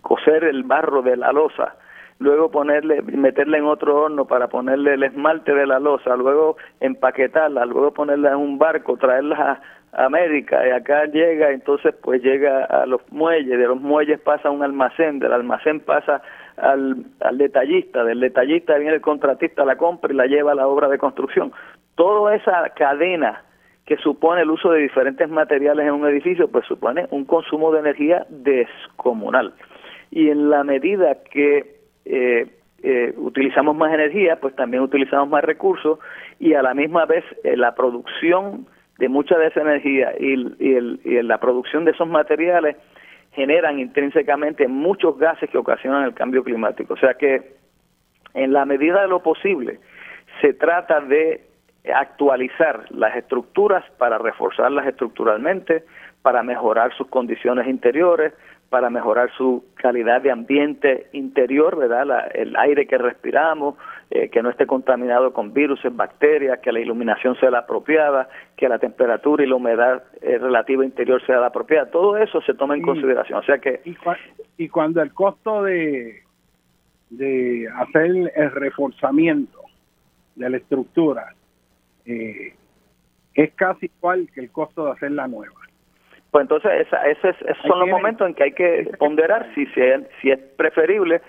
[0.00, 1.76] coser el barro de la losa,
[2.18, 7.64] luego ponerle, meterla en otro horno para ponerle el esmalte de la losa, luego empaquetarla,
[7.64, 9.60] luego ponerla en un barco, traerla
[9.92, 14.48] a América y acá llega, entonces pues llega a los muelles, de los muelles pasa
[14.48, 16.22] a un almacén, del almacén pasa
[16.56, 20.68] al, al detallista, del detallista viene el contratista, la compra y la lleva a la
[20.68, 21.52] obra de construcción
[22.00, 23.42] toda esa cadena
[23.84, 27.80] que supone el uso de diferentes materiales en un edificio, pues supone un consumo de
[27.80, 29.52] energía descomunal.
[30.10, 32.46] Y en la medida que eh,
[32.82, 35.98] eh, utilizamos más energía, pues también utilizamos más recursos
[36.38, 38.66] y a la misma vez eh, la producción
[38.98, 42.76] de mucha de esa energía y, y la producción de esos materiales
[43.32, 46.94] generan intrínsecamente muchos gases que ocasionan el cambio climático.
[46.94, 47.56] O sea que
[48.32, 49.80] en la medida de lo posible
[50.40, 51.49] se trata de
[51.94, 55.84] actualizar las estructuras para reforzarlas estructuralmente,
[56.22, 58.34] para mejorar sus condiciones interiores,
[58.70, 62.30] para mejorar su calidad de ambiente interior, ¿verdad?
[62.34, 63.74] el aire que respiramos,
[64.10, 68.68] eh, que no esté contaminado con virus, bacterias, que la iluminación sea la apropiada, que
[68.68, 71.90] la temperatura y la humedad eh, relativa interior sea la apropiada.
[71.90, 73.40] Todo eso se toma en consideración.
[73.40, 73.80] O sea que
[74.56, 76.22] y, cuando el costo de
[77.10, 79.58] de hacer el reforzamiento
[80.36, 81.34] de la estructura
[82.06, 82.54] eh,
[83.34, 85.54] es casi igual que el costo de hacer la nueva.
[86.30, 90.30] Pues entonces esa, ese esos son los momentos en que hay que ponderar si, si
[90.30, 91.20] es preferible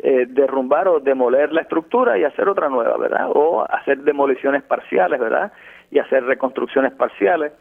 [0.00, 3.28] eh, derrumbar o demoler la estructura y hacer otra nueva, ¿verdad?
[3.32, 5.52] O hacer demoliciones parciales, ¿verdad?
[5.90, 7.52] Y hacer reconstrucciones parciales.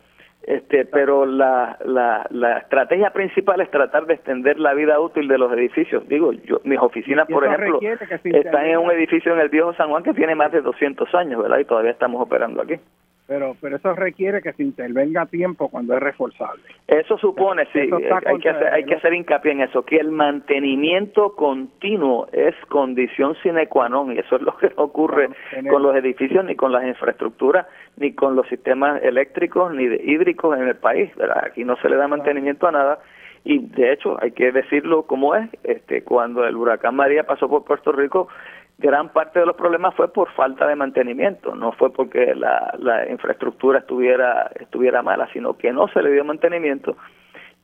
[0.46, 5.38] Este, pero la, la, la estrategia principal es tratar de extender la vida útil de
[5.38, 6.06] los edificios.
[6.10, 10.04] Digo, yo, mis oficinas, por ejemplo, están en un edificio en el viejo San Juan
[10.04, 11.60] que tiene más de 200 años, ¿verdad?
[11.60, 12.76] Y todavía estamos operando aquí
[13.28, 16.64] pero pero eso requiere que se intervenga a tiempo cuando es reforzable.
[16.88, 21.36] Eso supone, sí, hay que, hacer, hay que hacer hincapié en eso, que el mantenimiento
[21.36, 25.30] continuo es condición sine qua non y eso es lo que no ocurre
[25.70, 27.68] con los edificios, ni con las infraestructuras,
[27.98, 31.44] ni con los sistemas eléctricos, ni de hídricos en el país, ¿verdad?
[31.46, 33.00] Aquí no se le da mantenimiento a nada
[33.46, 37.66] y de hecho hay que decirlo como es, este cuando el huracán María pasó por
[37.66, 38.30] Puerto Rico,
[38.78, 43.10] gran parte de los problemas fue por falta de mantenimiento, no fue porque la, la
[43.10, 46.98] infraestructura estuviera, estuviera mala, sino que no se le dio mantenimiento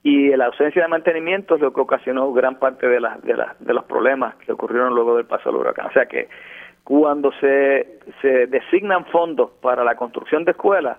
[0.01, 3.59] y la ausencia de mantenimiento es lo que ocasionó gran parte de, las de, las
[3.59, 5.87] de los problemas que ocurrieron luego del paso del huracán.
[5.87, 6.29] O sea que
[6.83, 10.97] cuando se, se designan fondos para la construcción de escuelas,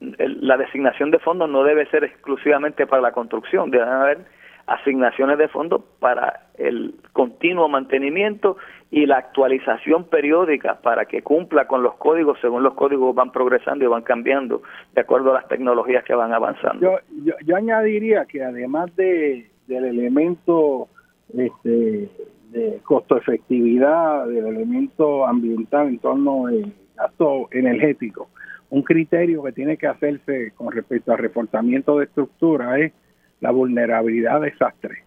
[0.00, 4.18] la designación de fondos no debe ser exclusivamente para la construcción, deben haber
[4.66, 8.56] asignaciones de fondos para el continuo mantenimiento
[8.92, 13.86] y la actualización periódica para que cumpla con los códigos según los códigos van progresando
[13.86, 14.60] y van cambiando
[14.94, 16.98] de acuerdo a las tecnologías que van avanzando.
[17.10, 20.88] Yo, yo, añadiría que además de, del elemento
[21.34, 22.10] este,
[22.50, 28.28] de costo efectividad, del elemento ambiental en torno al gasto energético,
[28.68, 32.92] un criterio que tiene que hacerse con respecto al reforzamiento de estructura es
[33.40, 34.98] la vulnerabilidad a desastres.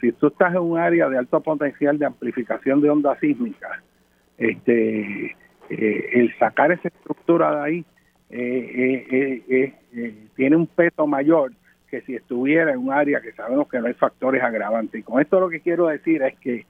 [0.00, 3.82] Si tú estás en un área de alto potencial de amplificación de ondas sísmicas,
[4.36, 5.36] este,
[5.70, 7.84] eh, el sacar esa estructura de ahí
[8.30, 11.52] eh, eh, tiene un peso mayor
[11.88, 15.00] que si estuviera en un área que sabemos que no hay factores agravantes.
[15.00, 16.66] Y con esto lo que quiero decir es que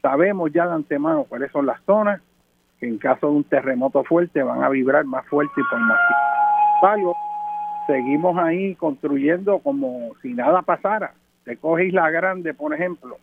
[0.00, 2.20] sabemos ya de antemano cuáles son las zonas
[2.78, 5.98] que en caso de un terremoto fuerte van a vibrar más fuerte y por más
[5.98, 7.16] tiempo
[7.86, 11.14] seguimos ahí construyendo como si nada pasara.
[11.44, 13.18] Se coge Isla Grande, por ejemplo,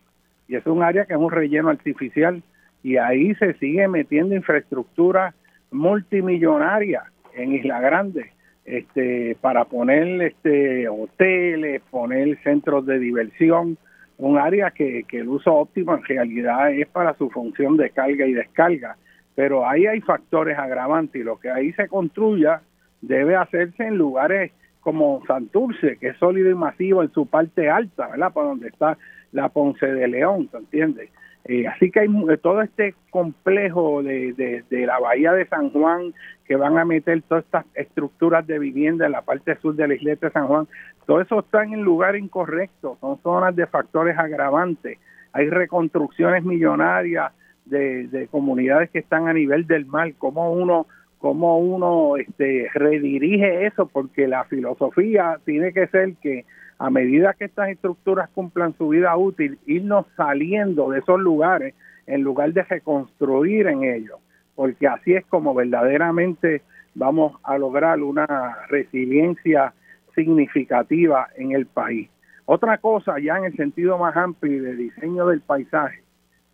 [0.48, 2.42] y es un área que es un relleno artificial
[2.82, 5.34] y ahí se sigue metiendo infraestructura
[5.70, 8.32] multimillonaria en Isla Grande
[8.64, 13.78] este para poner este hoteles, poner centros de diversión,
[14.18, 18.26] un área que, que el uso óptimo en realidad es para su función de carga
[18.26, 18.96] y descarga,
[19.34, 22.60] pero ahí hay factores agravantes y lo que ahí se construya
[23.00, 28.08] debe hacerse en lugares como Santurce, que es sólido y masivo en su parte alta,
[28.08, 28.32] ¿verdad?
[28.32, 28.96] Por donde está
[29.32, 31.10] la Ponce de León, ¿te entiendes?
[31.44, 32.08] Eh, así que hay
[32.42, 34.34] todo este complejo de,
[34.68, 36.12] de, la bahía de San Juan
[36.44, 39.94] que van a meter todas estas estructuras de vivienda en la parte sur de la
[39.94, 40.68] isleta de San Juan,
[41.06, 44.98] todo eso está en lugar incorrecto, son zonas de factores agravantes,
[45.32, 47.32] hay reconstrucciones millonarias
[47.64, 50.86] de, de comunidades que están a nivel del mar, como uno
[51.20, 56.46] cómo uno este, redirige eso, porque la filosofía tiene que ser que
[56.78, 61.74] a medida que estas estructuras cumplan su vida útil, irnos saliendo de esos lugares
[62.06, 64.18] en lugar de reconstruir en ellos,
[64.54, 66.62] porque así es como verdaderamente
[66.94, 69.74] vamos a lograr una resiliencia
[70.14, 72.08] significativa en el país.
[72.46, 76.02] Otra cosa, ya en el sentido más amplio de diseño del paisaje,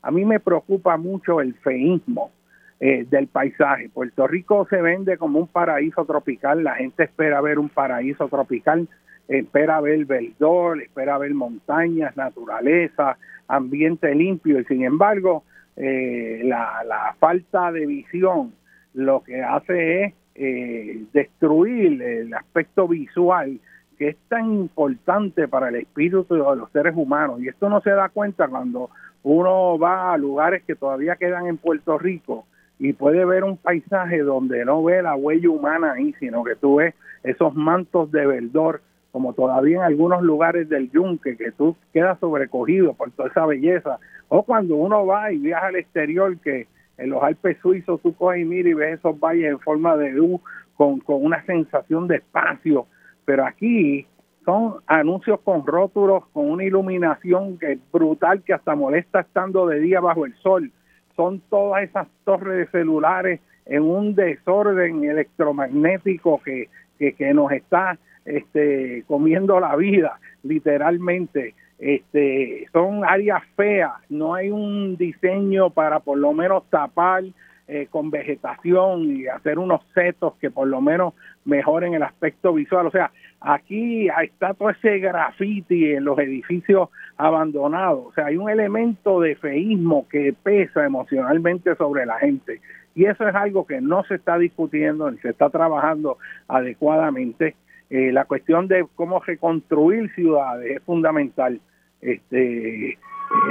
[0.02, 2.32] a mí me preocupa mucho el feísmo
[2.80, 3.88] eh, del paisaje.
[3.88, 8.88] Puerto Rico se vende como un paraíso tropical, la gente espera ver un paraíso tropical,
[9.28, 13.16] espera ver verdor, espera ver montañas, naturaleza,
[13.48, 15.44] ambiente limpio y sin embargo
[15.76, 18.52] eh, la, falta de visión
[18.94, 23.58] lo que hace es eh, destruir el aspecto visual
[23.98, 27.90] que es tan importante para el espíritu de los seres humanos y esto no se
[27.90, 28.90] da cuenta cuando
[29.22, 32.46] uno va a lugares que todavía quedan en Puerto Rico
[32.78, 36.76] y puede ver un paisaje donde no ve la huella humana ahí, sino que tú
[36.76, 38.82] ves esos mantos de verdor,
[39.12, 43.98] como todavía en algunos lugares del yunque, que tú quedas sobrecogido por toda esa belleza,
[44.28, 46.66] o cuando uno va y viaja al exterior, que,
[46.98, 50.18] En los Alpes suizos tú coges y miras y ves esos valles en forma de
[50.20, 50.40] U
[50.76, 52.86] con, con una sensación de espacio,
[53.24, 54.06] pero aquí
[54.46, 59.80] son anuncios con rótulos, con una iluminación que es brutal, que hasta molesta estando de
[59.80, 60.70] día bajo el sol.
[61.16, 66.68] Son todas esas torres de celulares en un desorden electromagnético que,
[66.98, 71.54] que, nos está este, comiendo la vida, literalmente.
[71.78, 77.24] Este, son áreas feas, no hay un diseño para por lo menos tapar
[77.68, 81.14] eh, con vegetación y hacer unos setos que por lo menos
[81.44, 82.86] mejoren el aspecto visual.
[82.86, 83.10] O sea,
[83.40, 88.06] aquí está todo ese graffiti en los edificios abandonados.
[88.06, 92.60] O sea, hay un elemento de feísmo que pesa emocionalmente sobre la gente.
[92.94, 96.18] Y eso es algo que no se está discutiendo ni se está trabajando
[96.48, 97.56] adecuadamente.
[97.90, 101.60] Eh, la cuestión de cómo reconstruir ciudades es fundamental.
[102.00, 102.98] Este, eh,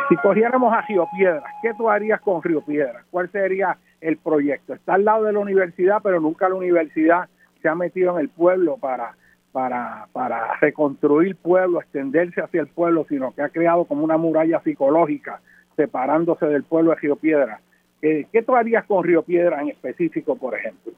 [0.09, 3.05] si cogiéramos a Río Piedras, ¿qué tú harías con Río Piedras?
[3.11, 4.73] ¿Cuál sería el proyecto.
[4.73, 7.27] Está al lado de la universidad, pero nunca la universidad
[7.61, 9.15] se ha metido en el pueblo para,
[9.51, 14.61] para, para reconstruir pueblo, extenderse hacia el pueblo, sino que ha creado como una muralla
[14.61, 15.41] psicológica
[15.75, 17.59] separándose del pueblo de Río Piedra.
[18.01, 20.93] ¿Qué, qué tú harías con Río Piedra en específico, por ejemplo?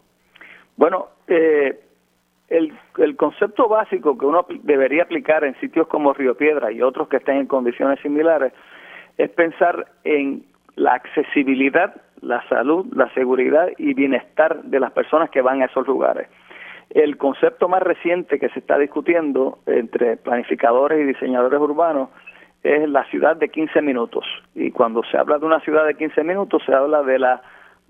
[0.75, 1.79] Bueno, eh,
[2.49, 7.07] el, el concepto básico que uno debería aplicar en sitios como Río Piedra y otros
[7.07, 8.53] que estén en condiciones similares
[9.17, 10.43] es pensar en
[10.75, 15.87] la accesibilidad la salud, la seguridad y bienestar de las personas que van a esos
[15.87, 16.27] lugares.
[16.89, 22.09] El concepto más reciente que se está discutiendo entre planificadores y diseñadores urbanos
[22.63, 24.25] es la ciudad de 15 minutos.
[24.55, 27.41] Y cuando se habla de una ciudad de 15 minutos, se habla de la,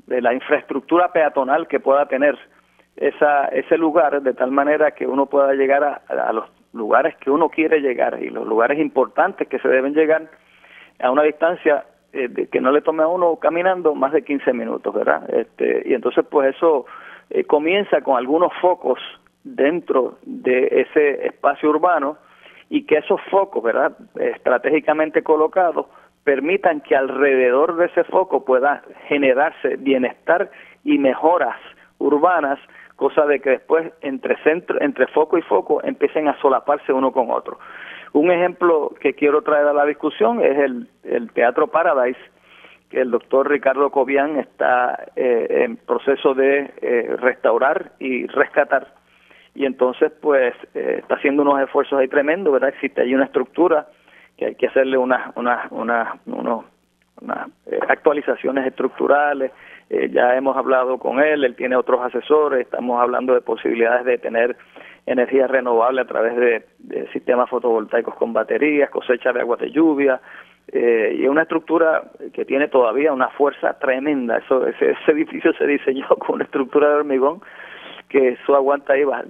[0.07, 2.37] de la infraestructura peatonal que pueda tener
[2.95, 7.29] esa, ese lugar, de tal manera que uno pueda llegar a, a los lugares que
[7.29, 10.29] uno quiere llegar y los lugares importantes que se deben llegar
[10.99, 11.85] a una distancia
[12.17, 15.29] eh, que no le tome a uno caminando más de 15 minutos, ¿verdad?
[15.33, 16.85] Este, y entonces pues eso
[17.29, 18.99] eh, comienza con algunos focos
[19.43, 22.17] dentro de ese espacio urbano
[22.69, 23.95] y que esos focos, ¿verdad?
[24.19, 25.85] Estratégicamente colocados
[26.23, 30.51] permitan que alrededor de ese foco pueda generarse bienestar
[30.83, 31.55] y mejoras
[31.99, 32.59] urbanas,
[32.97, 37.31] cosa de que después entre centro, entre foco y foco empiecen a solaparse uno con
[37.31, 37.59] otro.
[38.13, 42.19] Un ejemplo que quiero traer a la discusión es el, el Teatro Paradise,
[42.89, 48.93] que el doctor Ricardo Cobian está eh, en proceso de eh, restaurar y rescatar.
[49.53, 52.69] Y entonces, pues, eh, está haciendo unos esfuerzos ahí tremendos, ¿verdad?
[52.69, 53.87] Existe ahí una estructura
[54.37, 56.65] que hay que hacerle unas una, una, unos,
[57.21, 57.49] unas
[57.89, 59.51] actualizaciones estructurales.
[60.11, 64.55] ya hemos hablado con él, él tiene otros asesores, estamos hablando de posibilidades de tener
[65.07, 70.21] energía renovable a través de, sistemas fotovoltaicos con baterías, cosecha de agua de lluvia,
[70.67, 74.37] eh, y es una estructura que tiene todavía una fuerza tremenda.
[74.37, 77.41] Eso, ese, edificio se diseñó con una estructura de hormigón
[78.09, 79.23] que eso aguanta ahí va,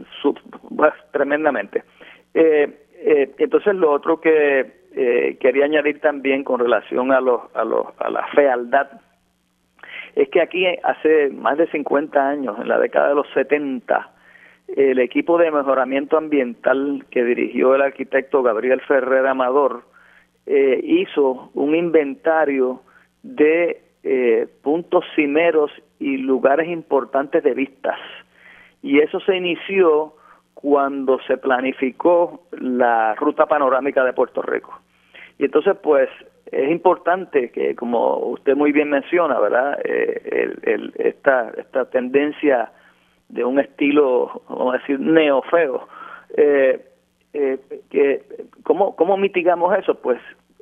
[1.12, 1.84] tremendamente.
[2.34, 4.78] Eh, eh, entonces lo otro que
[5.40, 8.90] quería añadir también con relación a, los, a, los, a la fealdad
[10.16, 14.10] es que aquí hace más de 50 años, en la década de los 70,
[14.68, 19.84] el equipo de mejoramiento ambiental que dirigió el arquitecto Gabriel Ferrer Amador
[20.46, 22.82] eh, hizo un inventario
[23.24, 28.00] de eh, puntos cimeros y lugares importantes de vistas.
[28.82, 30.14] Y eso se inició
[30.54, 34.80] cuando se planificó la ruta panorámica de Puerto Rico.
[35.38, 36.10] Y entonces, pues,
[36.52, 39.80] es importante que, como usted muy bien menciona, ¿verdad?
[39.84, 42.72] Eh, el, esta, esta tendencia
[43.30, 45.88] de un estilo, vamos a decir, neofeo.
[46.36, 46.86] Eh,
[47.34, 47.60] eh,
[47.90, 48.24] que,
[48.64, 49.96] ¿cómo, ¿Cómo mitigamos eso?
[49.96, 50.20] Pues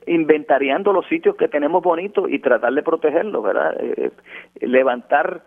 [0.07, 3.75] inventariando los sitios que tenemos bonitos y tratar de protegerlos, ¿verdad?
[3.79, 4.11] Eh,
[4.61, 5.43] levantar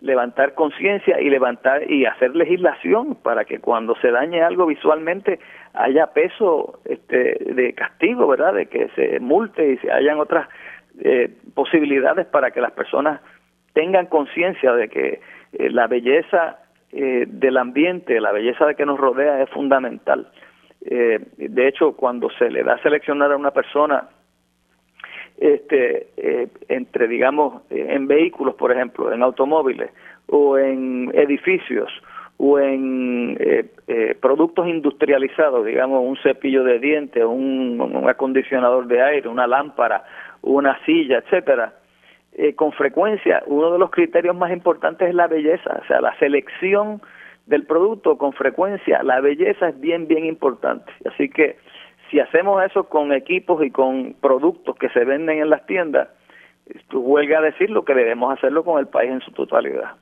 [0.00, 5.38] levantar conciencia y levantar y hacer legislación para que cuando se dañe algo visualmente
[5.74, 8.54] haya peso este, de castigo, ¿verdad?
[8.54, 10.48] De que se multe y se hayan otras
[11.04, 13.20] eh, posibilidades para que las personas
[13.74, 15.20] tengan conciencia de que
[15.52, 16.58] la belleza
[16.94, 20.30] eh, del ambiente, la belleza de que nos rodea es fundamental.
[20.84, 24.10] Eh, de hecho, cuando se le da a seleccionar a una persona
[25.38, 29.90] este, eh, entre, digamos, en vehículos, por ejemplo, en automóviles
[30.26, 31.90] o en edificios
[32.36, 33.38] o en
[34.20, 40.04] productos industrializados, digamos, un cepillo de dientes, un, un acondicionador de aire, una lámpara,
[40.42, 41.72] una silla, etcétera,
[42.34, 46.16] eh, con frecuencia uno de los criterios más importantes es la belleza, o sea, la
[46.18, 47.02] selección
[47.46, 50.90] del producto con frecuencia, la belleza es bien, bien importante.
[51.04, 51.56] Así que
[52.10, 56.08] si hacemos eso con equipos y con productos que se venden en las tiendas,
[56.92, 59.96] huelga a decir lo que debemos hacerlo con el país en su totalidad.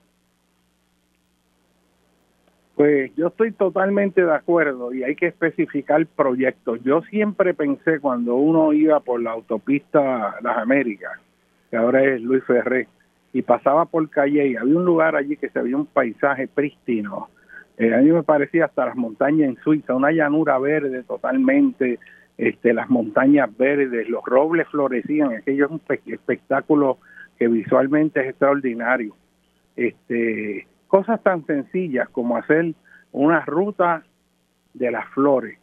[2.77, 6.81] Pues yo estoy totalmente de acuerdo y hay que especificar proyectos.
[6.83, 11.13] Yo siempre pensé cuando uno iba por la autopista Las Américas,
[11.71, 12.89] que ahora es Luis Ferré,
[13.33, 17.29] y pasaba por Calle y había un lugar allí que se veía un paisaje prístino.
[17.79, 21.99] Eh, a mí me parecía hasta las montañas en Suiza, una llanura verde totalmente,
[22.37, 26.99] este, las montañas verdes, los robles florecían, aquello es un espectáculo
[27.39, 29.15] que visualmente es extraordinario.
[29.77, 32.75] Este, cosas tan sencillas como hacer
[33.13, 34.03] una ruta
[34.75, 35.59] de las flores,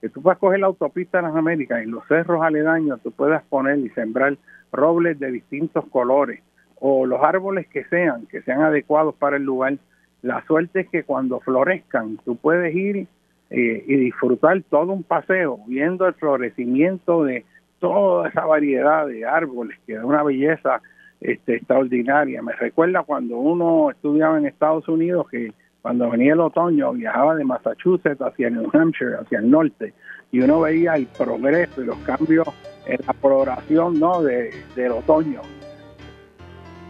[0.00, 3.42] que tú puedas coger la autopista en las Américas y los cerros aledaños, tú puedas
[3.44, 4.36] poner y sembrar
[4.72, 6.42] robles de distintos colores
[6.80, 9.76] o los árboles que sean, que sean adecuados para el lugar.
[10.22, 13.06] La suerte es que cuando florezcan, tú puedes ir
[13.50, 17.44] eh, y disfrutar todo un paseo viendo el florecimiento de
[17.80, 20.80] toda esa variedad de árboles que da una belleza
[21.20, 22.42] este, extraordinaria.
[22.42, 27.44] Me recuerda cuando uno estudiaba en Estados Unidos que cuando venía el otoño viajaba de
[27.44, 29.94] Massachusetts hacia New Hampshire, hacia el norte,
[30.30, 32.48] y uno veía el progreso y los cambios
[32.88, 34.22] en la floración ¿no?
[34.22, 35.42] de, del otoño.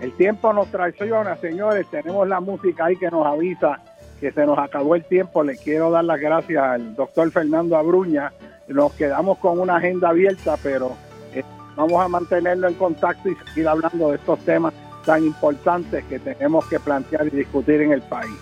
[0.01, 1.87] El tiempo nos traiciona, señores.
[1.91, 3.81] Tenemos la música ahí que nos avisa
[4.21, 5.43] que se nos acabó el tiempo.
[5.43, 8.33] Le quiero dar las gracias al doctor Fernando Abruña.
[8.69, 10.93] Nos quedamos con una agenda abierta, pero
[11.35, 11.43] eh,
[11.77, 16.67] vamos a mantenerlo en contacto y seguir hablando de estos temas tan importantes que tenemos
[16.67, 18.37] que plantear y discutir en el país.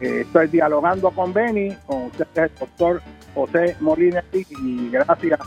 [0.00, 3.02] Eh, estoy dialogando con Beni, con usted, el doctor
[3.34, 5.40] José Molina, y gracias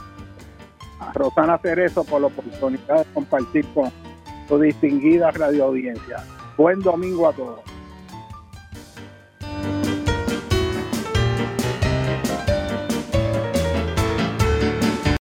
[1.13, 3.91] Rosana Cerezo por la oportunidad de compartir con
[4.47, 6.23] su distinguida radio audiencia.
[6.57, 7.72] Buen domingo a todos.